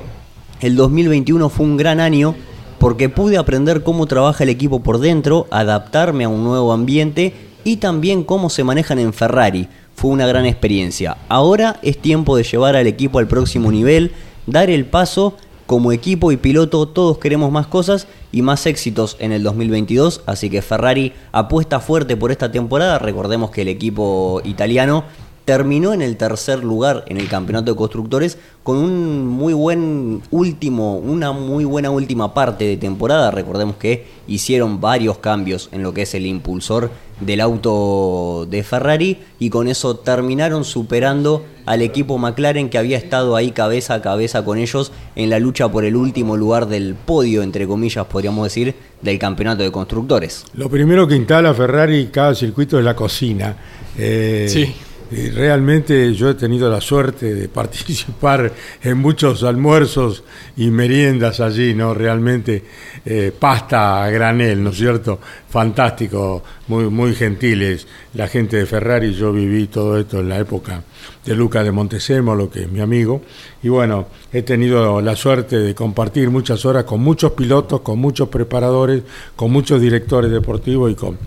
el 0.61 0.77
2021 0.77 1.49
fue 1.49 1.65
un 1.67 1.77
gran 1.77 2.01
año 2.01 2.35
porque 2.79 3.09
pude 3.09 3.39
aprender 3.39 3.83
cómo 3.83 4.07
trabaja 4.07 4.45
el 4.45 4.51
equipo 4.51 4.81
por 4.81 4.99
dentro, 4.99 5.47
adaptarme 5.51 6.25
a 6.25 6.29
un 6.29 6.45
nuevo 6.45 6.73
ambiente 6.73 7.33
y 7.65 7.79
también 7.79 8.23
cómo 8.23 8.51
se 8.51 8.65
manejan 8.65 8.99
en 8.99 9.13
Ferrari. 9.13 9.69
Fue 9.95 10.11
una 10.11 10.27
gran 10.27 10.47
experiencia. 10.47 11.17
Ahora 11.29 11.79
es 11.83 11.99
tiempo 11.99 12.37
de 12.37 12.45
llevar 12.45 12.77
al 12.77 12.87
equipo 12.87 13.19
al 13.19 13.29
próximo 13.29 13.73
nivel, 13.73 14.13
dar 14.47 14.71
el 14.71 14.85
paso. 14.85 15.35
Como 15.67 15.91
equipo 15.91 16.31
y 16.31 16.37
piloto 16.37 16.87
todos 16.87 17.19
queremos 17.19 17.51
más 17.51 17.67
cosas 17.67 18.07
y 18.31 18.41
más 18.41 18.67
éxitos 18.67 19.17
en 19.19 19.33
el 19.33 19.43
2022, 19.43 20.23
así 20.27 20.49
que 20.49 20.63
Ferrari 20.63 21.13
apuesta 21.33 21.81
fuerte 21.81 22.17
por 22.17 22.31
esta 22.31 22.53
temporada. 22.53 23.01
Recordemos 23.01 23.51
que 23.51 23.63
el 23.63 23.69
equipo 23.69 24.41
italiano 24.45 25.03
terminó 25.47 25.95
en 25.95 26.03
el 26.03 26.17
tercer 26.17 26.65
lugar 26.65 27.05
en 27.07 27.19
el 27.19 27.29
campeonato 27.29 27.71
de 27.71 27.77
constructores 27.77 28.37
con 28.65 28.79
un 28.79 29.29
muy 29.29 29.55
buen 29.55 30.21
último, 30.33 30.97
una 30.99 31.31
muy 31.31 31.65
buena 31.65 31.89
última 31.91 32.35
parte 32.35 32.65
de 32.65 32.77
temporada. 32.77 33.31
Recordemos 33.31 33.77
que 33.77 34.07
hicieron 34.27 34.81
varios 34.81 35.19
cambios 35.19 35.69
en 35.71 35.85
lo 35.85 35.95
que 35.95 36.03
es 36.03 36.15
el 36.15 36.27
impulsor 36.27 36.91
del 37.21 37.41
auto 37.41 38.45
de 38.51 38.65
Ferrari 38.65 39.19
y 39.39 39.49
con 39.49 39.69
eso 39.69 39.97
terminaron 39.97 40.65
superando 40.65 41.45
al 41.65 41.81
equipo 41.81 42.19
McLaren 42.19 42.69
que 42.69 42.79
había 42.79 42.99
estado 42.99 43.37
ahí 43.37 43.53
cabeza 43.53 43.95
a 43.95 44.03
cabeza 44.03 44.45
con 44.45 44.59
ellos 44.59 44.91
en 45.15 45.31
la 45.31 45.39
lucha 45.39 45.69
por 45.69 45.85
el 45.85 45.95
último 45.95 46.37
lugar 46.37 46.67
del 46.67 46.97
podio, 46.97 47.45
entre 47.45 47.69
comillas, 47.69 48.05
podríamos 48.07 48.45
decir, 48.45 48.75
del 49.01 49.21
campeonato 49.21 49.63
de 49.63 49.71
constructores. 49.71 50.45
Lo 50.55 50.69
primero 50.69 51.07
que 51.07 51.15
instala 51.15 51.55
Ferrari 51.55 52.09
cada 52.09 52.35
circuito 52.35 52.81
es 52.81 52.85
la 52.85 52.97
cocina. 52.97 53.57
Eh, 53.97 54.47
Sí. 54.51 54.75
Y 55.11 55.31
realmente 55.31 56.13
yo 56.15 56.31
he 56.31 56.35
tenido 56.35 56.71
la 56.71 56.81
suerte 56.81 57.35
de 57.35 57.49
participar 57.61 58.53
en 58.83 58.99
muchos 58.99 59.43
almuerzos 59.45 60.25
y 60.57 60.71
meriendas 60.71 61.41
allí, 61.41 61.75
¿no? 61.75 61.95
Realmente 61.95 62.65
eh, 63.05 63.33
pasta 63.39 64.05
a 64.05 64.11
granel, 64.11 64.63
¿no 64.63 64.71
es 64.71 64.77
cierto? 64.77 65.21
Fantástico, 65.49 66.43
muy, 66.69 66.91
muy 66.91 67.15
gentiles. 67.15 67.87
La 68.15 68.29
gente 68.29 68.57
de 68.57 68.67
Ferrari, 68.67 69.15
yo 69.15 69.33
viví 69.33 69.69
todo 69.69 69.99
esto 69.99 70.21
en 70.21 70.29
la 70.29 70.39
época 70.39 70.83
de 71.27 71.35
Luca 71.35 71.65
de 71.65 71.73
Montezemolo, 71.73 72.49
que 72.49 72.63
es 72.63 72.71
mi 72.71 72.81
amigo, 72.81 73.21
y 73.63 73.69
bueno, 73.69 74.07
he 74.33 74.43
tenido 74.43 75.01
la 75.01 75.17
suerte 75.17 75.59
de 75.59 75.75
compartir 75.75 76.31
muchas 76.31 76.65
horas 76.65 76.85
con 76.85 77.03
muchos 77.03 77.33
pilotos, 77.33 77.81
con 77.81 77.99
muchos 77.99 78.29
preparadores, 78.29 79.03
con 79.35 79.51
muchos 79.51 79.81
directores 79.81 80.31
deportivos 80.31 80.93
y 80.93 80.95
con 80.95 81.19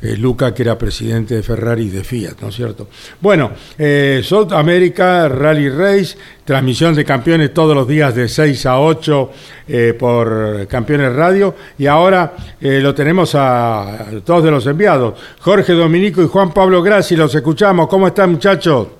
eh, 0.00 0.16
Luca, 0.16 0.54
que 0.54 0.62
era 0.62 0.78
presidente 0.78 1.34
de 1.34 1.42
Ferrari 1.42 1.86
y 1.86 1.90
de 1.90 2.04
Fiat, 2.04 2.36
¿no 2.40 2.48
es 2.48 2.54
cierto? 2.54 2.86
Bueno, 3.20 3.50
eh, 3.76 4.20
South 4.22 4.52
America 4.52 5.28
Rally 5.28 5.68
Race, 5.70 6.16
transmisión 6.44 6.94
de 6.94 7.04
campeones 7.04 7.52
todos 7.52 7.74
los 7.74 7.88
días 7.88 8.14
de 8.14 8.28
6 8.28 8.64
a 8.66 8.78
8 8.78 9.30
eh, 9.66 9.96
por 9.98 10.68
Campeones 10.68 11.12
Radio, 11.16 11.56
y 11.76 11.86
ahora 11.86 12.32
lo 12.60 12.94
tenemos 12.94 13.34
a, 13.34 14.06
todos 14.24 14.44
de 14.44 14.52
los 14.52 14.64
enviados, 14.66 15.18
Jorge 15.40 15.72
Dominico 15.72 16.22
y 16.22 16.28
Juan 16.28 16.54
Pablo 16.54 16.80
Grassi, 16.80 17.16
los 17.16 17.34
escuchamos, 17.34 17.88
¿cómo 17.88 18.06
están 18.06 18.30
muchachos? 18.30 18.97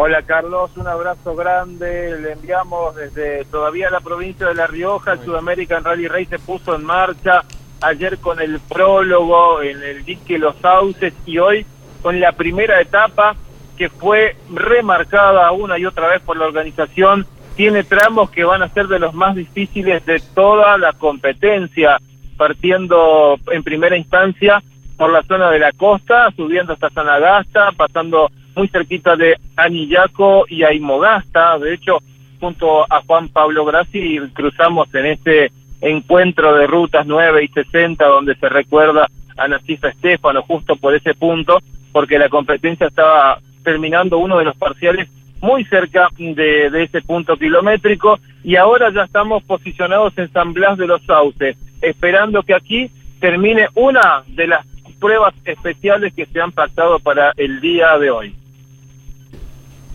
Hola 0.00 0.22
Carlos, 0.22 0.70
un 0.76 0.86
abrazo 0.86 1.34
grande. 1.34 2.20
Le 2.20 2.34
enviamos 2.34 2.94
desde 2.94 3.44
todavía 3.46 3.90
la 3.90 3.98
provincia 3.98 4.46
de 4.46 4.54
La 4.54 4.68
Rioja. 4.68 5.14
El 5.14 5.24
Sudamerican 5.24 5.82
Rally 5.82 6.06
Race 6.06 6.26
se 6.26 6.38
puso 6.38 6.76
en 6.76 6.84
marcha 6.84 7.42
ayer 7.80 8.18
con 8.18 8.40
el 8.40 8.60
prólogo 8.60 9.60
en 9.60 9.82
el 9.82 10.04
dique 10.04 10.38
Los 10.38 10.54
Sauces 10.58 11.12
y 11.26 11.38
hoy 11.38 11.66
con 12.00 12.20
la 12.20 12.30
primera 12.30 12.80
etapa 12.80 13.34
que 13.76 13.88
fue 13.88 14.36
remarcada 14.54 15.50
una 15.50 15.76
y 15.80 15.84
otra 15.84 16.06
vez 16.06 16.22
por 16.22 16.36
la 16.36 16.46
organización. 16.46 17.26
Tiene 17.56 17.82
tramos 17.82 18.30
que 18.30 18.44
van 18.44 18.62
a 18.62 18.68
ser 18.68 18.86
de 18.86 19.00
los 19.00 19.14
más 19.14 19.34
difíciles 19.34 20.06
de 20.06 20.22
toda 20.32 20.78
la 20.78 20.92
competencia, 20.92 21.98
partiendo 22.36 23.36
en 23.50 23.64
primera 23.64 23.96
instancia 23.96 24.62
por 24.96 25.10
la 25.10 25.24
zona 25.24 25.50
de 25.50 25.58
la 25.58 25.72
costa, 25.72 26.30
subiendo 26.36 26.74
hasta 26.74 26.88
Sanagasta, 26.90 27.72
pasando 27.72 28.30
muy 28.58 28.68
cerquita 28.68 29.14
de 29.14 29.36
Anillaco 29.56 30.44
y 30.48 30.64
Aymogasta. 30.64 31.58
De 31.58 31.74
hecho, 31.74 31.98
junto 32.40 32.84
a 32.92 33.00
Juan 33.06 33.28
Pablo 33.28 33.64
Grassi 33.64 34.18
cruzamos 34.34 34.92
en 34.94 35.06
este 35.06 35.52
encuentro 35.80 36.54
de 36.56 36.66
rutas 36.66 37.06
9 37.06 37.44
y 37.44 37.48
60 37.48 38.04
donde 38.04 38.34
se 38.34 38.48
recuerda 38.48 39.06
a 39.36 39.46
Nacifa 39.46 39.90
Estefano 39.90 40.42
justo 40.42 40.74
por 40.74 40.92
ese 40.92 41.14
punto, 41.14 41.60
porque 41.92 42.18
la 42.18 42.28
competencia 42.28 42.88
estaba 42.88 43.38
terminando 43.62 44.18
uno 44.18 44.38
de 44.38 44.46
los 44.46 44.56
parciales 44.56 45.08
muy 45.40 45.64
cerca 45.66 46.08
de, 46.18 46.68
de 46.68 46.82
ese 46.82 47.00
punto 47.02 47.36
kilométrico 47.36 48.18
y 48.42 48.56
ahora 48.56 48.90
ya 48.92 49.04
estamos 49.04 49.44
posicionados 49.44 50.18
en 50.18 50.32
San 50.32 50.52
Blas 50.52 50.76
de 50.78 50.88
los 50.88 51.00
Sauces, 51.04 51.56
esperando 51.80 52.42
que 52.42 52.54
aquí 52.54 52.90
termine 53.20 53.68
una 53.76 54.24
de 54.26 54.48
las 54.48 54.66
pruebas 54.98 55.34
especiales 55.44 56.12
que 56.12 56.26
se 56.26 56.40
han 56.40 56.50
pactado 56.50 56.98
para 56.98 57.32
el 57.36 57.60
día 57.60 57.96
de 57.98 58.10
hoy. 58.10 58.34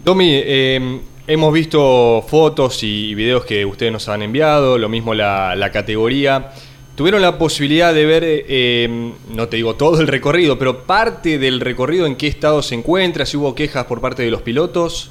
Domi, 0.04 0.32
eh, 0.34 1.00
hemos 1.28 1.54
visto 1.54 2.22
fotos 2.28 2.84
y 2.84 3.16
videos 3.16 3.46
que 3.46 3.64
ustedes 3.64 3.90
nos 3.90 4.10
han 4.10 4.22
enviado, 4.22 4.78
lo 4.78 4.90
mismo 4.90 5.14
la, 5.14 5.56
la 5.56 5.72
categoría. 5.72 6.52
¿Tuvieron 6.98 7.22
la 7.22 7.38
posibilidad 7.38 7.94
de 7.94 8.06
ver, 8.06 8.24
eh, 8.26 9.14
no 9.34 9.48
te 9.48 9.56
digo 9.56 9.76
todo 9.76 10.02
el 10.02 10.08
recorrido, 10.08 10.60
pero 10.60 10.84
parte 10.84 11.40
del 11.40 11.62
recorrido 11.62 12.06
en 12.06 12.18
qué 12.18 12.28
estado 12.28 12.62
se 12.62 12.76
encuentra? 12.76 13.26
Si 13.26 13.38
hubo 13.38 13.56
quejas 13.56 13.86
por 13.86 14.02
parte 14.02 14.24
de 14.24 14.30
los 14.30 14.42
pilotos. 14.42 15.10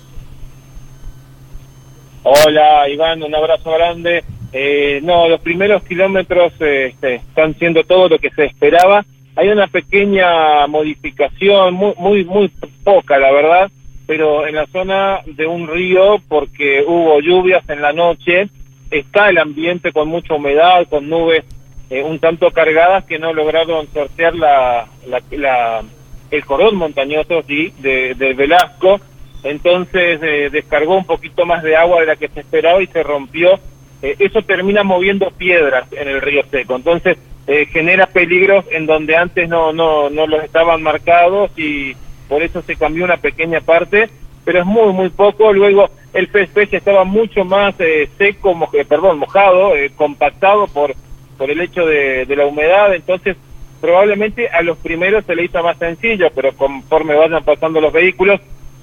Hola 2.23 2.87
Iván, 2.87 3.23
un 3.23 3.35
abrazo 3.35 3.71
grande. 3.73 4.23
Eh, 4.53 5.01
no, 5.03 5.27
los 5.27 5.41
primeros 5.41 5.83
kilómetros 5.85 6.53
eh, 6.61 6.89
este, 6.93 7.15
están 7.15 7.59
siendo 7.59 7.83
todo 7.85 8.11
lo 8.11 8.19
que 8.19 8.29
se 8.29 8.45
esperaba. 8.45 9.07
Hay 9.37 9.49
una 9.49 9.69
pequeña 9.69 10.67
modificación, 10.67 11.73
muy, 11.73 11.95
muy, 11.97 12.25
muy 12.25 12.53
poca, 12.85 13.19
la 13.19 13.33
verdad, 13.33 13.71
pero 14.07 14.47
en 14.47 14.55
la 14.57 14.67
zona 14.67 15.21
de 15.27 15.47
un 15.47 15.67
río, 15.69 16.17
porque 16.29 16.85
hubo 16.87 17.21
lluvias 17.21 17.69
en 17.69 17.81
la 17.83 17.93
noche, 17.93 18.49
está 18.91 19.31
el 19.31 19.39
ambiente 19.39 19.93
con 19.93 20.09
mucha 20.09 20.35
humedad, 20.35 20.87
con 20.89 21.09
nubes 21.09 21.45
eh, 21.91 22.03
un 22.03 22.19
tanto 22.19 22.51
cargadas 22.51 23.05
que 23.05 23.19
no 23.19 23.33
lograron 23.33 23.87
sortear 23.93 24.35
la, 24.35 24.87
la, 25.07 25.23
la- 25.31 25.83
el 26.31 26.45
cordón 26.47 26.77
montañoso 26.77 27.43
sí, 27.47 27.73
de, 27.81 28.15
de 28.15 28.33
Velasco. 28.33 28.99
Entonces 29.45 30.19
eh, 30.23 30.49
descargó 30.51 30.97
un 30.97 31.05
poquito 31.05 31.45
más 31.45 31.63
de 31.63 31.77
agua 31.77 32.01
de 32.01 32.07
la 32.07 32.17
que 32.17 32.29
se 32.29 32.41
esperaba 32.41 32.83
y 32.83 32.87
se 32.87 33.03
rompió. 33.03 33.59
Eh, 34.03 34.17
eso 34.19 34.41
termina 34.43 34.83
moviendo 34.83 35.31
piedras 35.31 35.87
en 35.93 36.09
el 36.09 36.21
río 36.23 36.43
seco. 36.51 36.77
Entonces 36.77 37.19
eh, 37.47 37.67
genera 37.67 38.07
peligros 38.07 38.65
en 38.71 38.87
donde 38.87 39.17
antes 39.17 39.49
no, 39.49 39.73
no, 39.75 40.09
no 40.11 40.27
los 40.27 40.43
estaban 40.45 40.83
marcados 40.83 41.51
y 41.59 41.95
por 42.33 42.43
eso 42.43 42.63
se 42.63 42.77
cambió 42.77 43.05
una 43.05 43.19
pequeña 43.19 43.61
parte, 43.61 44.09
pero 44.43 44.61
es 44.61 44.65
muy, 44.65 44.91
muy 44.95 45.11
poco. 45.11 45.53
Luego 45.53 45.91
el 46.15 46.29
PSP 46.29 46.73
estaba 46.73 47.05
mucho 47.05 47.45
más 47.45 47.75
eh, 47.79 48.09
seco, 48.17 48.57
eh, 48.73 48.87
perdón, 48.87 49.19
mojado, 49.19 49.77
eh, 49.77 49.93
compactado 49.95 50.67
por, 50.67 50.95
por 51.37 51.51
el 51.51 51.61
hecho 51.61 51.85
de, 51.85 52.25
de 52.25 52.35
la 52.35 52.47
humedad. 52.47 52.95
Entonces 52.95 53.37
probablemente 53.83 54.49
a 54.49 54.63
los 54.63 54.79
primeros 54.79 55.27
se 55.27 55.35
le 55.35 55.45
hizo 55.45 55.63
más 55.63 55.77
sencillo, 55.77 56.31
pero 56.35 56.57
conforme 56.57 57.15
vayan 57.15 57.45
pasando 57.45 57.83
los 57.83 57.93
vehículos, 57.93 58.41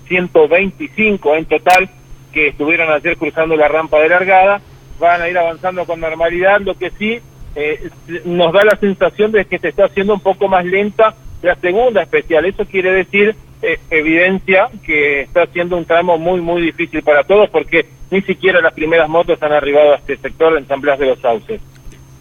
125 0.08 1.36
en 1.36 1.46
total 1.46 1.90
que 2.32 2.50
estuvieron 2.50 2.92
ayer 2.92 3.18
cruzando 3.18 3.56
la 3.56 3.68
rampa 3.68 3.98
de 3.98 4.10
largada, 4.10 4.62
van 5.00 5.24
a 5.24 5.28
ir 5.28 5.40
avanzando 5.40 5.86
con 5.86 6.00
normalidad, 6.00 6.62
lo 6.62 6.76
que 6.76 6.92
sí 6.92 7.20
eh, 7.56 7.90
nos 8.26 8.54
da 8.54 8.64
la 8.64 8.78
sensación 8.78 9.32
de 9.32 9.46
que 9.46 9.58
se 9.58 9.70
está 9.70 9.86
haciendo 9.86 10.14
un 10.14 10.20
poco 10.20 10.48
más 10.48 10.64
lenta 10.66 11.16
la 11.42 11.56
segunda 11.56 12.02
especial. 12.02 12.46
Eso 12.46 12.66
quiere 12.66 12.92
decir, 12.92 13.36
eh, 13.62 13.80
evidencia 13.90 14.70
que 14.86 15.22
está 15.22 15.46
siendo 15.48 15.78
un 15.78 15.86
tramo 15.86 16.18
muy, 16.18 16.42
muy 16.42 16.62
difícil 16.62 17.02
para 17.04 17.24
todos 17.24 17.50
porque 17.50 17.86
ni 18.12 18.22
siquiera 18.22 18.62
las 18.62 18.74
primeras 18.74 19.10
motos 19.10 19.42
han 19.44 19.52
arribado 19.52 19.94
a 19.94 19.98
este 19.98 20.18
sector 20.18 20.58
en 20.58 20.68
San 20.68 20.82
Blas 20.82 21.00
de 21.00 21.08
los 21.08 21.20
Sauces. 21.20 21.62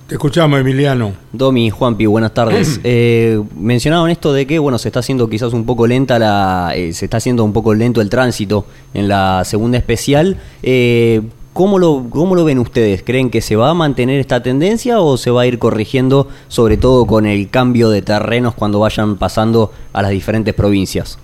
Te 0.08 0.14
escuchamos, 0.14 0.58
Emiliano. 0.58 1.12
Domi, 1.32 1.68
Juanpi, 1.68 2.06
buenas 2.06 2.32
tardes. 2.32 2.80
Eh, 2.90 3.42
mencionaban 3.54 4.10
esto 4.10 4.32
de 4.32 4.46
que 4.46 4.58
bueno 4.58 4.78
se 4.78 4.88
está 4.88 5.00
haciendo 5.00 5.28
quizás 5.28 5.52
un 5.52 5.66
poco 5.66 5.86
lenta 5.86 6.18
la, 6.18 6.72
eh, 6.74 6.94
se 6.94 7.04
está 7.04 7.18
haciendo 7.18 7.44
un 7.44 7.52
poco 7.52 7.74
lento 7.74 8.00
el 8.00 8.08
tránsito 8.08 8.64
en 8.94 9.08
la 9.08 9.44
segunda 9.44 9.76
especial. 9.76 10.38
Eh, 10.62 11.20
¿Cómo 11.58 11.80
lo, 11.80 12.04
¿Cómo 12.08 12.36
lo 12.36 12.44
ven 12.44 12.60
ustedes? 12.60 13.02
¿Creen 13.02 13.32
que 13.32 13.40
se 13.40 13.56
va 13.56 13.70
a 13.70 13.74
mantener 13.74 14.20
esta 14.20 14.44
tendencia 14.44 15.00
o 15.00 15.16
se 15.16 15.32
va 15.32 15.40
a 15.42 15.46
ir 15.46 15.58
corrigiendo, 15.58 16.28
sobre 16.46 16.76
todo 16.76 17.04
con 17.04 17.26
el 17.26 17.50
cambio 17.50 17.90
de 17.90 18.00
terrenos 18.00 18.54
cuando 18.54 18.78
vayan 18.78 19.18
pasando 19.18 19.72
a 19.92 20.00
las 20.00 20.12
diferentes 20.12 20.54
provincias? 20.54 21.18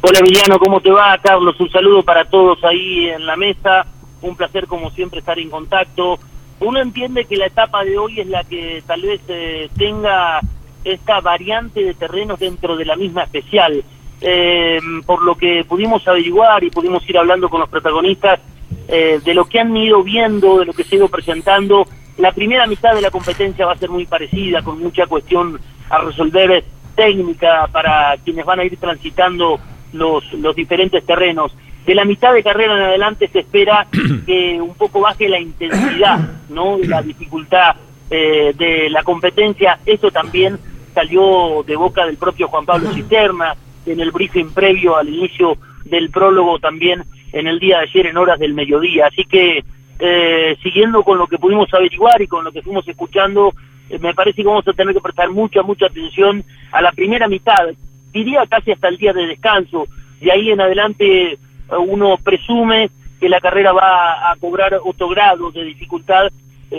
Hola 0.00 0.20
Emiliano, 0.20 0.58
¿cómo 0.58 0.80
te 0.80 0.90
va? 0.90 1.18
Carlos, 1.18 1.60
un 1.60 1.68
saludo 1.70 2.02
para 2.02 2.24
todos 2.24 2.64
ahí 2.64 3.10
en 3.10 3.26
la 3.26 3.36
mesa. 3.36 3.84
Un 4.22 4.34
placer 4.34 4.66
como 4.66 4.90
siempre 4.92 5.18
estar 5.18 5.38
en 5.38 5.50
contacto. 5.50 6.18
uno 6.60 6.80
entiende 6.80 7.26
que 7.26 7.36
la 7.36 7.44
etapa 7.44 7.84
de 7.84 7.98
hoy 7.98 8.20
es 8.20 8.26
la 8.26 8.42
que 8.44 8.82
tal 8.86 9.02
vez 9.02 9.20
eh, 9.28 9.68
tenga 9.76 10.40
esta 10.82 11.20
variante 11.20 11.84
de 11.84 11.92
terrenos 11.92 12.40
dentro 12.40 12.74
de 12.74 12.86
la 12.86 12.96
misma 12.96 13.24
especial. 13.24 13.84
Eh, 14.22 14.80
por 15.04 15.22
lo 15.22 15.34
que 15.34 15.62
pudimos 15.68 16.08
averiguar 16.08 16.64
y 16.64 16.70
pudimos 16.70 17.06
ir 17.06 17.18
hablando 17.18 17.50
con 17.50 17.60
los 17.60 17.68
protagonistas 17.68 18.40
eh, 18.88 19.20
de 19.24 19.34
lo 19.34 19.44
que 19.44 19.60
han 19.60 19.76
ido 19.76 20.02
viendo, 20.02 20.58
de 20.58 20.66
lo 20.66 20.72
que 20.72 20.84
se 20.84 20.94
ha 20.94 20.98
ido 20.98 21.08
presentando, 21.08 21.86
la 22.18 22.32
primera 22.32 22.66
mitad 22.66 22.94
de 22.94 23.02
la 23.02 23.10
competencia 23.10 23.66
va 23.66 23.72
a 23.72 23.78
ser 23.78 23.90
muy 23.90 24.06
parecida, 24.06 24.62
con 24.62 24.80
mucha 24.80 25.06
cuestión 25.06 25.60
a 25.88 25.98
resolver 25.98 26.64
técnica 26.96 27.68
para 27.70 28.16
quienes 28.24 28.44
van 28.44 28.60
a 28.60 28.64
ir 28.64 28.76
transitando 28.76 29.60
los, 29.92 30.32
los 30.34 30.56
diferentes 30.56 31.04
terrenos. 31.06 31.54
De 31.86 31.94
la 31.94 32.04
mitad 32.04 32.34
de 32.34 32.42
carrera 32.42 32.74
en 32.74 32.82
adelante 32.82 33.28
se 33.28 33.40
espera 33.40 33.86
que 34.26 34.60
un 34.60 34.74
poco 34.74 35.00
baje 35.00 35.28
la 35.28 35.38
intensidad, 35.38 36.18
¿no? 36.48 36.76
La 36.78 37.00
dificultad 37.02 37.76
eh, 38.10 38.52
de 38.56 38.90
la 38.90 39.02
competencia. 39.02 39.78
Eso 39.86 40.10
también 40.10 40.58
salió 40.92 41.62
de 41.66 41.76
boca 41.76 42.04
del 42.04 42.16
propio 42.16 42.48
Juan 42.48 42.66
Pablo 42.66 42.92
Cisterna 42.92 43.54
en 43.86 44.00
el 44.00 44.10
briefing 44.10 44.50
previo 44.50 44.96
al 44.96 45.08
inicio 45.08 45.56
del 45.84 46.10
prólogo 46.10 46.58
también 46.58 47.04
en 47.32 47.46
el 47.46 47.58
día 47.58 47.78
de 47.78 47.84
ayer 47.84 48.06
en 48.06 48.16
horas 48.16 48.38
del 48.38 48.54
mediodía. 48.54 49.06
Así 49.06 49.24
que 49.24 49.62
eh, 50.00 50.56
siguiendo 50.62 51.02
con 51.02 51.18
lo 51.18 51.26
que 51.26 51.38
pudimos 51.38 51.72
averiguar 51.74 52.22
y 52.22 52.28
con 52.28 52.44
lo 52.44 52.52
que 52.52 52.62
fuimos 52.62 52.86
escuchando, 52.86 53.52
eh, 53.90 53.98
me 53.98 54.14
parece 54.14 54.42
que 54.42 54.48
vamos 54.48 54.66
a 54.68 54.72
tener 54.72 54.94
que 54.94 55.00
prestar 55.00 55.30
mucha, 55.30 55.62
mucha 55.62 55.86
atención 55.86 56.44
a 56.70 56.80
la 56.80 56.92
primera 56.92 57.26
mitad, 57.26 57.66
diría 58.12 58.46
casi 58.48 58.70
hasta 58.70 58.88
el 58.88 58.96
día 58.96 59.12
de 59.12 59.26
descanso, 59.26 59.88
y 60.20 60.30
ahí 60.30 60.50
en 60.50 60.60
adelante 60.60 61.32
eh, 61.32 61.38
uno 61.78 62.16
presume 62.22 62.90
que 63.18 63.28
la 63.28 63.40
carrera 63.40 63.72
va 63.72 64.30
a 64.30 64.36
cobrar 64.36 64.78
otro 64.84 65.08
grado 65.08 65.50
de 65.50 65.64
dificultad, 65.64 66.28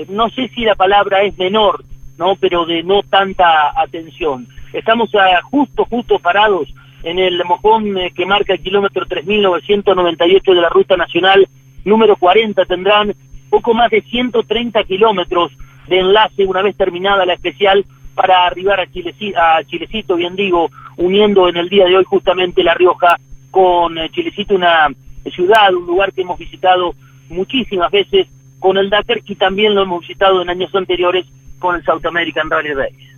no 0.07 0.29
sé 0.29 0.47
si 0.49 0.61
la 0.61 0.75
palabra 0.75 1.23
es 1.23 1.37
menor, 1.37 1.83
no, 2.17 2.35
pero 2.35 2.65
de 2.65 2.83
no 2.83 3.01
tanta 3.01 3.73
atención. 3.75 4.47
Estamos 4.71 5.09
justo, 5.49 5.83
justo 5.85 6.19
parados 6.19 6.69
en 7.03 7.19
el 7.19 7.43
mojón 7.45 7.95
que 8.15 8.25
marca 8.25 8.53
el 8.53 8.61
kilómetro 8.61 9.05
3998 9.05 10.53
de 10.53 10.61
la 10.61 10.69
ruta 10.69 10.97
nacional 10.97 11.47
número 11.85 12.15
40 12.17 12.65
tendrán 12.65 13.13
poco 13.49 13.73
más 13.73 13.89
de 13.89 14.01
130 14.01 14.83
kilómetros 14.83 15.51
de 15.87 15.99
enlace 15.99 16.45
una 16.45 16.61
vez 16.61 16.75
terminada 16.75 17.25
la 17.25 17.33
especial 17.33 17.85
para 18.15 18.45
arribar 18.45 18.81
a, 18.81 18.83
a 18.83 19.63
Chilecito, 19.63 20.15
bien 20.15 20.35
digo, 20.35 20.69
uniendo 20.97 21.47
en 21.47 21.55
el 21.55 21.69
día 21.69 21.85
de 21.85 21.97
hoy 21.97 22.03
justamente 22.03 22.63
La 22.63 22.73
Rioja 22.73 23.17
con 23.49 23.97
eh, 23.97 24.09
Chilecito, 24.11 24.55
una 24.55 24.87
ciudad, 25.33 25.73
un 25.73 25.85
lugar 25.85 26.11
que 26.11 26.21
hemos 26.21 26.37
visitado 26.37 26.93
muchísimas 27.29 27.89
veces 27.91 28.27
con 28.59 28.77
el 28.77 28.89
Dakar 28.89 29.21
y 29.25 29.35
también 29.35 29.73
lo 29.73 29.83
hemos 29.83 30.01
visitado 30.01 30.41
en 30.41 30.49
años 30.49 30.73
anteriores 30.75 31.25
con 31.59 31.75
el 31.75 31.83
South 31.83 32.05
American 32.05 32.49
Rally 32.49 32.73
Race. 32.73 33.09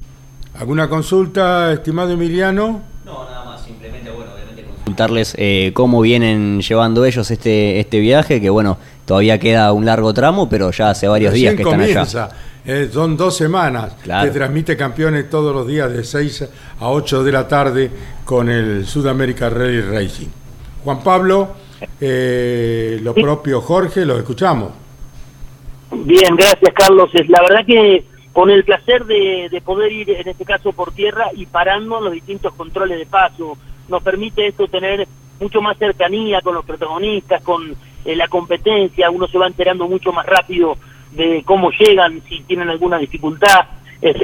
¿Alguna 0.59 0.87
consulta, 0.87 1.71
estimado 1.73 2.11
Emiliano? 2.11 2.81
Contarles 4.91 5.35
eh, 5.37 5.71
cómo 5.73 6.01
vienen 6.01 6.61
llevando 6.61 7.05
ellos 7.05 7.31
este, 7.31 7.79
este 7.79 7.99
viaje, 8.01 8.41
que 8.41 8.49
bueno, 8.49 8.77
todavía 9.05 9.39
queda 9.39 9.71
un 9.71 9.85
largo 9.85 10.13
tramo, 10.13 10.49
pero 10.49 10.69
ya 10.71 10.89
hace 10.89 11.07
varios 11.07 11.33
días 11.33 11.55
que 11.55 11.61
están 11.61 11.79
allá. 11.79 12.29
Eh, 12.65 12.89
son 12.91 13.15
dos 13.15 13.37
semanas 13.37 13.95
que 14.03 14.29
transmite 14.29 14.75
campeones 14.75 15.29
todos 15.29 15.55
los 15.55 15.65
días 15.65 15.91
de 15.91 16.03
6 16.03 16.49
a 16.81 16.89
8 16.89 17.23
de 17.23 17.31
la 17.31 17.47
tarde 17.47 17.89
con 18.25 18.49
el 18.49 18.85
Sudamérica 18.85 19.49
Rally 19.49 19.81
Racing. 19.81 20.27
Juan 20.83 21.01
Pablo, 21.01 21.55
eh, 22.01 22.99
lo 23.01 23.13
propio 23.13 23.61
Jorge, 23.61 24.05
lo 24.05 24.17
escuchamos. 24.17 24.71
Bien, 26.03 26.35
gracias 26.35 26.73
Carlos. 26.73 27.09
La 27.29 27.41
verdad 27.41 27.65
que 27.65 28.03
con 28.33 28.49
el 28.49 28.65
placer 28.65 29.05
de, 29.05 29.47
de 29.49 29.61
poder 29.61 29.91
ir 29.91 30.09
en 30.09 30.27
este 30.27 30.43
caso 30.43 30.73
por 30.73 30.91
tierra 30.91 31.27
y 31.33 31.45
parando 31.45 32.01
los 32.01 32.11
distintos 32.11 32.53
controles 32.53 32.99
de 32.99 33.05
paso, 33.05 33.57
nos 33.91 34.01
permite 34.01 34.47
esto 34.47 34.67
tener 34.67 35.07
mucho 35.39 35.61
más 35.61 35.77
cercanía 35.77 36.41
con 36.41 36.55
los 36.55 36.65
protagonistas, 36.65 37.43
con 37.43 37.75
eh, 38.05 38.15
la 38.15 38.27
competencia, 38.27 39.11
uno 39.11 39.27
se 39.27 39.37
va 39.37 39.47
enterando 39.47 39.87
mucho 39.87 40.11
más 40.11 40.25
rápido 40.25 40.77
de 41.11 41.43
cómo 41.45 41.69
llegan, 41.71 42.21
si 42.27 42.39
tienen 42.41 42.69
alguna 42.69 42.97
dificultad. 42.97 43.67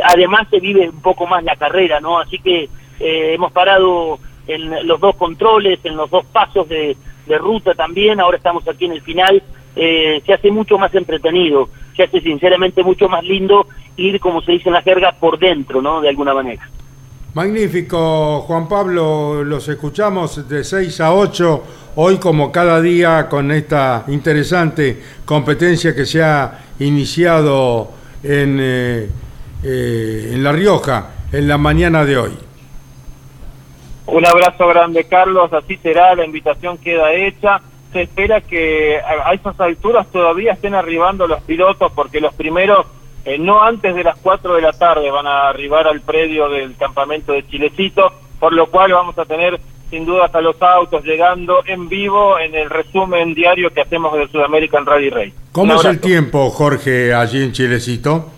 además 0.03 0.47
se 0.49 0.59
vive 0.59 0.89
un 0.89 1.01
poco 1.01 1.27
más 1.27 1.43
la 1.43 1.55
carrera, 1.55 1.99
¿no? 1.99 2.19
Así 2.19 2.39
que 2.39 2.69
eh, 2.99 3.33
hemos 3.33 3.51
parado 3.51 4.19
en 4.47 4.87
los 4.87 4.99
dos 4.99 5.15
controles, 5.15 5.79
en 5.83 5.95
los 5.95 6.09
dos 6.09 6.25
pasos 6.25 6.67
de, 6.69 6.95
ruta 7.39 7.73
también, 7.73 8.21
ahora 8.21 8.37
estamos 8.37 8.65
aquí 8.69 8.85
en 8.85 8.93
el 8.93 9.01
final, 9.01 9.43
eh, 9.75 10.21
se 10.25 10.33
hace 10.33 10.49
mucho 10.49 10.77
más 10.77 10.95
entretenido, 10.95 11.67
se 11.95 12.03
hace 12.03 12.21
sinceramente 12.21 12.83
mucho 12.83 13.09
más 13.09 13.21
lindo 13.23 13.67
ir, 13.97 14.19
como 14.21 14.41
se 14.41 14.53
dice 14.53 14.69
en 14.69 14.73
la 14.73 14.81
jerga, 14.81 15.11
por 15.11 15.37
dentro, 15.37 15.81
¿no? 15.81 15.99
De 15.99 16.07
alguna 16.07 16.33
manera. 16.33 16.69
Magnífico, 17.37 18.41
Juan 18.47 18.67
Pablo, 18.67 19.43
los 19.43 19.69
escuchamos 19.69 20.49
de 20.49 20.63
6 20.63 21.01
a 21.01 21.13
8, 21.13 21.63
hoy 21.97 22.17
como 22.17 22.51
cada 22.51 22.81
día 22.81 23.29
con 23.29 23.51
esta 23.51 24.05
interesante 24.07 24.99
competencia 25.23 25.93
que 25.93 26.07
se 26.07 26.23
ha 26.23 26.61
iniciado 26.79 27.91
en, 28.23 28.57
eh, 28.59 29.09
eh, 29.63 30.31
en 30.33 30.43
La 30.43 30.51
Rioja 30.51 31.11
en 31.31 31.47
la 31.47 31.59
mañana 31.59 32.05
de 32.05 32.17
hoy. 32.17 32.31
Un 34.07 34.25
abrazo 34.25 34.67
grande, 34.69 35.03
Carlos, 35.03 35.53
así 35.53 35.77
será, 35.77 36.15
la 36.15 36.25
invitación 36.25 36.79
queda 36.79 37.13
hecha. 37.13 37.61
Se 37.93 38.01
espera 38.01 38.41
que 38.41 38.97
a 38.97 39.31
esas 39.33 39.59
alturas 39.59 40.07
todavía 40.07 40.53
estén 40.53 40.73
arribando 40.73 41.27
los 41.27 41.43
pilotos 41.43 41.91
porque 41.93 42.19
los 42.19 42.33
primeros 42.33 42.87
eh, 43.27 43.37
no 43.37 43.61
antes 43.61 43.93
de 43.93 44.05
las 44.05 44.17
4 44.19 44.55
de 44.55 44.61
la 44.61 44.71
tarde 44.71 45.11
van 45.11 45.27
a 45.27 45.49
arribar 45.49 45.85
al 45.85 45.99
predio 45.99 46.47
del 46.47 46.77
campamento 46.77 47.33
de 47.33 47.45
Chilecito, 47.45 48.09
por 48.39 48.53
lo 48.53 48.67
cual 48.67 48.93
vamos 48.93 49.19
a 49.19 49.25
tener 49.25 49.59
sin 49.89 50.05
duda 50.05 50.27
hasta 50.27 50.39
los 50.39 50.55
autos 50.61 51.03
llegando 51.03 51.61
en 51.65 51.89
vivo 51.89 52.39
en 52.39 52.55
el 52.55 52.69
resumen 52.69 53.33
diario 53.33 53.69
que 53.71 53.81
hacemos 53.81 54.13
del 54.13 54.31
Sudamerican 54.31 54.85
Rally 54.85 55.09
Race. 55.09 55.33
¿Cómo 55.51 55.73
es 55.73 55.83
el 55.83 55.99
tiempo, 55.99 56.49
Jorge, 56.51 57.13
allí 57.13 57.43
en 57.43 57.51
Chilecito? 57.51 58.31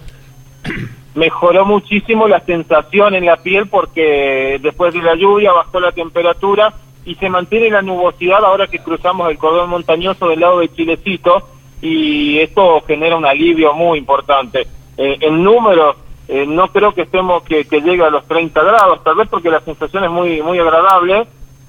Mejoró 1.14 1.66
muchísimo 1.66 2.28
la 2.28 2.40
sensación 2.40 3.14
en 3.14 3.28
la 3.28 3.38
piel 3.38 3.68
porque 3.68 4.58
después 4.60 4.92
de 4.92 5.04
la 5.04 5.14
lluvia 5.14 5.52
bajó 5.52 5.80
la 5.80 5.92
temperatura 5.92 6.74
y 7.06 7.14
se 7.14 7.30
mantiene 7.30 7.70
la 7.70 7.84
nubosidad 7.84 8.44
ahora 8.44 8.66
que 8.66 8.80
cruzamos 8.80 9.30
el 9.30 9.38
cordón 9.38 9.70
montañoso 9.70 10.30
del 10.30 10.40
lado 10.40 10.62
de 10.62 10.70
Chilecito 10.70 11.48
y 11.80 12.40
esto 12.40 12.82
genera 12.88 13.16
un 13.16 13.28
alivio 13.28 13.76
muy 13.76 14.00
importante. 14.00 14.66
Eh, 15.02 15.18
en 15.22 15.42
número, 15.42 15.96
eh, 16.28 16.46
no 16.46 16.68
creo 16.74 16.94
que 16.94 17.04
estemos 17.04 17.42
que, 17.44 17.64
llegue 17.64 18.04
a 18.04 18.10
los 18.10 18.28
30 18.28 18.62
grados, 18.62 19.02
tal 19.02 19.16
vez 19.16 19.30
porque 19.30 19.50
la 19.50 19.62
sensación 19.62 20.04
es 20.04 20.12
muy, 20.12 20.42
muy 20.42 20.60
agradable, 20.60 21.26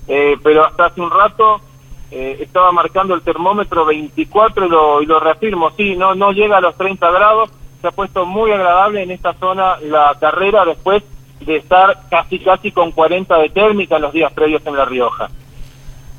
eh, 0.08 0.36
pero 0.42 0.66
hasta 0.66 0.86
hace 0.86 1.00
un 1.00 1.10
rato 1.10 1.60
estaba 2.10 2.72
marcando 2.72 3.14
el 3.14 3.22
termómetro 3.22 3.84
24 3.84 4.66
y 4.66 4.68
lo, 4.68 5.00
y 5.00 5.06
lo 5.06 5.20
reafirmo, 5.20 5.70
sí, 5.76 5.94
no, 5.94 6.16
no 6.16 6.32
llega 6.32 6.56
a 6.56 6.60
los 6.60 6.74
30 6.74 7.08
grados, 7.08 7.50
se 7.80 7.86
ha 7.86 7.92
puesto 7.92 8.26
muy 8.26 8.50
agradable 8.50 9.04
en 9.04 9.12
esta 9.12 9.32
zona 9.34 9.76
la 9.80 10.16
carrera 10.18 10.64
después 10.64 11.04
de 11.46 11.58
estar 11.58 12.08
casi 12.10 12.40
casi 12.40 12.72
con 12.72 12.90
40 12.90 13.38
de 13.38 13.50
térmica 13.50 14.00
los 14.00 14.12
días 14.12 14.32
previos 14.32 14.60
en 14.66 14.76
La 14.76 14.86
Rioja. 14.86 15.30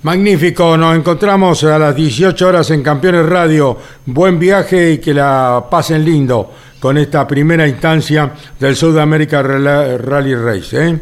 Magnífico, 0.03 0.78
nos 0.78 0.95
encontramos 0.95 1.62
a 1.66 1.78
las 1.78 1.93
18 1.93 2.47
horas 2.47 2.72
en 2.72 2.82
Campeones 2.82 3.28
Radio. 3.28 3.78
Buen 4.05 4.39
viaje 4.39 4.93
y 4.93 5.01
que 5.01 5.14
la 5.14 5.66
pasen 5.70 6.05
lindo 6.05 6.49
con 6.82 6.98
esta 6.98 7.28
primera 7.28 7.68
instancia 7.68 8.34
del 8.60 8.76
Sudamérica 8.76 9.44
Rally 9.44 10.36
Race. 10.36 10.76
¿eh? 10.76 11.00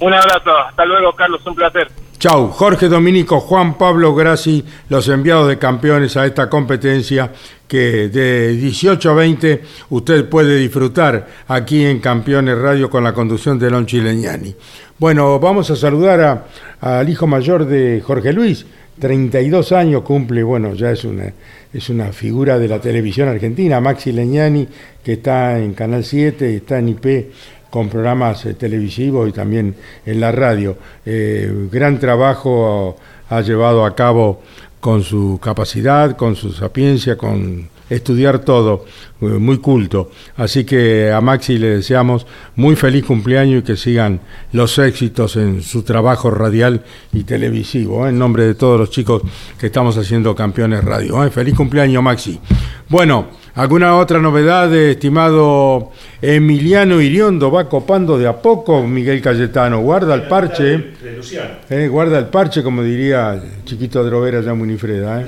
Un 0.00 0.12
abrazo, 0.12 0.50
hasta 0.68 0.84
luego 0.84 1.14
Carlos, 1.14 1.40
un 1.46 1.54
placer. 1.54 1.88
Chau, 2.18 2.48
Jorge 2.48 2.88
Dominico, 2.88 3.40
Juan 3.40 3.78
Pablo 3.78 4.14
Grassi, 4.14 4.62
los 4.88 5.08
enviados 5.08 5.48
de 5.48 5.56
campeones 5.56 6.16
a 6.16 6.26
esta 6.26 6.50
competencia 6.50 7.32
que 7.66 8.08
de 8.08 8.48
18 8.48 9.10
a 9.10 9.14
20 9.14 9.62
usted 9.90 10.28
puede 10.28 10.56
disfrutar 10.56 11.28
aquí 11.46 11.86
en 11.86 12.00
Campeones 12.00 12.58
Radio 12.58 12.90
con 12.90 13.04
la 13.04 13.14
conducción 13.14 13.58
de 13.58 13.70
Lon 13.70 13.86
Chileñani. 13.86 14.54
Bueno, 14.98 15.38
vamos 15.38 15.70
a 15.70 15.76
saludar 15.76 16.46
al 16.80 17.08
hijo 17.08 17.26
mayor 17.26 17.64
de 17.64 18.02
Jorge 18.04 18.32
Luis, 18.34 18.66
32 19.00 19.72
años 19.72 20.02
cumple, 20.02 20.42
bueno, 20.42 20.74
ya 20.74 20.92
es 20.92 21.04
una, 21.04 21.32
es 21.72 21.88
una 21.88 22.12
figura 22.12 22.58
de 22.58 22.68
la 22.68 22.80
televisión 22.80 23.28
argentina, 23.28 23.80
Maxi 23.80 24.12
Leñani, 24.12 24.68
que 25.02 25.14
está 25.14 25.58
en 25.58 25.74
Canal 25.74 26.04
7, 26.04 26.56
está 26.56 26.78
en 26.78 26.90
IP 26.90 27.32
con 27.70 27.88
programas 27.88 28.44
eh, 28.46 28.54
televisivos 28.54 29.28
y 29.28 29.32
también 29.32 29.74
en 30.04 30.20
la 30.20 30.32
radio. 30.32 30.76
Eh, 31.06 31.68
gran 31.70 31.98
trabajo 31.98 32.96
ha 33.28 33.40
llevado 33.40 33.84
a 33.84 33.94
cabo 33.94 34.42
con 34.80 35.02
su 35.02 35.38
capacidad, 35.42 36.16
con 36.16 36.36
su 36.36 36.52
sapiencia, 36.52 37.16
con 37.16 37.68
estudiar 37.90 38.38
todo, 38.38 38.86
eh, 39.20 39.26
muy 39.26 39.58
culto. 39.58 40.10
Así 40.36 40.64
que 40.64 41.12
a 41.12 41.20
Maxi 41.20 41.58
le 41.58 41.70
deseamos 41.76 42.26
muy 42.56 42.76
feliz 42.76 43.04
cumpleaños 43.04 43.60
y 43.60 43.64
que 43.64 43.76
sigan 43.76 44.20
los 44.52 44.78
éxitos 44.78 45.36
en 45.36 45.62
su 45.62 45.82
trabajo 45.82 46.30
radial 46.30 46.82
y 47.12 47.24
televisivo, 47.24 48.06
¿eh? 48.06 48.10
en 48.10 48.18
nombre 48.18 48.44
de 48.44 48.54
todos 48.54 48.78
los 48.78 48.90
chicos 48.90 49.22
que 49.58 49.66
estamos 49.66 49.98
haciendo 49.98 50.34
campeones 50.34 50.84
radio. 50.84 51.22
¿eh? 51.24 51.30
Feliz 51.30 51.54
cumpleaños, 51.54 52.02
Maxi. 52.02 52.40
Bueno, 52.88 53.28
¿alguna 53.54 53.96
otra 53.96 54.18
novedad, 54.18 54.74
estimado 54.74 55.92
Emiliano 56.20 57.00
Iriondo? 57.00 57.50
Va 57.50 57.68
copando 57.68 58.18
de 58.18 58.26
a 58.26 58.42
poco, 58.42 58.82
Miguel 58.82 59.22
Cayetano. 59.22 59.80
Guarda 59.80 60.14
el 60.14 60.22
parche. 60.22 60.94
Eh, 61.68 61.88
guarda 61.88 62.18
el 62.18 62.26
parche, 62.26 62.64
como 62.64 62.82
diría 62.82 63.34
el 63.34 63.64
chiquito 63.64 64.02
Drovera 64.02 64.40
ya 64.40 64.54
Munifreda. 64.54 65.22
¿eh? 65.22 65.26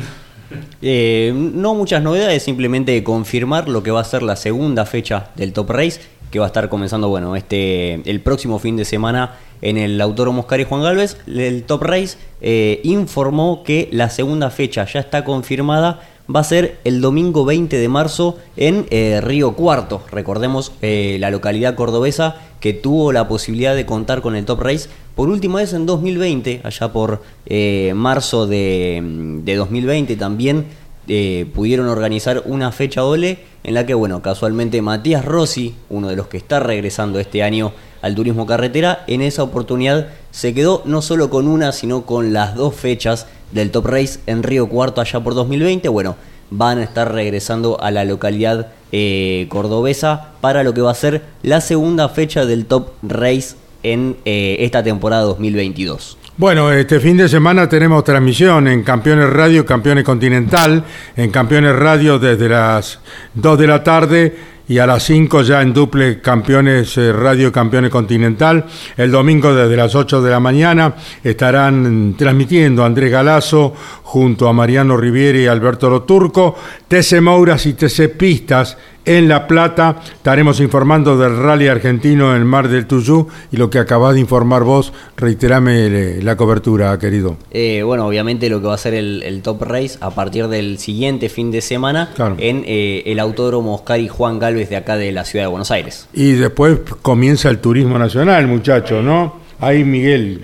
Eh, 0.81 1.33
no 1.35 1.75
muchas 1.75 2.03
novedades, 2.03 2.43
simplemente 2.43 3.03
confirmar 3.03 3.69
lo 3.69 3.83
que 3.83 3.91
va 3.91 4.01
a 4.01 4.05
ser 4.05 4.23
la 4.23 4.37
segunda 4.37 4.87
fecha 4.87 5.31
del 5.37 5.53
Top 5.53 5.71
Race, 5.71 6.01
que 6.31 6.39
va 6.39 6.47
a 6.47 6.49
estar 6.49 6.69
comenzando, 6.69 7.09
bueno, 7.09 7.37
este 7.37 8.09
el 8.09 8.21
próximo 8.21 8.59
fin 8.59 8.77
de 8.77 8.85
semana 8.85 9.37
en 9.61 9.77
el 9.77 10.01
Autódromo 10.01 10.41
Oscar 10.41 10.61
y 10.61 10.65
Juan 10.65 10.83
Galvez. 10.83 11.19
El 11.27 11.65
Top 11.65 11.83
Race 11.83 12.17
eh, 12.41 12.81
informó 12.85 13.63
que 13.63 13.89
la 13.93 14.11
segunda 14.11 14.51
fecha 14.51 14.87
ya 14.87 15.01
está 15.01 15.25
confirmada, 15.25 16.01
va 16.35 16.41
a 16.41 16.45
ser 16.45 16.79
el 16.85 17.01
domingo 17.01 17.45
20 17.45 17.77
de 17.79 17.89
marzo 17.89 18.39
en 18.57 18.87
eh, 18.91 19.21
Río 19.23 19.53
Cuarto. 19.53 20.03
Recordemos 20.11 20.73
la 20.81 21.31
localidad 21.31 21.75
cordobesa 21.75 22.37
que 22.63 22.73
tuvo 22.73 23.11
la 23.13 23.27
posibilidad 23.27 23.75
de 23.75 23.85
contar 23.85 24.23
con 24.23 24.37
el 24.37 24.45
Top 24.45 24.61
Race 24.61 24.89
por 25.17 25.29
última 25.29 25.59
vez 25.59 25.73
en 25.73 25.85
2020, 25.85 26.61
allá 26.63 26.93
por 26.93 27.21
eh, 27.45 27.93
marzo 27.95 28.47
de, 28.47 29.03
de 29.43 29.57
2020 29.57 30.15
también 30.15 30.67
eh, 31.09 31.47
pudieron 31.53 31.89
organizar 31.89 32.45
una 32.47 32.71
fecha 32.71 33.01
doble 33.01 33.41
en 33.65 33.75
la 33.75 33.85
que, 33.85 33.95
bueno, 33.95 34.23
casualmente 34.23 34.81
Matías 34.81 35.25
Rossi, 35.25 35.75
uno 35.91 36.09
de 36.09 36.15
los 36.15 36.29
que 36.29 36.37
está 36.37 36.61
regresando 36.61 37.19
este 37.19 37.43
año 37.43 37.73
al 38.01 38.15
turismo 38.15 38.47
carretera, 38.47 39.03
en 39.09 39.23
esa 39.23 39.43
oportunidad 39.43 40.11
se 40.31 40.55
quedó 40.55 40.83
no 40.85 41.03
solo 41.03 41.31
con 41.31 41.49
una, 41.49 41.73
sino 41.73 42.07
con 42.07 42.33
las 42.33 42.55
dos 42.55 42.77
fechas 42.77 43.27
del 43.51 43.73
Top 43.73 43.87
Race 43.87 44.21
en 44.27 44.45
Río 44.45 44.69
Cuarto 44.69 45.01
allá 45.01 45.19
por 45.19 45.35
2020. 45.35 45.89
Bueno, 45.89 46.15
van 46.51 46.79
a 46.79 46.85
estar 46.85 47.13
regresando 47.13 47.81
a 47.81 47.91
la 47.91 48.05
localidad 48.05 48.69
eh, 48.93 49.47
cordobesa 49.49 50.33
para 50.41 50.63
lo 50.63 50.75
que 50.75 50.83
va 50.83 50.91
a 50.91 50.95
ser 50.95 51.23
la 51.43 51.61
segunda 51.61 52.09
fecha 52.09 52.45
del 52.45 52.67
Top 52.67 52.93
Race 53.03 53.57
en 53.83 54.17
eh, 54.25 54.57
esta 54.61 54.83
temporada 54.83 55.23
2022. 55.23 56.19
Bueno, 56.37 56.73
este 56.73 56.99
fin 56.99 57.17
de 57.17 57.29
semana 57.29 57.69
tenemos 57.69 58.05
transmisión 58.05 58.67
en 58.67 58.83
Campeones 58.83 59.29
Radio, 59.31 59.67
Campeones 59.67 60.03
Continental, 60.03 60.83
en 61.15 61.31
Campeones 61.31 61.77
Radio 61.77 62.19
desde 62.19 62.49
las 62.49 63.01
2 63.35 63.59
de 63.59 63.67
la 63.67 63.85
tarde 63.85 64.37
y 64.69 64.79
a 64.79 64.87
las 64.87 65.03
5 65.05 65.43
ya 65.43 65.63
en 65.63 65.73
duple 65.73 66.21
Campeones 66.21 66.97
eh, 66.97 67.13
Radio, 67.13 67.51
Campeones 67.51 67.91
Continental. 67.91 68.65
El 68.97 69.11
domingo 69.11 69.55
desde 69.55 69.77
las 69.77 69.95
8 69.95 70.23
de 70.23 70.31
la 70.31 70.41
mañana 70.41 70.95
estarán 71.23 72.15
transmitiendo 72.17 72.85
Andrés 72.85 73.11
Galazo 73.11 73.75
junto 74.03 74.49
a 74.49 74.53
Mariano 74.53 74.97
Riviere 74.97 75.43
y 75.43 75.47
Alberto 75.47 75.91
Loturco, 75.91 76.57
TC 76.89 77.21
Mouras 77.21 77.67
y 77.67 77.75
TC 77.75 78.17
Pistas 78.17 78.77
en 79.05 79.29
La 79.29 79.47
Plata. 79.47 79.97
Estaremos 80.15 80.61
informando 80.61 81.17
del 81.19 81.37
rally 81.37 81.69
argentino 81.69 82.31
en 82.33 82.39
el 82.39 82.45
Mar 82.45 82.69
del 82.69 82.87
Tuyú 82.87 83.29
y 83.51 83.57
lo 83.57 83.71
que 83.71 83.79
acabas 83.79 84.15
de 84.15 84.21
informar 84.21 84.63
vos, 84.65 84.93
reiterame 85.17 85.87
eh, 85.87 86.21
la 86.23 86.37
cobertura, 86.37 86.99
querido. 86.99 87.37
Eh, 87.51 87.83
bueno, 87.85 88.07
obviamente 88.07 88.49
lo 88.49 88.61
que 88.61 88.67
va 88.69 88.75
a 88.75 88.79
ser 88.79 88.95
el, 88.95 89.23
el 89.23 89.43
Top 89.43 89.63
Race 89.63 89.99
a 90.01 90.11
partir 90.11 90.49
del 90.49 90.79
siguiente 90.79 91.29
fin 91.29 91.51
de 91.51 91.61
semana 91.61 92.11
Claro. 92.15 92.37
en 92.39 92.63
eh, 92.67 93.03
el 93.07 93.19
Autódromo 93.19 93.75
Oscar 93.75 94.01
y 94.01 94.09
Juan 94.09 94.39
Galvez 94.39 94.69
de 94.71 94.77
acá 94.77 94.97
de 94.97 95.13
la 95.13 95.25
ciudad 95.25 95.45
de 95.45 95.49
Buenos 95.51 95.71
Aires. 95.71 96.09
Y 96.13 96.33
después 96.33 96.79
comienza 97.03 97.49
el 97.51 97.59
turismo 97.59 97.99
nacional, 97.99 98.47
muchachos, 98.47 99.05
¿no? 99.05 99.41
Ahí 99.61 99.85
Miguel, 99.85 100.43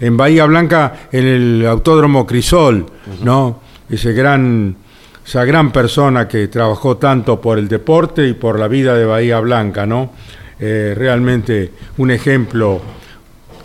en 0.00 0.16
Bahía 0.16 0.46
Blanca, 0.46 0.94
en 1.12 1.26
el 1.26 1.66
Autódromo 1.66 2.26
Crisol, 2.26 2.86
¿no? 3.22 3.60
Ese 3.90 4.12
gran, 4.12 4.76
esa 5.30 5.44
gran 5.44 5.70
persona 5.70 6.26
que 6.26 6.48
trabajó 6.48 6.96
tanto 6.96 7.40
por 7.40 7.56
el 7.56 7.68
deporte 7.68 8.26
y 8.26 8.32
por 8.32 8.58
la 8.58 8.66
vida 8.66 8.96
de 8.96 9.04
Bahía 9.04 9.38
Blanca, 9.38 9.86
¿no? 9.86 10.10
Eh, 10.58 10.92
realmente 10.96 11.70
un 11.98 12.10
ejemplo 12.10 12.80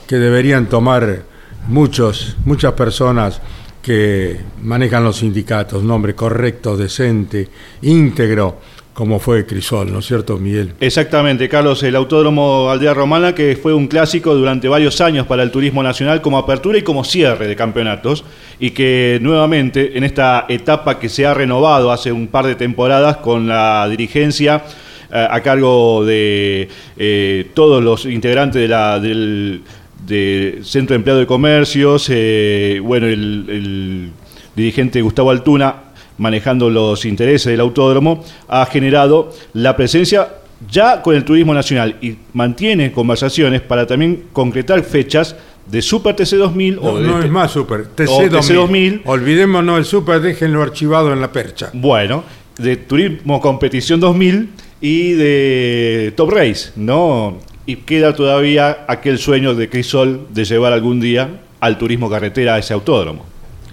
que 0.05 0.17
deberían 0.17 0.67
tomar 0.67 1.23
muchos, 1.67 2.37
muchas 2.45 2.73
personas 2.73 3.41
que 3.81 4.39
manejan 4.61 5.03
los 5.03 5.17
sindicatos, 5.17 5.81
nombre 5.81 6.13
correcto, 6.13 6.77
decente, 6.77 7.49
íntegro, 7.81 8.59
como 8.95 9.19
fue 9.19 9.45
Crisol, 9.45 9.91
¿no 9.91 9.99
es 9.99 10.05
cierto, 10.05 10.37
Miguel? 10.37 10.71
Exactamente, 10.79 11.49
Carlos, 11.49 11.83
el 11.83 11.97
Autódromo 11.97 12.69
Aldea 12.71 12.93
Romana, 12.93 13.35
que 13.35 13.57
fue 13.61 13.73
un 13.73 13.87
clásico 13.87 14.33
durante 14.33 14.69
varios 14.69 15.01
años 15.01 15.27
para 15.27 15.43
el 15.43 15.51
turismo 15.51 15.83
nacional 15.83 16.21
como 16.21 16.37
apertura 16.37 16.77
y 16.77 16.81
como 16.81 17.03
cierre 17.03 17.45
de 17.45 17.57
campeonatos, 17.57 18.23
y 18.57 18.71
que 18.71 19.19
nuevamente 19.21 19.97
en 19.97 20.05
esta 20.05 20.45
etapa 20.47 20.97
que 20.97 21.09
se 21.09 21.25
ha 21.25 21.33
renovado 21.33 21.91
hace 21.91 22.13
un 22.13 22.27
par 22.27 22.47
de 22.47 22.55
temporadas 22.55 23.17
con 23.17 23.49
la 23.49 23.85
dirigencia 23.89 24.63
eh, 25.11 25.27
a 25.29 25.41
cargo 25.41 26.05
de 26.05 26.69
eh, 26.95 27.49
todos 27.53 27.83
los 27.83 28.05
integrantes 28.05 28.61
de 28.61 28.67
la, 28.69 29.01
del 29.01 29.61
de 30.07 30.61
Centro 30.63 30.93
de 30.93 30.95
Empleado 30.95 31.19
de 31.19 31.27
Comercios, 31.27 32.07
eh, 32.09 32.79
bueno, 32.81 33.07
el 33.07 34.11
dirigente 34.55 35.01
Gustavo 35.01 35.31
Altuna 35.31 35.84
manejando 36.17 36.69
los 36.69 37.05
intereses 37.05 37.51
del 37.51 37.59
autódromo, 37.59 38.23
ha 38.47 38.65
generado 38.65 39.31
la 39.53 39.75
presencia 39.75 40.29
ya 40.69 41.01
con 41.01 41.15
el 41.15 41.25
turismo 41.25 41.53
nacional 41.53 41.97
y 42.01 42.15
mantiene 42.33 42.91
conversaciones 42.91 43.61
para 43.61 43.85
también 43.85 44.25
concretar 44.31 44.81
fechas 44.83 45.35
de 45.65 45.81
Super 45.81 46.15
TC 46.15 46.37
2000 46.37 46.75
No, 46.75 46.81
o 46.81 46.99
de 46.99 47.07
no 47.07 47.21
es 47.21 47.29
más 47.29 47.51
Super, 47.51 47.87
TC, 47.87 48.09
o 48.09 48.29
2000. 48.29 48.55
2000. 48.55 49.01
Olvidémonos 49.05 49.79
el 49.79 49.85
Super, 49.85 50.21
déjenlo 50.21 50.61
archivado 50.61 51.11
en 51.11 51.21
la 51.21 51.31
percha. 51.31 51.69
Bueno, 51.73 52.23
de 52.57 52.77
Turismo 52.77 53.41
Competición 53.41 53.99
2000 53.99 54.49
y 54.81 55.13
de 55.13 56.13
Top 56.15 56.31
Race, 56.31 56.71
¿no? 56.75 57.37
Y 57.65 57.77
queda 57.77 58.15
todavía 58.15 58.85
aquel 58.87 59.17
sueño 59.17 59.55
de 59.55 59.69
Crisol 59.69 60.27
de 60.29 60.45
llevar 60.45 60.71
algún 60.71 60.99
día 60.99 61.41
al 61.59 61.77
turismo 61.77 62.09
carretera 62.09 62.55
a 62.55 62.59
ese 62.59 62.73
autódromo. 62.73 63.25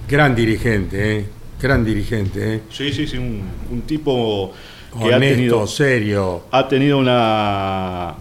Gran 0.09 0.35
dirigente, 0.35 1.19
¿eh? 1.19 1.27
Gran 1.63 1.85
dirigente, 1.85 2.55
¿eh? 2.57 2.61
Sí, 2.71 2.93
sí, 2.93 3.07
sí, 3.07 3.17
un, 3.19 3.41
un 3.71 3.83
tipo 3.83 4.53
que 4.99 5.05
Honesto, 5.05 5.15
ha 5.15 5.21
tenido, 5.21 5.67
serio. 5.69 6.45
ha 6.51 6.69
tenido 6.69 6.99
una, 6.99 8.15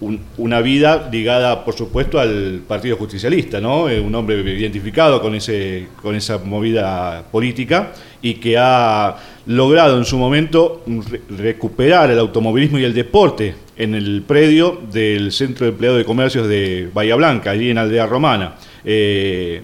un- 0.00 0.20
una 0.38 0.60
vida 0.60 1.08
ligada, 1.10 1.64
por 1.64 1.74
supuesto, 1.74 2.20
al 2.20 2.60
Partido 2.66 2.96
Justicialista, 2.96 3.60
¿no? 3.60 3.88
Eh, 3.88 3.98
un 4.00 4.14
hombre 4.14 4.36
identificado 4.56 5.20
con, 5.20 5.34
ese, 5.34 5.88
con 6.00 6.14
esa 6.14 6.38
movida 6.38 7.24
política 7.32 7.92
y 8.22 8.34
que 8.34 8.56
ha 8.56 9.16
logrado 9.46 9.98
en 9.98 10.04
su 10.04 10.16
momento 10.16 10.82
re- 10.86 11.20
recuperar 11.36 12.10
el 12.10 12.18
automovilismo 12.20 12.78
y 12.78 12.84
el 12.84 12.94
deporte 12.94 13.54
en 13.76 13.94
el 13.94 14.22
predio 14.26 14.80
del 14.92 15.32
Centro 15.32 15.66
de 15.66 15.72
Empleado 15.72 15.96
de 15.98 16.04
Comercios 16.04 16.48
de 16.48 16.88
Bahía 16.94 17.16
Blanca, 17.16 17.50
allí 17.50 17.68
en 17.70 17.78
Aldea 17.78 18.06
Romana. 18.06 18.54
Eh, 18.84 19.60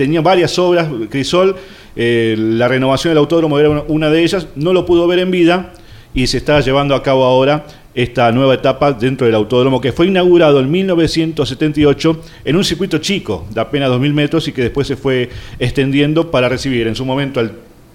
tenía 0.00 0.22
varias 0.22 0.58
obras, 0.58 0.88
Crisol, 1.10 1.54
eh, 1.94 2.34
la 2.38 2.68
renovación 2.68 3.10
del 3.10 3.18
autódromo 3.18 3.58
era 3.58 3.68
una- 3.86 4.08
de 4.08 4.22
ellas, 4.22 4.46
no 4.56 4.72
lo 4.72 4.86
pudo 4.86 5.06
ver 5.06 5.18
en 5.18 5.30
vida 5.30 5.74
y 6.14 6.26
se 6.26 6.38
está 6.38 6.58
llevando 6.60 6.94
a 6.94 7.02
cabo 7.02 7.22
ahora 7.24 7.66
esta 7.94 8.32
nueva 8.32 8.54
etapa 8.54 8.92
dentro 8.92 9.26
del 9.26 9.34
autódromo 9.34 9.78
que 9.78 9.92
fue 9.92 10.06
inaugurado 10.06 10.58
en 10.60 10.70
1978 10.70 12.22
en 12.46 12.56
un 12.56 12.64
circuito 12.64 12.96
chico 12.98 13.44
de 13.50 13.60
apenas 13.60 13.90
2.000 13.90 14.14
metros 14.14 14.48
y 14.48 14.52
que 14.52 14.62
después 14.62 14.86
se 14.86 14.96
fue 14.96 15.28
extendiendo 15.58 16.30
para 16.30 16.48
recibir 16.48 16.86
en 16.86 16.94
su 16.94 17.04
momento 17.04 17.40
al 17.40 17.52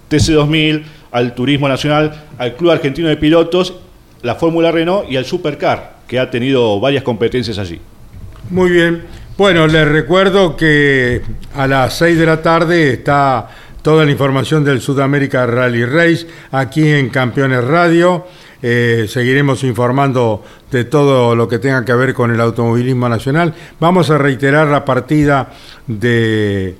TC2000, 0.08 0.84
al 1.10 1.34
Turismo 1.34 1.68
Nacional, 1.68 2.24
al 2.38 2.54
Club 2.54 2.70
Argentino 2.70 3.08
de 3.08 3.16
Pilotos, 3.16 3.74
la 4.22 4.36
Fórmula 4.36 4.70
Renault 4.70 5.10
y 5.10 5.16
al 5.16 5.24
Supercar, 5.24 5.96
que 6.06 6.20
ha 6.20 6.30
tenido 6.30 6.78
varias 6.78 7.02
competencias 7.02 7.58
allí. 7.58 7.80
Muy 8.50 8.70
bien. 8.70 9.02
Bueno, 9.38 9.66
les 9.66 9.86
recuerdo 9.86 10.56
que 10.56 11.20
a 11.54 11.66
las 11.66 11.98
6 11.98 12.18
de 12.18 12.24
la 12.24 12.40
tarde 12.40 12.94
está 12.94 13.50
toda 13.82 14.06
la 14.06 14.10
información 14.10 14.64
del 14.64 14.80
Sudamérica 14.80 15.44
Rally 15.44 15.84
Race 15.84 16.26
aquí 16.52 16.88
en 16.88 17.10
Campeones 17.10 17.62
Radio. 17.62 18.24
Eh, 18.62 19.04
seguiremos 19.06 19.62
informando 19.62 20.42
de 20.70 20.86
todo 20.86 21.36
lo 21.36 21.46
que 21.48 21.58
tenga 21.58 21.84
que 21.84 21.92
ver 21.92 22.14
con 22.14 22.30
el 22.30 22.40
automovilismo 22.40 23.10
nacional. 23.10 23.54
Vamos 23.78 24.08
a 24.08 24.16
reiterar 24.16 24.68
la 24.68 24.86
partida 24.86 25.52
de 25.86 26.74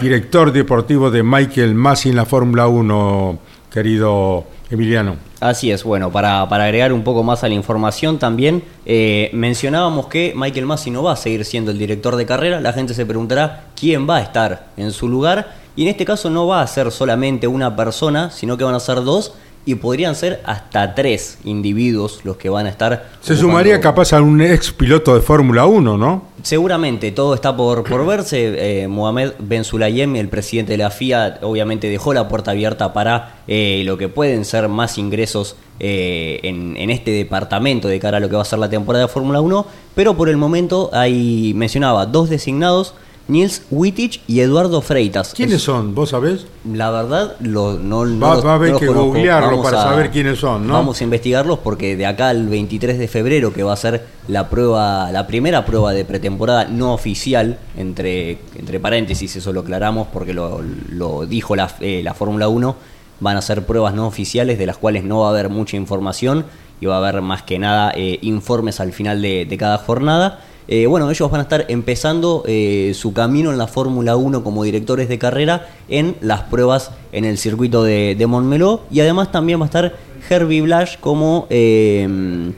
director 0.00 0.52
deportivo 0.52 1.10
de 1.10 1.24
Michael 1.24 1.74
Massi 1.74 2.10
en 2.10 2.16
la 2.16 2.26
Fórmula 2.26 2.68
1, 2.68 3.38
querido 3.72 4.46
Emiliano. 4.72 5.16
Así 5.38 5.70
es, 5.70 5.84
bueno, 5.84 6.10
para, 6.10 6.48
para 6.48 6.64
agregar 6.64 6.94
un 6.94 7.04
poco 7.04 7.22
más 7.22 7.44
a 7.44 7.48
la 7.48 7.54
información 7.54 8.18
también, 8.18 8.64
eh, 8.86 9.28
mencionábamos 9.34 10.06
que 10.06 10.32
Michael 10.34 10.64
Masi 10.64 10.90
no 10.90 11.02
va 11.02 11.12
a 11.12 11.16
seguir 11.16 11.44
siendo 11.44 11.70
el 11.70 11.78
director 11.78 12.16
de 12.16 12.24
carrera, 12.24 12.58
la 12.58 12.72
gente 12.72 12.94
se 12.94 13.04
preguntará 13.04 13.66
quién 13.78 14.08
va 14.08 14.16
a 14.16 14.22
estar 14.22 14.68
en 14.78 14.92
su 14.92 15.08
lugar 15.08 15.56
Y 15.76 15.82
en 15.82 15.88
este 15.88 16.04
caso 16.06 16.30
no 16.30 16.46
va 16.46 16.62
a 16.62 16.66
ser 16.66 16.90
solamente 16.90 17.46
una 17.46 17.76
persona, 17.76 18.30
sino 18.30 18.56
que 18.56 18.64
van 18.64 18.74
a 18.74 18.80
ser 18.80 19.02
dos 19.02 19.34
y 19.64 19.76
podrían 19.76 20.14
ser 20.14 20.42
hasta 20.44 20.94
tres 20.94 21.38
individuos 21.44 22.20
los 22.24 22.36
que 22.36 22.48
van 22.48 22.66
a 22.66 22.70
estar. 22.70 23.10
Se 23.20 23.36
sumaría 23.36 23.80
capaz 23.80 24.12
a 24.12 24.20
un 24.20 24.40
ex 24.40 24.72
piloto 24.72 25.14
de 25.14 25.20
Fórmula 25.20 25.66
1, 25.66 25.96
¿no? 25.96 26.32
Seguramente, 26.42 27.12
todo 27.12 27.34
está 27.34 27.56
por, 27.56 27.84
por 27.84 28.04
verse. 28.04 28.82
Eh, 28.82 28.88
Mohamed 28.88 29.32
Ben 29.38 29.62
Sulayem, 29.62 30.16
el 30.16 30.28
presidente 30.28 30.72
de 30.72 30.78
la 30.78 30.90
FIA, 30.90 31.38
obviamente 31.42 31.88
dejó 31.88 32.12
la 32.12 32.28
puerta 32.28 32.50
abierta 32.50 32.92
para 32.92 33.36
eh, 33.46 33.82
lo 33.84 33.96
que 33.96 34.08
pueden 34.08 34.44
ser 34.44 34.68
más 34.68 34.98
ingresos 34.98 35.54
eh, 35.78 36.40
en, 36.42 36.76
en 36.76 36.90
este 36.90 37.12
departamento 37.12 37.86
de 37.86 38.00
cara 38.00 38.16
a 38.16 38.20
lo 38.20 38.28
que 38.28 38.34
va 38.34 38.42
a 38.42 38.46
ser 38.46 38.58
la 38.58 38.68
temporada 38.68 39.06
de 39.06 39.12
Fórmula 39.12 39.40
1. 39.40 39.66
Pero 39.94 40.16
por 40.16 40.28
el 40.28 40.36
momento 40.36 40.90
hay, 40.92 41.52
mencionaba, 41.54 42.06
dos 42.06 42.28
designados, 42.28 42.94
Nils 43.28 43.62
Wittich 43.70 44.20
y 44.26 44.40
Eduardo 44.40 44.80
Freitas. 44.82 45.32
¿Quiénes 45.34 45.56
Es- 45.56 45.62
son? 45.62 45.94
¿Vos 45.94 46.10
sabés? 46.10 46.46
La 46.70 46.90
verdad, 46.90 47.36
lo, 47.40 47.74
no, 47.78 48.04
no 48.04 48.26
Va- 48.28 48.34
los- 48.34 48.44
va 48.46 48.52
a 48.52 48.54
haber 48.56 48.72
no 48.72 48.78
que 48.78 48.86
googlearlo 48.88 49.62
para 49.62 49.82
saber 49.82 50.10
quiénes 50.10 50.38
son, 50.40 50.66
¿no? 50.66 50.74
Vamos 50.74 51.00
a 51.00 51.04
investigarlos 51.04 51.58
porque 51.60 51.96
de 51.96 52.06
acá 52.06 52.28
al 52.30 52.48
23 52.48 52.98
de 52.98 53.08
febrero, 53.08 53.52
que 53.52 53.62
va 53.62 53.72
a 53.72 53.76
ser 53.76 54.04
la 54.28 54.48
prueba, 54.50 55.10
la 55.12 55.26
primera 55.26 55.64
prueba 55.64 55.92
de 55.92 56.04
pretemporada 56.04 56.64
no 56.66 56.92
oficial, 56.92 57.58
entre, 57.76 58.38
entre 58.58 58.80
paréntesis, 58.80 59.36
eso 59.36 59.52
lo 59.52 59.60
aclaramos 59.60 60.08
porque 60.12 60.34
lo, 60.34 60.60
lo 60.90 61.24
dijo 61.26 61.54
la, 61.56 61.70
eh, 61.80 62.00
la 62.04 62.14
Fórmula 62.14 62.48
1, 62.48 62.76
van 63.20 63.36
a 63.36 63.42
ser 63.42 63.64
pruebas 63.64 63.94
no 63.94 64.06
oficiales 64.08 64.58
de 64.58 64.66
las 64.66 64.76
cuales 64.78 65.04
no 65.04 65.20
va 65.20 65.28
a 65.28 65.30
haber 65.30 65.48
mucha 65.48 65.76
información 65.76 66.44
y 66.80 66.86
va 66.86 66.96
a 66.96 66.98
haber 66.98 67.22
más 67.22 67.44
que 67.44 67.60
nada 67.60 67.92
eh, 67.94 68.18
informes 68.22 68.80
al 68.80 68.92
final 68.92 69.22
de, 69.22 69.46
de 69.46 69.56
cada 69.56 69.78
jornada. 69.78 70.40
Eh, 70.68 70.86
bueno, 70.86 71.10
ellos 71.10 71.30
van 71.30 71.40
a 71.40 71.42
estar 71.44 71.66
empezando 71.68 72.44
eh, 72.46 72.92
su 72.94 73.12
camino 73.12 73.50
en 73.50 73.58
la 73.58 73.66
Fórmula 73.66 74.16
1 74.16 74.44
como 74.44 74.64
directores 74.64 75.08
de 75.08 75.18
carrera 75.18 75.68
en 75.88 76.16
las 76.20 76.42
pruebas 76.42 76.92
en 77.12 77.24
el 77.24 77.38
circuito 77.38 77.82
de, 77.82 78.14
de 78.16 78.26
Montmeló. 78.26 78.82
Y 78.90 79.00
además 79.00 79.32
también 79.32 79.60
va 79.60 79.64
a 79.64 79.66
estar 79.66 79.96
Herbie 80.28 80.62
Blash 80.62 80.98
como 80.98 81.46
eh, 81.50 82.52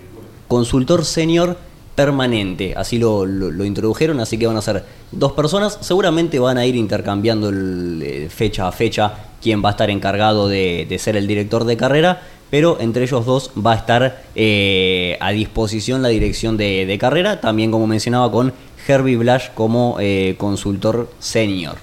consultor 0.49 1.05
senior 1.05 1.57
permanente, 1.95 2.75
así 2.77 2.99
lo, 2.99 3.25
introdujeron, 3.65 4.19
así 4.19 4.37
que 4.37 4.47
van 4.47 4.57
a 4.57 4.63
ser 4.63 4.85
dos 5.13 5.33
personas, 5.33 5.79
seguramente 5.81 6.41
van 6.41 6.59
a 6.59 6.67
ir 6.67 6.75
intercambiando 6.75 7.49
el, 7.49 8.29
fecha 8.31 8.67
a 8.67 8.73
fecha 8.73 9.13
quién 9.41 9.63
va 9.65 9.69
a 9.69 9.73
estar 9.73 9.91
encargado 9.91 10.49
de, 10.49 10.87
de 10.89 10.99
ser 10.99 11.17
el 11.17 11.29
director 11.29 11.65
de 11.65 11.77
carrera, 11.77 12.23
pero 12.51 12.79
entre 12.81 13.05
ellos 13.05 13.27
dos 13.27 13.51
va 13.55 13.73
a 13.73 13.77
estar 13.77 14.25
eh, 14.35 15.17
a 15.21 15.33
disposición 15.33 16.03
la 16.03 16.09
dirección 16.09 16.57
de, 16.57 16.87
de 16.87 16.99
carrera, 16.99 17.41
también 17.41 17.71
como 17.71 17.87
mencionaba 17.87 18.31
con 18.31 18.53
Herbie 18.87 19.17
Blash 19.17 19.49
como 19.55 19.97
eh, 20.01 20.35
consultor 20.39 21.09
senior. 21.19 21.77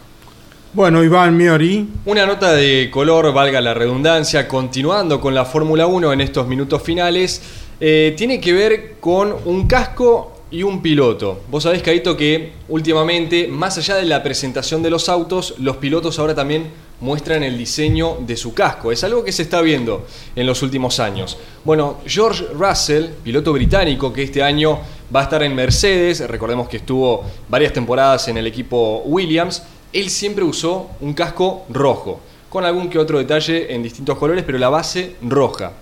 Bueno, 0.73 1.03
Iván 1.03 1.35
Miori. 1.35 1.85
Una 2.05 2.25
nota 2.25 2.53
de 2.53 2.89
color, 2.89 3.33
valga 3.33 3.59
la 3.59 3.73
redundancia, 3.73 4.47
continuando 4.47 5.19
con 5.19 5.35
la 5.35 5.43
Fórmula 5.43 5.85
1 5.85 6.13
en 6.13 6.21
estos 6.21 6.47
minutos 6.47 6.81
finales, 6.81 7.41
eh, 7.81 8.13
tiene 8.15 8.39
que 8.39 8.53
ver 8.53 8.95
con 9.01 9.35
un 9.43 9.67
casco 9.67 10.31
y 10.49 10.63
un 10.63 10.81
piloto. 10.81 11.41
Vos 11.49 11.63
sabés, 11.63 11.81
Caito, 11.81 12.15
que 12.15 12.53
últimamente, 12.69 13.49
más 13.49 13.77
allá 13.77 13.95
de 13.95 14.05
la 14.05 14.23
presentación 14.23 14.81
de 14.81 14.89
los 14.89 15.09
autos, 15.09 15.55
los 15.59 15.77
pilotos 15.77 16.19
ahora 16.19 16.35
también 16.35 16.67
muestran 17.01 17.43
el 17.43 17.57
diseño 17.57 18.17
de 18.19 18.37
su 18.37 18.53
casco. 18.53 18.91
Es 18.91 19.03
algo 19.03 19.23
que 19.23 19.31
se 19.31 19.43
está 19.43 19.61
viendo 19.61 20.05
en 20.35 20.45
los 20.45 20.61
últimos 20.61 20.99
años. 20.99 21.37
Bueno, 21.65 21.97
George 22.05 22.45
Russell, 22.53 23.07
piloto 23.23 23.51
británico 23.51 24.13
que 24.13 24.23
este 24.23 24.41
año 24.41 24.79
va 25.13 25.21
a 25.21 25.23
estar 25.23 25.43
en 25.43 25.53
Mercedes, 25.53 26.21
recordemos 26.27 26.69
que 26.69 26.77
estuvo 26.77 27.23
varias 27.49 27.73
temporadas 27.73 28.27
en 28.27 28.37
el 28.37 28.47
equipo 28.47 29.01
Williams, 29.05 29.63
él 29.91 30.09
siempre 30.09 30.43
usó 30.43 30.91
un 31.01 31.13
casco 31.13 31.65
rojo, 31.69 32.21
con 32.49 32.63
algún 32.63 32.89
que 32.89 32.97
otro 32.97 33.17
detalle 33.17 33.73
en 33.73 33.83
distintos 33.83 34.17
colores, 34.17 34.43
pero 34.45 34.57
la 34.57 34.69
base 34.69 35.15
roja. 35.21 35.73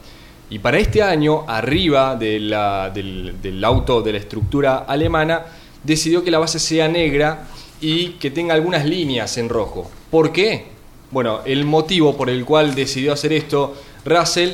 Y 0.49 0.57
para 0.57 0.80
este 0.80 1.03
año, 1.03 1.43
arriba 1.47 2.15
del, 2.15 2.55
del 3.41 3.63
auto 3.63 4.01
de 4.01 4.13
la 4.13 4.17
estructura 4.17 4.78
alemana, 4.80 5.45
decidió 5.84 6.24
que 6.24 6.32
la 6.32 6.39
base 6.39 6.57
sea 6.57 6.88
negra 6.88 7.47
y 7.82 8.13
que 8.13 8.32
tenga 8.32 8.55
algunas 8.55 8.86
líneas 8.86 9.38
en 9.38 9.47
rojo. 9.47 9.89
¿Por 10.09 10.32
qué? 10.32 10.78
Bueno, 11.12 11.41
el 11.45 11.66
motivo 11.66 12.16
por 12.16 12.30
el 12.30 12.45
cual 12.45 12.76
decidió 12.76 13.14
hacer 13.14 13.34
esto 13.34 13.76
Russell, 14.05 14.51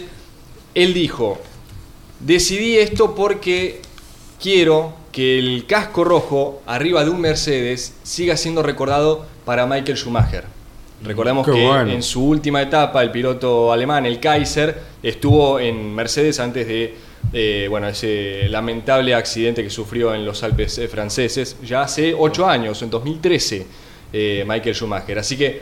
él 0.73 0.93
dijo, 0.93 1.39
decidí 2.19 2.77
esto 2.77 3.13
porque 3.15 3.81
quiero 4.41 4.93
que 5.11 5.39
el 5.39 5.65
casco 5.65 6.03
rojo 6.03 6.61
arriba 6.65 7.03
de 7.03 7.09
un 7.09 7.21
Mercedes 7.21 7.95
siga 8.03 8.37
siendo 8.37 8.63
recordado 8.63 9.25
para 9.45 9.65
Michael 9.65 9.97
Schumacher. 9.97 10.43
Recordemos 11.03 11.45
Qué 11.45 11.53
que 11.53 11.65
bueno. 11.65 11.91
en 11.91 12.01
su 12.01 12.25
última 12.25 12.61
etapa 12.61 13.03
el 13.03 13.11
piloto 13.11 13.71
alemán, 13.71 14.05
el 14.05 14.19
Kaiser, 14.19 14.79
estuvo 15.03 15.59
en 15.59 15.93
Mercedes 15.93 16.39
antes 16.39 16.67
de 16.67 16.95
eh, 17.33 17.67
bueno, 17.69 17.87
ese 17.87 18.47
lamentable 18.49 19.13
accidente 19.13 19.63
que 19.63 19.69
sufrió 19.69 20.13
en 20.13 20.25
los 20.25 20.43
Alpes 20.43 20.77
eh, 20.77 20.87
franceses 20.87 21.57
ya 21.63 21.81
hace 21.81 22.15
ocho 22.17 22.47
años, 22.47 22.81
en 22.81 22.89
2013, 22.89 23.65
eh, 24.13 24.43
Michael 24.47 24.75
Schumacher. 24.75 25.19
Así 25.19 25.35
que 25.35 25.61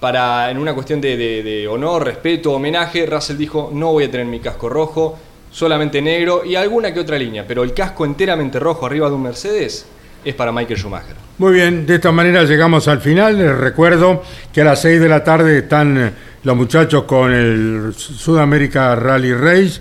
para 0.00 0.50
en 0.50 0.58
una 0.58 0.72
cuestión 0.74 1.00
de, 1.00 1.16
de- 1.16 1.68
honor, 1.68 2.04
respeto, 2.04 2.52
homenaje, 2.52 3.06
Russell 3.06 3.36
dijo 3.36 3.70
no 3.72 3.92
voy 3.92 4.04
a 4.04 4.10
tener 4.10 4.26
mi 4.26 4.40
casco 4.40 4.68
rojo, 4.68 5.18
solamente 5.50 6.00
negro 6.00 6.42
y 6.44 6.54
alguna 6.56 6.92
que 6.94 7.00
otra 7.00 7.18
línea, 7.18 7.44
pero 7.46 7.62
el 7.62 7.74
casco 7.74 8.04
enteramente 8.04 8.58
rojo 8.58 8.86
arriba 8.86 9.08
de 9.08 9.14
un 9.14 9.22
Mercedes 9.24 9.86
es 10.24 10.34
para 10.34 10.52
Michael 10.52 10.78
Schumacher. 10.78 11.16
Muy 11.38 11.54
bien, 11.54 11.86
de 11.86 11.94
esta 11.94 12.12
manera 12.12 12.44
llegamos 12.44 12.86
al 12.88 13.00
final. 13.00 13.38
Les 13.38 13.56
recuerdo 13.56 14.22
que 14.52 14.60
a 14.60 14.64
las 14.64 14.82
6 14.82 15.00
de 15.00 15.08
la 15.08 15.24
tarde 15.24 15.58
están 15.58 15.96
eh, 15.98 16.12
los 16.42 16.54
muchachos 16.56 17.04
con 17.04 17.32
el 17.32 17.94
Sudamérica 17.96 18.94
Rally 18.96 19.32
Race, 19.32 19.80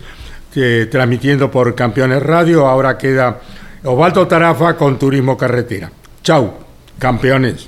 transmitiendo 0.89 1.51
por 1.51 1.75
Campeones 1.75 2.23
Radio. 2.23 2.65
Ahora 2.67 2.97
queda 2.97 3.39
Osvaldo 3.83 4.27
Tarafa 4.27 4.75
con 4.75 4.97
Turismo 4.97 5.37
Carretera. 5.37 5.91
Chau, 6.23 6.53
campeones. 6.97 7.67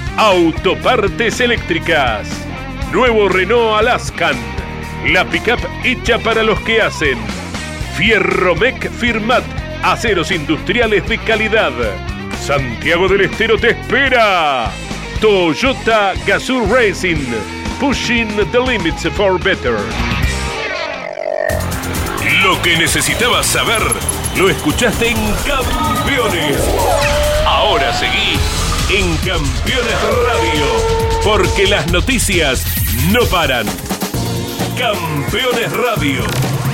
autopartes 0.17 1.39
eléctricas. 1.39 2.27
Nuevo 2.91 3.29
Renault 3.29 3.79
Alaskan. 3.79 4.35
La 5.07 5.25
pickup 5.25 5.59
hecha 5.83 6.19
para 6.19 6.43
los 6.43 6.59
que 6.61 6.81
hacen. 6.81 7.17
Fierromec 7.95 8.91
Firmat. 8.91 9.43
Aceros 9.83 10.31
industriales 10.31 11.07
de 11.07 11.17
calidad. 11.19 11.71
Santiago 12.39 13.07
del 13.07 13.21
Estero 13.21 13.57
te 13.57 13.71
espera. 13.71 14.71
Toyota 15.19 16.13
Gazoo 16.25 16.65
Racing. 16.67 17.25
Pushing 17.79 18.27
the 18.51 18.59
limits 18.59 19.07
for 19.15 19.39
better. 19.41 19.77
Lo 22.43 22.61
que 22.61 22.77
necesitabas 22.77 23.45
saber 23.45 23.81
lo 24.35 24.49
escuchaste 24.49 25.09
en 25.09 25.17
Campeones. 25.45 26.57
Ahora 27.45 27.93
seguí 27.93 28.37
en 28.93 29.15
Campeones 29.17 30.01
Radio, 30.27 30.65
porque 31.23 31.65
las 31.65 31.89
noticias 31.91 32.65
no 33.11 33.23
paran. 33.27 33.65
Campeones 34.77 35.71
Radio, 35.71 36.23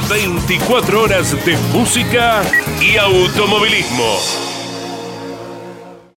24 0.09 1.03
horas 1.03 1.45
de 1.45 1.55
música 1.73 2.41
y 2.81 2.97
automovilismo. 2.97 4.56